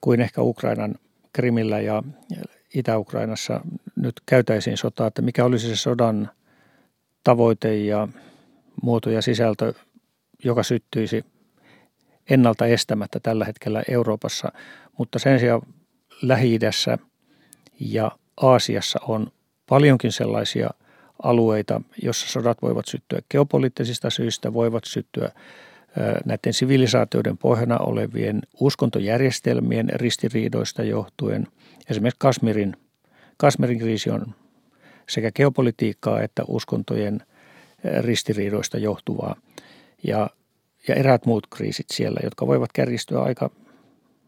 kuin 0.00 0.20
ehkä 0.20 0.42
Ukrainan 0.42 0.94
Krimillä 1.32 1.80
ja 1.80 2.02
Itä-Ukrainassa 2.74 3.60
nyt 3.96 4.14
käytäisiin 4.26 4.76
sotaa, 4.76 5.06
että 5.06 5.22
mikä 5.22 5.44
olisi 5.44 5.68
se 5.68 5.76
sodan 5.76 6.30
tavoite 7.24 7.76
ja 7.76 8.08
muoto 8.82 9.10
ja 9.10 9.22
sisältö, 9.22 9.74
joka 10.44 10.62
syttyisi 10.62 11.24
ennalta 12.30 12.66
estämättä 12.66 13.20
tällä 13.20 13.44
hetkellä 13.44 13.82
Euroopassa, 13.88 14.52
mutta 14.98 15.18
sen 15.18 15.40
sijaan 15.40 15.62
Lähi-idässä 16.22 16.98
ja 17.80 18.10
Aasiassa 18.36 18.98
on 19.08 19.32
paljonkin 19.68 20.12
sellaisia 20.12 20.70
alueita, 21.22 21.80
jossa 22.02 22.28
sodat 22.28 22.62
voivat 22.62 22.86
syttyä 22.86 23.18
geopoliittisista 23.30 24.10
syistä, 24.10 24.52
voivat 24.52 24.84
syttyä 24.86 25.32
näiden 26.24 26.52
sivilisaatioiden 26.52 27.38
pohjana 27.38 27.78
olevien 27.78 28.42
uskontojärjestelmien 28.60 29.88
ristiriidoista 29.94 30.82
johtuen. 30.82 31.46
Esimerkiksi 31.90 32.18
Kasmirin, 32.18 32.76
Kasmirin 33.36 33.78
kriisi 33.78 34.10
on 34.10 34.34
sekä 35.08 35.32
geopolitiikkaa 35.32 36.20
että 36.20 36.44
uskontojen 36.48 37.22
ristiriidoista 38.00 38.78
johtuvaa. 38.78 39.36
Ja, 40.04 40.30
ja 40.88 40.94
eräät 40.94 41.26
muut 41.26 41.46
kriisit 41.46 41.86
siellä, 41.92 42.20
jotka 42.24 42.46
voivat 42.46 42.72
kärjistyä 42.72 43.22
aika 43.22 43.50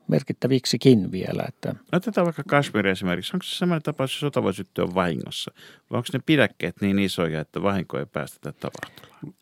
merkittäviksikin 0.08 1.12
vielä. 1.12 1.44
Että. 1.48 1.74
Otetaan 1.92 2.24
vaikka 2.24 2.42
Kashmir 2.48 2.86
esimerkiksi. 2.86 3.30
Onko 3.36 3.44
se 3.44 3.56
sellainen 3.56 3.82
tapaus, 3.82 4.10
että 4.10 4.20
sota 4.20 4.42
voi 4.42 4.54
syttyä 4.54 4.94
vahingossa? 4.94 5.52
Vai 5.90 5.98
onko 5.98 6.08
ne 6.12 6.20
pidäkkeet 6.26 6.80
niin 6.80 6.98
isoja, 6.98 7.40
että 7.40 7.62
vahinko 7.62 7.98
ei 7.98 8.06
päästetä 8.06 8.52
tapahtumaan? 8.52 9.34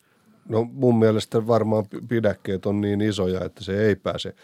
No 0.49 0.65
mun 0.73 0.99
mielestä 0.99 1.47
varmaan 1.47 1.85
pidäkkeet 2.09 2.67
on 2.67 2.81
niin 2.81 3.01
isoja, 3.01 3.45
että 3.45 3.65
se 3.65 3.87
ei 3.87 3.97
pääse 3.97 4.35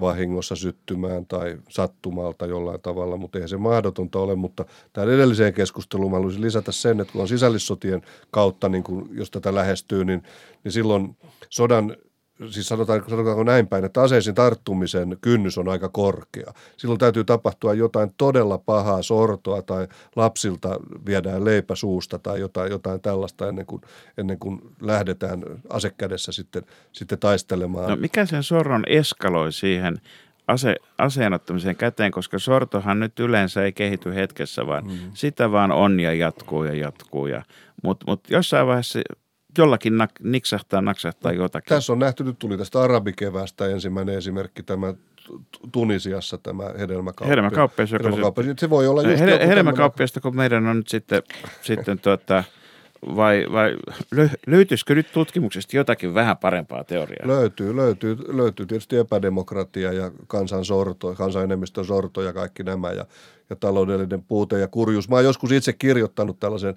vahingossa 0.00 0.56
syttymään 0.56 1.26
tai 1.26 1.58
sattumalta 1.68 2.46
jollain 2.46 2.80
tavalla, 2.80 3.16
mutta 3.16 3.38
eihän 3.38 3.48
se 3.48 3.56
mahdotonta 3.56 4.18
ole. 4.18 4.34
Mutta 4.34 4.64
tähän 4.92 5.10
edelliseen 5.10 5.54
keskusteluun 5.54 6.12
haluaisin 6.12 6.42
lisätä 6.42 6.72
sen, 6.72 7.00
että 7.00 7.12
kun 7.12 7.22
on 7.22 7.28
sisällissotien 7.28 8.02
kautta, 8.30 8.68
niin 8.68 8.82
kun, 8.82 9.08
jos 9.12 9.30
tätä 9.30 9.54
lähestyy, 9.54 10.04
niin, 10.04 10.22
niin 10.64 10.72
silloin 10.72 11.16
sodan 11.48 11.96
siis 12.50 12.68
sanotaan, 12.68 13.04
sanotaanko 13.08 13.44
näin 13.44 13.66
päin, 13.66 13.84
että 13.84 14.02
aseisiin 14.02 14.34
tarttumisen 14.34 15.16
kynnys 15.20 15.58
on 15.58 15.68
aika 15.68 15.88
korkea. 15.88 16.52
Silloin 16.76 16.98
täytyy 16.98 17.24
tapahtua 17.24 17.74
jotain 17.74 18.10
todella 18.16 18.58
pahaa 18.58 19.02
sortoa 19.02 19.62
tai 19.62 19.88
lapsilta 20.16 20.80
viedään 21.06 21.44
leipä 21.44 21.74
suusta 21.74 22.18
tai 22.18 22.40
jotain, 22.40 22.70
jotain 22.70 23.00
tällaista 23.00 23.48
ennen 23.48 23.66
kuin, 23.66 23.82
ennen 24.18 24.38
kuin 24.38 24.60
lähdetään 24.80 25.42
asekädessä 25.70 26.32
sitten, 26.32 26.62
sitten 26.92 27.18
taistelemaan. 27.18 27.90
No 27.90 27.96
mikä 27.96 28.26
sen 28.26 28.42
sorron 28.42 28.82
eskaloi 28.86 29.52
siihen 29.52 30.00
ase, 30.48 30.76
aseenottamisen 30.98 31.76
käteen, 31.76 32.12
koska 32.12 32.38
sortohan 32.38 33.00
nyt 33.00 33.20
yleensä 33.20 33.64
ei 33.64 33.72
kehity 33.72 34.14
hetkessä, 34.14 34.66
vaan 34.66 34.86
mm. 34.86 34.98
sitä 35.14 35.52
vaan 35.52 35.72
on 35.72 36.00
ja 36.00 36.14
jatkuu 36.14 36.64
ja 36.64 36.74
jatkuu. 36.74 37.26
Ja, 37.26 37.42
Mutta 37.82 38.04
mut 38.08 38.30
jossain 38.30 38.66
vaiheessa 38.66 39.00
jollakin 39.58 39.92
nak- 39.92 40.22
niksahtaa, 40.30 40.80
naksahtaa 40.82 41.32
jotakin. 41.32 41.68
Tässä 41.68 41.92
on 41.92 41.98
nähty, 41.98 42.24
nyt 42.24 42.38
tuli 42.38 42.58
tästä 42.58 42.82
arabikevästä 42.82 43.66
ensimmäinen 43.66 44.18
esimerkki, 44.18 44.62
tämä 44.62 44.94
Tunisiassa 45.72 46.38
tämä 46.38 46.64
hedelmäkauppias. 46.78 47.30
Hedelmäkauppias, 47.30 47.92
joka 47.92 48.04
hedelmäkauppias. 48.04 48.46
Se, 48.46 48.54
se 48.58 48.70
voi 48.70 48.86
olla 48.86 49.02
just 49.02 49.22
Hel- 49.22 49.46
Hedelmäkauppiasta, 49.46 50.20
kun 50.20 50.36
meidän 50.36 50.66
on 50.66 50.76
nyt 50.76 50.88
sitten, 50.88 51.22
sitten 51.62 51.98
tuota, 51.98 52.44
vai, 53.16 53.46
vai 53.52 53.76
löytyisikö 54.46 54.94
nyt 54.94 55.12
tutkimuksesta 55.12 55.76
jotakin 55.76 56.14
vähän 56.14 56.36
parempaa 56.36 56.84
teoriaa? 56.84 57.26
Löytyy, 57.26 57.76
löytyy, 57.76 58.16
löytyy 58.28 58.66
tietysti 58.66 58.96
epädemokratia 58.96 59.92
ja 59.92 60.10
kansan 60.26 60.64
sorto, 60.64 61.14
kansanenemmistön 61.14 61.84
sorto 61.84 62.22
ja 62.22 62.32
kaikki 62.32 62.62
nämä 62.62 62.90
ja, 62.90 63.06
ja 63.50 63.56
taloudellinen 63.56 64.22
puute 64.22 64.58
ja 64.58 64.68
kurjuus. 64.68 65.08
Mä 65.08 65.16
oon 65.16 65.24
joskus 65.24 65.52
itse 65.52 65.72
kirjoittanut 65.72 66.40
tällaisen 66.40 66.76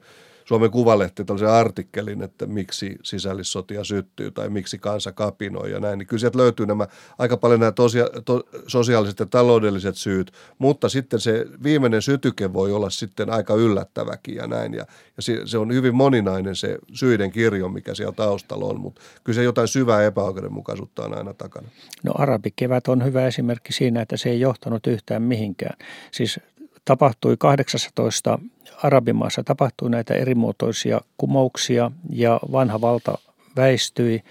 Suomen 0.52 0.72
Kuvalehti 0.72 1.26
tällaisen 1.26 1.50
artikkelin, 1.50 2.24
että 2.24 2.46
miksi 2.46 2.96
sisällissotia 3.04 3.84
syttyy 3.84 4.32
tai 4.32 4.50
miksi 4.50 4.78
kansa 4.78 5.12
kapinoi 5.12 5.72
ja 5.72 5.80
näin, 5.80 6.00
niin 6.00 6.08
kyllä 6.08 6.20
sieltä 6.20 6.38
löytyy 6.38 6.66
nämä 6.66 6.88
aika 7.18 7.38
paljon 7.38 7.60
nämä 7.60 7.72
tosia, 7.72 8.06
to, 8.26 8.44
sosiaaliset 8.68 9.20
ja 9.20 9.26
taloudelliset 9.26 9.98
syyt, 9.98 10.32
mutta 10.58 10.90
sitten 10.90 11.20
se 11.20 11.46
viimeinen 11.64 12.02
sytyke 12.02 12.54
voi 12.54 12.72
olla 12.72 12.90
sitten 12.90 13.30
aika 13.30 13.56
yllättäväkin 13.56 14.36
ja 14.36 14.48
näin 14.48 14.74
ja, 14.74 14.86
ja 15.18 15.24
se, 15.24 15.42
se 15.46 15.58
on 15.58 15.74
hyvin 15.74 15.96
moninainen 15.96 16.56
se 16.56 16.78
syiden 16.94 17.32
kirjo, 17.32 17.70
mikä 17.70 17.96
siellä 17.96 18.14
taustalla 18.14 18.66
on, 18.66 18.80
mutta 18.80 19.02
kyllä 19.24 19.36
se 19.36 19.44
jotain 19.44 19.68
syvää 19.68 20.04
epäoikeudenmukaisuutta 20.04 21.06
on 21.06 21.18
aina 21.18 21.34
takana. 21.34 21.68
No 22.04 22.12
arabikevät 22.16 22.88
on 22.88 23.06
hyvä 23.06 23.28
esimerkki 23.28 23.74
siinä, 23.74 24.02
että 24.02 24.18
se 24.18 24.30
ei 24.30 24.40
johtanut 24.40 24.88
yhtään 24.88 25.22
mihinkään. 25.22 25.78
Siis 26.12 26.40
tapahtui 26.86 27.36
18 27.38 28.40
arabimaassa 28.84 29.44
tapahtui 29.44 29.90
näitä 29.90 30.14
erimuotoisia 30.14 31.02
kumouksia 31.18 31.92
ja 32.10 32.40
vanha 32.52 32.82
valta 32.82 33.18
väistyi 33.56 34.24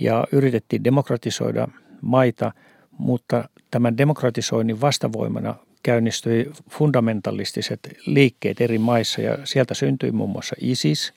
ja 0.00 0.26
yritettiin 0.32 0.84
demokratisoida 0.84 1.68
maita, 2.02 2.52
mutta 2.98 3.48
tämän 3.70 3.98
demokratisoinnin 3.98 4.80
vastavoimana 4.80 5.54
käynnistyi 5.82 6.52
fundamentalistiset 6.70 7.80
liikkeet 8.06 8.60
eri 8.60 8.78
maissa 8.78 9.20
ja 9.20 9.38
sieltä 9.44 9.74
syntyi 9.74 10.12
muun 10.12 10.30
muassa 10.30 10.56
ISIS, 10.60 11.12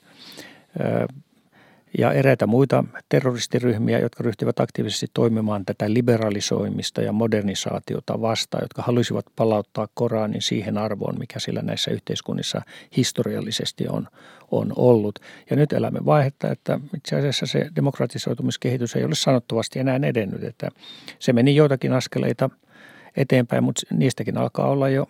ja 1.98 2.12
eräitä 2.12 2.46
muita 2.46 2.84
terroristiryhmiä, 3.08 3.98
jotka 3.98 4.24
ryhtyivät 4.24 4.60
aktiivisesti 4.60 5.06
toimimaan 5.14 5.64
tätä 5.64 5.92
liberalisoimista 5.92 7.02
ja 7.02 7.12
modernisaatiota 7.12 8.20
vastaan, 8.20 8.64
jotka 8.64 8.82
halusivat 8.82 9.26
palauttaa 9.36 9.88
Koranin 9.94 10.42
siihen 10.42 10.78
arvoon, 10.78 11.18
mikä 11.18 11.38
sillä 11.38 11.62
näissä 11.62 11.90
yhteiskunnissa 11.90 12.62
historiallisesti 12.96 13.88
on, 13.88 14.08
on 14.50 14.72
ollut. 14.76 15.18
Ja 15.50 15.56
nyt 15.56 15.72
elämme 15.72 16.00
vaihetta, 16.04 16.50
että 16.50 16.80
itse 16.96 17.16
asiassa 17.16 17.46
se 17.46 17.70
demokratisoitumiskehitys 17.76 18.96
ei 18.96 19.04
ole 19.04 19.14
sanottavasti 19.14 19.78
enää 19.78 20.00
edennyt, 20.02 20.44
että 20.44 20.68
se 21.18 21.32
meni 21.32 21.56
joitakin 21.56 21.92
askeleita 21.92 22.50
eteenpäin, 23.16 23.64
mutta 23.64 23.82
niistäkin 23.94 24.38
alkaa 24.38 24.68
olla 24.68 24.88
jo 24.88 25.08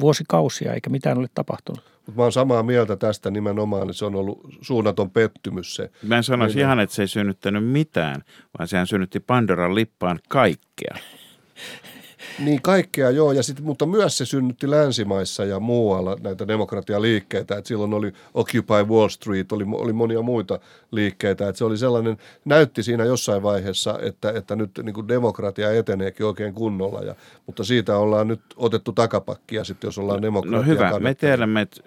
vuosikausia 0.00 0.74
eikä 0.74 0.90
mitään 0.90 1.18
ole 1.18 1.28
tapahtunut. 1.34 1.84
Mutta 2.06 2.20
mä 2.20 2.22
oon 2.22 2.32
samaa 2.32 2.62
mieltä 2.62 2.96
tästä 2.96 3.30
nimenomaan, 3.30 3.82
että 3.82 3.92
se 3.92 4.04
on 4.04 4.14
ollut 4.14 4.40
suunnaton 4.60 5.10
pettymys 5.10 5.74
se. 5.74 5.90
Mä 6.02 6.16
en 6.16 6.24
sanoisi 6.24 6.56
niin, 6.56 6.64
ihan, 6.64 6.80
että 6.80 6.96
se 6.96 7.02
ei 7.02 7.08
synnyttänyt 7.08 7.68
mitään, 7.68 8.22
vaan 8.58 8.68
sehän 8.68 8.86
synnytti 8.86 9.20
Pandoran 9.20 9.74
lippaan 9.74 10.20
kaikkea. 10.28 10.94
Niin 12.38 12.62
kaikkea 12.62 13.10
joo, 13.10 13.32
ja 13.32 13.42
sit, 13.42 13.60
mutta 13.60 13.86
myös 13.86 14.18
se 14.18 14.26
synnytti 14.26 14.70
länsimaissa 14.70 15.44
ja 15.44 15.60
muualla 15.60 16.16
näitä 16.20 16.48
demokratialiikkeitä. 16.48 17.56
Et 17.56 17.66
silloin 17.66 17.94
oli 17.94 18.12
Occupy 18.34 18.82
Wall 18.88 19.08
Street, 19.08 19.52
oli, 19.52 19.64
oli 19.72 19.92
monia 19.92 20.22
muita 20.22 20.60
liikkeitä. 20.90 21.48
Et 21.48 21.56
se 21.56 21.64
oli 21.64 21.78
sellainen, 21.78 22.16
näytti 22.44 22.82
siinä 22.82 23.04
jossain 23.04 23.42
vaiheessa, 23.42 23.98
että, 24.02 24.32
että 24.32 24.56
nyt 24.56 24.70
niin 24.82 24.94
kuin 24.94 25.08
demokratia 25.08 25.72
eteneekin 25.72 26.26
oikein 26.26 26.54
kunnolla. 26.54 27.00
Ja, 27.00 27.14
mutta 27.46 27.64
siitä 27.64 27.96
ollaan 27.96 28.28
nyt 28.28 28.40
otettu 28.56 28.92
takapakkia 28.92 29.64
sitten, 29.64 29.88
jos 29.88 29.98
ollaan 29.98 30.22
demokratia 30.22 30.58
No 30.58 30.62
hyvä, 30.62 30.98
me 30.98 31.14
tiedämme, 31.14 31.60
että 31.60 31.80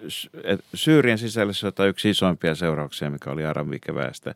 Syyrien 0.74 1.18
sisällä 1.18 1.52
on 1.78 1.88
yksi 1.88 2.10
isoimpia 2.10 2.54
seurauksia, 2.54 3.10
mikä 3.10 3.30
oli 3.30 3.44
arabikeväästä. 3.44 4.34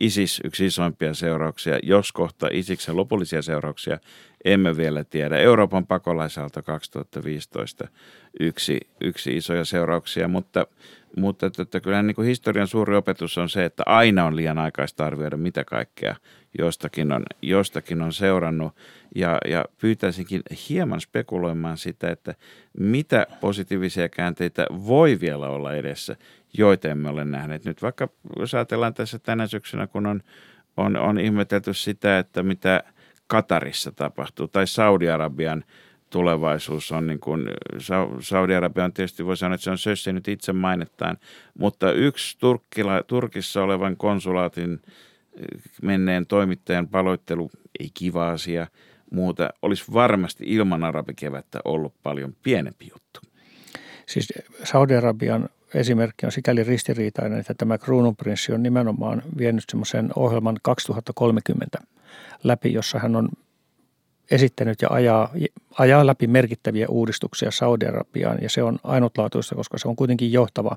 ISIS 0.00 0.40
yksi 0.44 0.66
isoimpia 0.66 1.14
seurauksia, 1.14 1.78
jos 1.82 2.12
kohta 2.12 2.48
ISIKsen 2.52 2.96
lopullisia 2.96 3.42
seurauksia 3.42 3.98
emme 4.44 4.76
vielä 4.76 5.04
tiedä. 5.04 5.38
Euroopan 5.38 5.86
pakolaisalta 5.86 6.62
2015 6.62 7.88
yksi, 8.40 8.80
yksi 9.00 9.36
isoja 9.36 9.64
seurauksia, 9.64 10.28
mutta, 10.28 10.66
mutta 11.16 11.46
että 11.46 11.80
kyllä 11.80 12.02
niin 12.02 12.14
kuin 12.14 12.28
historian 12.28 12.66
suuri 12.66 12.96
opetus 12.96 13.38
on 13.38 13.48
se, 13.48 13.64
että 13.64 13.82
aina 13.86 14.24
on 14.24 14.36
liian 14.36 14.58
aikaista 14.58 15.06
arvioida, 15.06 15.36
mitä 15.36 15.64
kaikkea 15.64 16.16
jostakin 16.58 17.12
on, 17.12 17.22
jostakin 17.42 18.02
on 18.02 18.12
seurannut. 18.12 18.72
Ja, 19.14 19.38
ja 19.48 19.64
pyytäisinkin 19.80 20.42
hieman 20.68 21.00
spekuloimaan 21.00 21.78
sitä, 21.78 22.10
että 22.10 22.34
mitä 22.78 23.26
positiivisia 23.40 24.08
käänteitä 24.08 24.66
voi 24.70 25.20
vielä 25.20 25.48
olla 25.48 25.74
edessä, 25.74 26.16
joita 26.58 26.88
emme 26.88 27.08
ole 27.08 27.24
nähneet. 27.24 27.64
Nyt 27.64 27.82
vaikka 27.82 28.08
jos 28.38 28.54
ajatellaan 28.54 28.94
tässä 28.94 29.18
tänä 29.18 29.46
syksynä, 29.46 29.86
kun 29.86 30.06
on, 30.06 30.22
on, 30.76 30.96
on 30.96 31.20
ihmetelty 31.20 31.74
sitä, 31.74 32.18
että 32.18 32.42
mitä 32.42 32.82
Katarissa 33.28 33.92
tapahtuu, 33.92 34.48
tai 34.48 34.66
Saudi-Arabian 34.66 35.64
tulevaisuus 36.10 36.92
on 36.92 37.06
niin 37.06 37.20
kuin, 37.20 37.48
Saudi-Arabia 38.20 38.84
on 38.84 38.92
tietysti 38.92 39.26
voi 39.26 39.36
sanoa, 39.36 39.54
että 39.54 39.64
se 39.64 39.70
on 39.70 39.78
sössinyt 39.78 40.28
itse 40.28 40.52
mainettaan, 40.52 41.16
mutta 41.58 41.92
yksi 41.92 42.38
Turkkila, 42.38 43.02
Turkissa 43.02 43.62
olevan 43.62 43.96
konsulaatin 43.96 44.82
menneen 45.82 46.26
toimittajan 46.26 46.88
paloittelu, 46.88 47.50
ei 47.80 47.90
kiva 47.94 48.30
asia, 48.30 48.66
muuta, 49.10 49.50
olisi 49.62 49.84
varmasti 49.92 50.44
ilman 50.46 50.84
arabikevättä 50.84 51.60
ollut 51.64 51.94
paljon 52.02 52.36
pienempi 52.42 52.88
juttu. 52.92 53.20
Siis 54.06 54.32
Saudi-Arabian 54.64 55.48
esimerkki 55.74 56.26
on 56.26 56.32
sikäli 56.32 56.64
ristiriitainen, 56.64 57.38
että 57.38 57.54
tämä 57.54 57.78
kruununprinssi 57.78 58.52
on 58.52 58.62
nimenomaan 58.62 59.22
vienyt 59.38 59.64
semmoisen 59.70 60.10
ohjelman 60.16 60.56
2030 60.62 61.78
läpi, 62.44 62.72
jossa 62.72 62.98
hän 62.98 63.16
on 63.16 63.28
esittänyt 64.30 64.82
ja 64.82 64.88
ajaa, 64.90 65.32
ajaa 65.78 66.06
läpi 66.06 66.26
merkittäviä 66.26 66.86
uudistuksia 66.88 67.50
Saudi-Arabiaan 67.50 68.38
ja 68.42 68.50
se 68.50 68.62
on 68.62 68.78
ainutlaatuista, 68.84 69.54
koska 69.54 69.78
se 69.78 69.88
on 69.88 69.96
kuitenkin 69.96 70.32
johtava, 70.32 70.76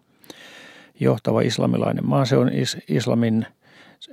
johtava 1.00 1.42
islamilainen 1.42 2.08
maa. 2.08 2.26
Se 2.26 2.38
on 2.38 2.54
is, 2.54 2.78
islamin 2.88 3.46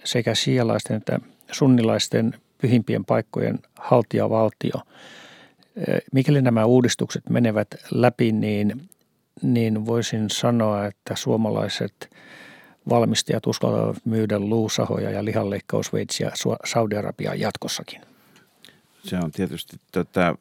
sekä 0.04 0.34
sialaisten 0.34 0.96
että 0.96 1.20
sunnilaisten 1.52 2.34
pyhimpien 2.58 3.04
paikkojen 3.04 3.58
haltijavaltio. 3.78 4.82
Mikäli 6.12 6.42
nämä 6.42 6.64
uudistukset 6.64 7.30
menevät 7.30 7.68
läpi, 7.90 8.32
niin, 8.32 8.88
niin 9.42 9.86
voisin 9.86 10.30
sanoa, 10.30 10.86
että 10.86 11.16
suomalaiset 11.16 12.10
valmistajat 12.88 13.46
uskaltavat 13.46 13.96
myydä 14.04 14.38
luusahoja 14.38 15.10
ja 15.10 15.24
lihanleikkausveitsiä 15.24 16.30
Saudi-Arabiaan 16.64 17.40
jatkossakin 17.40 18.00
se 19.08 19.16
on 19.16 19.32
tietysti 19.32 19.76
tota, 19.92 20.36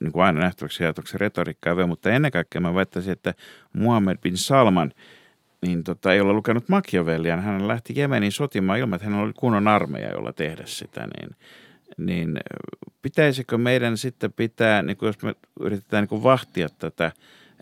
niin 0.00 0.12
kuin 0.12 0.24
aina 0.24 0.40
nähtäväksi 0.40 0.84
ajatuksi 0.84 1.18
retoriikkaa, 1.18 1.86
mutta 1.86 2.10
ennen 2.10 2.32
kaikkea 2.32 2.60
mä 2.60 2.74
väittäisin, 2.74 3.12
että 3.12 3.34
Muhammed 3.72 4.18
bin 4.22 4.36
Salman 4.36 4.92
niin 5.66 5.84
tota, 5.84 6.12
ei 6.12 6.20
ole 6.20 6.32
lukenut 6.32 6.68
Machiavellia. 6.68 7.36
Hän 7.36 7.68
lähti 7.68 7.92
Jemenin 7.96 8.32
sotimaan 8.32 8.78
ilman, 8.78 8.96
että 8.96 9.08
hän 9.08 9.20
oli 9.20 9.32
kunnon 9.32 9.68
armeija, 9.68 10.10
jolla 10.10 10.32
tehdä 10.32 10.62
sitä. 10.66 11.00
Niin, 11.00 11.36
niin 11.98 12.38
pitäisikö 13.02 13.58
meidän 13.58 13.96
sitten 13.96 14.32
pitää, 14.32 14.82
niin 14.82 14.96
kuin 14.96 15.06
jos 15.06 15.22
me 15.22 15.34
yritetään 15.60 16.02
niin 16.02 16.08
kuin 16.08 16.22
vahtia 16.22 16.68
tätä, 16.68 17.12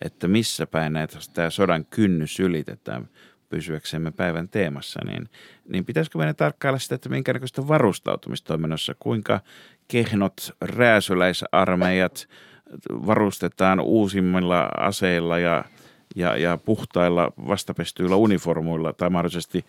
että 0.04 0.28
missä 0.28 0.66
päin 0.66 0.92
näitä, 0.92 1.18
tämä 1.34 1.50
sodan 1.50 1.84
kynnys 1.84 2.40
ylitetään 2.40 3.08
pysyäksemme 3.48 4.10
päivän 4.10 4.48
teemassa, 4.48 5.00
niin, 5.06 5.28
niin 5.68 5.84
pitäisikö 5.84 6.18
meidän 6.18 6.36
tarkkailla 6.36 6.78
sitä, 6.78 6.94
että 6.94 7.08
minkä 7.08 7.32
näköistä 7.32 7.68
varustautumistoiminnassa, 7.68 8.94
kuinka 8.98 9.40
kehnot 9.88 10.50
rääsyläisarmeijat 10.60 12.28
varustetaan 12.90 13.80
uusimmilla 13.80 14.68
aseilla 14.76 15.38
ja, 15.38 15.64
ja, 16.16 16.36
ja 16.36 16.56
puhtailla 16.56 17.32
vastapestyillä 17.48 18.16
uniformuilla 18.16 18.92
tai 18.92 19.10
mahdollisesti, 19.10 19.64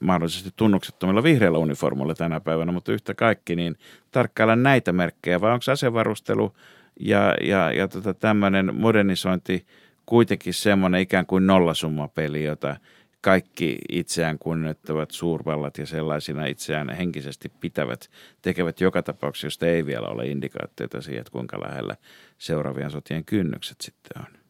mahdollisesti 0.00 0.50
tunnuksettomilla 0.56 1.22
vihreillä 1.22 1.58
uniformuilla 1.58 2.14
tänä 2.14 2.40
päivänä, 2.40 2.72
mutta 2.72 2.92
yhtä 2.92 3.14
kaikki, 3.14 3.56
niin 3.56 3.76
tarkkailla 4.10 4.56
näitä 4.56 4.92
merkkejä, 4.92 5.40
vai 5.40 5.52
onko 5.52 5.72
asevarustelu 5.72 6.52
ja, 7.00 7.34
ja, 7.40 7.72
ja 7.72 7.88
tota 7.88 8.14
tämmöinen 8.14 8.74
modernisointi 8.74 9.66
kuitenkin 10.12 10.54
semmoinen 10.54 11.00
ikään 11.00 11.26
kuin 11.26 11.46
nollasummapeli, 11.46 12.44
jota 12.44 12.76
kaikki 13.20 13.78
itseään 13.88 14.38
kunnioittavat 14.38 15.10
suurvallat 15.10 15.78
ja 15.78 15.86
sellaisina 15.86 16.46
itseään 16.46 16.96
henkisesti 16.96 17.52
pitävät 17.60 18.10
tekevät 18.42 18.80
joka 18.80 19.02
tapauksessa, 19.02 19.46
josta 19.46 19.66
ei 19.66 19.86
vielä 19.86 20.06
ole 20.06 20.26
indikaatteita 20.26 21.00
siihen, 21.00 21.20
että 21.20 21.30
kuinka 21.30 21.60
lähellä 21.60 21.96
seuraavien 22.38 22.90
sotien 22.90 23.24
kynnykset 23.24 23.80
sitten 23.80 24.22
on. 24.22 24.40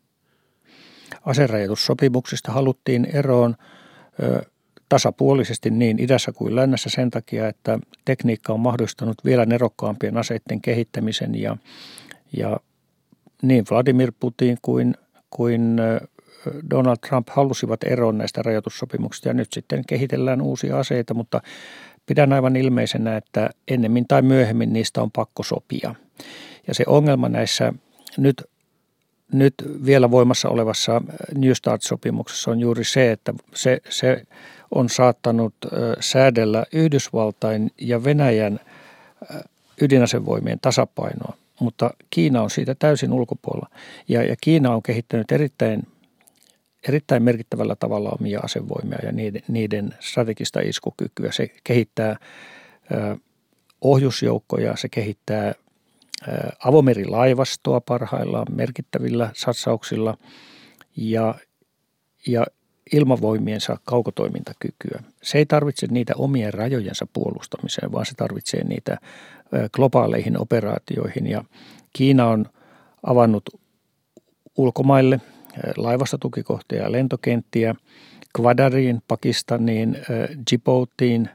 Aserajoitussopimuksista 1.27 2.53
haluttiin 2.53 3.05
eroon 3.13 3.57
ö, 4.23 4.43
tasapuolisesti 4.89 5.71
niin 5.71 5.99
idässä 6.01 6.33
kuin 6.33 6.57
lännessä 6.57 6.91
sen 6.91 7.11
takia, 7.11 7.49
että 7.49 7.79
tekniikka 8.05 8.53
on 8.53 8.61
mahdollistanut 8.61 9.25
vielä 9.25 9.47
nerokkaampien 9.47 10.17
aseiden 10.17 10.61
kehittämisen 10.63 11.41
ja, 11.41 11.57
ja 12.37 12.61
niin 13.43 13.65
Vladimir 13.71 14.13
Putin 14.21 14.59
kuin, 14.63 14.95
kuin 15.37 15.77
Donald 16.71 16.97
Trump 17.09 17.29
halusivat 17.31 17.85
eroon 17.85 18.19
näistä 18.19 18.43
rajoitussopimuksista 18.43 19.29
ja 19.29 19.35
nyt 19.35 19.53
sitten 19.53 19.85
kehitellään 19.87 20.43
uusia 20.43 20.79
aseita, 20.79 21.15
mutta 21.15 21.41
pidän 22.07 22.33
aivan 22.33 22.57
ilmeisenä, 22.57 23.17
että 23.17 23.51
ennemmin 23.69 24.09
tai 24.09 24.23
myöhemmin 24.23 24.73
niistä 24.73 25.03
on 25.03 25.11
pakko 25.11 25.43
sopia. 25.43 25.95
Ja 26.67 26.75
se 26.75 26.85
ongelma 26.87 27.29
näissä 27.29 27.73
nyt, 28.17 28.43
nyt 29.33 29.55
vielä 29.87 30.11
voimassa 30.11 30.49
olevassa 30.49 31.03
New 31.37 31.53
Start-sopimuksessa 31.53 32.51
on 32.51 32.61
juuri 32.61 32.85
se, 32.85 33.13
että 33.13 33.35
se, 33.55 33.79
se 33.89 34.23
on 34.71 34.89
saattanut 34.89 35.55
säädellä 36.01 36.65
Yhdysvaltain 36.73 37.71
ja 37.79 38.05
Venäjän 38.05 38.61
ydinasevoimien 39.81 40.61
tasapainoa, 40.61 41.37
mutta 41.63 41.91
Kiina 42.11 42.43
on 42.43 42.51
siitä 42.51 42.75
täysin 42.79 43.13
ulkopuolella. 43.13 43.71
Ja, 44.09 44.23
ja 44.23 44.37
Kiina 44.41 44.75
on 44.75 44.83
kehittänyt 44.83 45.33
erittäin 45.33 45.83
erittäin 46.89 47.23
merkittävällä 47.23 47.77
tavalla 47.77 48.17
omia 48.21 48.41
asevoimia 48.41 48.99
ja 49.03 49.13
niiden, 49.13 49.43
niiden 49.49 49.95
strategista 50.01 50.61
iskukykyä. 50.61 51.33
Se 51.33 51.49
kehittää 51.65 52.17
ö, 52.93 53.17
ohjusjoukkoja, 53.81 54.77
se 54.77 54.89
kehittää 54.89 55.55
avomerilaivastoa 56.65 57.81
parhaillaan 57.81 58.47
merkittävillä 58.51 59.31
satsauksilla 59.35 60.19
ja, 60.97 61.35
ja 62.27 62.47
ilmavoimiensa 62.93 63.79
kaukotoimintakykyä. 63.85 65.03
Se 65.23 65.39
ei 65.39 65.47
tarvitse 65.47 65.87
niitä 65.91 66.13
omien 66.17 66.55
rajojensa 66.55 67.07
puolustamiseen, 67.13 67.93
vaan 67.93 68.07
se 68.07 68.15
tarvitsee 68.15 68.65
niitä 68.65 68.99
globaaleihin 69.73 70.39
operaatioihin. 70.39 71.27
Ja 71.27 71.45
Kiina 71.93 72.27
on 72.27 72.47
avannut 73.03 73.51
ulkomaille– 74.57 75.21
laivastotukikohtia 75.77 76.83
ja 76.83 76.93
lentokenttiä 76.93 77.75
Kwadariin, 78.37 79.03
Pakistaniin, 79.09 79.99
Djiboutiin, 80.51 81.29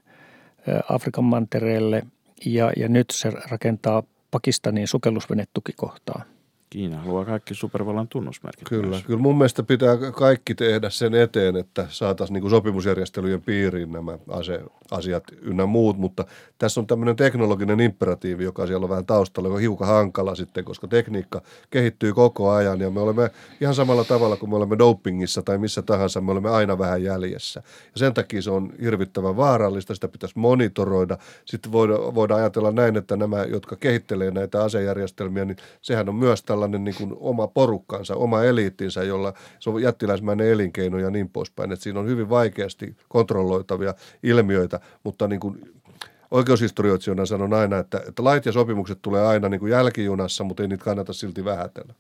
Afrikan 0.90 1.24
mantereelle 1.24 2.04
ja, 2.46 2.72
ja 2.78 2.88
nyt 2.88 3.10
se 3.10 3.30
rakentaa 3.50 4.04
Pakistanin 4.32 4.88
sukellusvenetukikohtaa. 4.88 6.24
Kiina 6.78 6.98
haluaa 6.98 7.26
kaikki 7.26 7.56
supervallan 7.56 8.08
tunnusmerkit. 8.08 8.70
Kyllä, 8.70 8.88
myös. 8.88 9.04
kyllä 9.04 9.20
mun 9.20 9.38
mielestä 9.38 9.64
pitää 9.64 9.98
kaikki 10.12 10.56
tehdä 10.56 10.90
sen 10.90 11.14
eteen, 11.14 11.56
että 11.56 11.88
saataisiin 11.90 12.42
niin 12.42 12.50
sopimusjärjestelyjen 12.50 13.42
piiriin 13.42 13.92
nämä 13.92 14.18
ase, 14.30 14.62
asiat 14.92 15.24
ynnä 15.42 15.66
muut, 15.66 15.98
mutta 15.98 16.26
tässä 16.58 16.80
on 16.80 16.88
tämmöinen 16.88 17.16
teknologinen 17.16 17.80
imperatiivi, 17.80 18.44
joka 18.44 18.68
siellä 18.68 18.84
on 18.84 18.90
vähän 18.90 19.06
taustalla, 19.06 19.48
joka 19.48 19.56
on 19.56 19.62
hiukan 19.62 19.88
hankala 19.88 20.36
sitten, 20.36 20.66
koska 20.66 20.88
tekniikka 20.88 21.42
kehittyy 21.70 22.14
koko 22.14 22.52
ajan 22.52 22.80
ja 22.80 22.90
me 22.90 23.00
olemme 23.00 23.30
ihan 23.62 23.76
samalla 23.76 24.04
tavalla 24.04 24.36
kuin 24.36 24.50
me 24.50 24.56
olemme 24.56 24.78
dopingissa 24.78 25.42
tai 25.42 25.58
missä 25.58 25.82
tahansa, 25.82 26.22
me 26.22 26.32
olemme 26.32 26.50
aina 26.50 26.78
vähän 26.78 27.04
jäljessä. 27.04 27.64
Ja 27.66 28.00
sen 28.00 28.14
takia 28.14 28.42
se 28.42 28.52
on 28.52 28.74
hirvittävän 28.82 29.38
vaarallista, 29.38 29.96
sitä 29.96 30.08
pitäisi 30.08 30.40
monitoroida. 30.40 31.18
Sitten 31.46 31.72
voidaan, 31.72 32.16
voidaan 32.16 32.40
ajatella 32.40 32.72
näin, 32.72 32.98
että 32.98 33.18
nämä, 33.18 33.44
jotka 33.44 33.76
kehittelee 33.76 34.32
näitä 34.32 34.64
asejärjestelmiä, 34.64 35.46
niin 35.46 35.58
sehän 35.82 36.10
on 36.10 36.16
myös 36.16 36.44
tällainen 36.72 36.84
niin 36.84 36.96
kuin 36.96 37.20
oma 37.20 37.48
porukkansa, 37.48 38.16
oma 38.16 38.44
eliittinsä, 38.44 39.04
jolla 39.04 39.34
se 39.60 39.70
on 39.70 39.82
jättiläismäinen 39.82 40.48
elinkeino 40.48 40.98
ja 40.98 41.10
niin 41.10 41.30
poispäin. 41.30 41.72
Että 41.72 41.84
siinä 41.84 42.00
on 42.00 42.08
hyvin 42.08 42.30
vaikeasti 42.30 42.96
kontrolloitavia 43.10 43.94
ilmiöitä, 44.24 44.80
mutta 45.04 45.28
niin 45.28 45.40
kuin 45.40 45.74
oikeushistorioitsijana 46.32 47.26
sanon 47.26 47.54
aina, 47.54 47.78
että, 47.78 48.02
että 48.08 48.24
lait 48.24 48.46
ja 48.46 48.52
sopimukset 48.52 49.02
tulee 49.02 49.28
aina 49.28 49.50
niin 49.50 49.60
kuin 49.60 49.72
jälkijunassa, 49.72 50.44
mutta 50.44 50.64
ei 50.64 50.70
niitä 50.70 50.84
kannata 50.84 51.14
silti 51.14 51.46
vähätellä. 51.46 51.94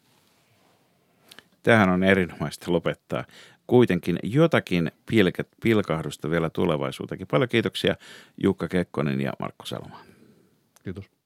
Tähän 1.63 1.89
on 1.89 2.03
erinomaista 2.03 2.72
lopettaa. 2.72 3.26
Kuitenkin 3.68 4.20
jotakin 4.24 4.91
pilket, 5.05 5.47
pilkahdusta 5.63 6.30
vielä 6.30 6.49
tulevaisuutenkin. 6.49 7.28
Paljon 7.28 7.49
kiitoksia 7.49 7.95
Jukka 8.43 8.68
Kekkonen 8.68 9.22
ja 9.22 9.34
Markku 9.39 9.65
Salma. 9.65 9.99
Kiitos. 10.84 11.16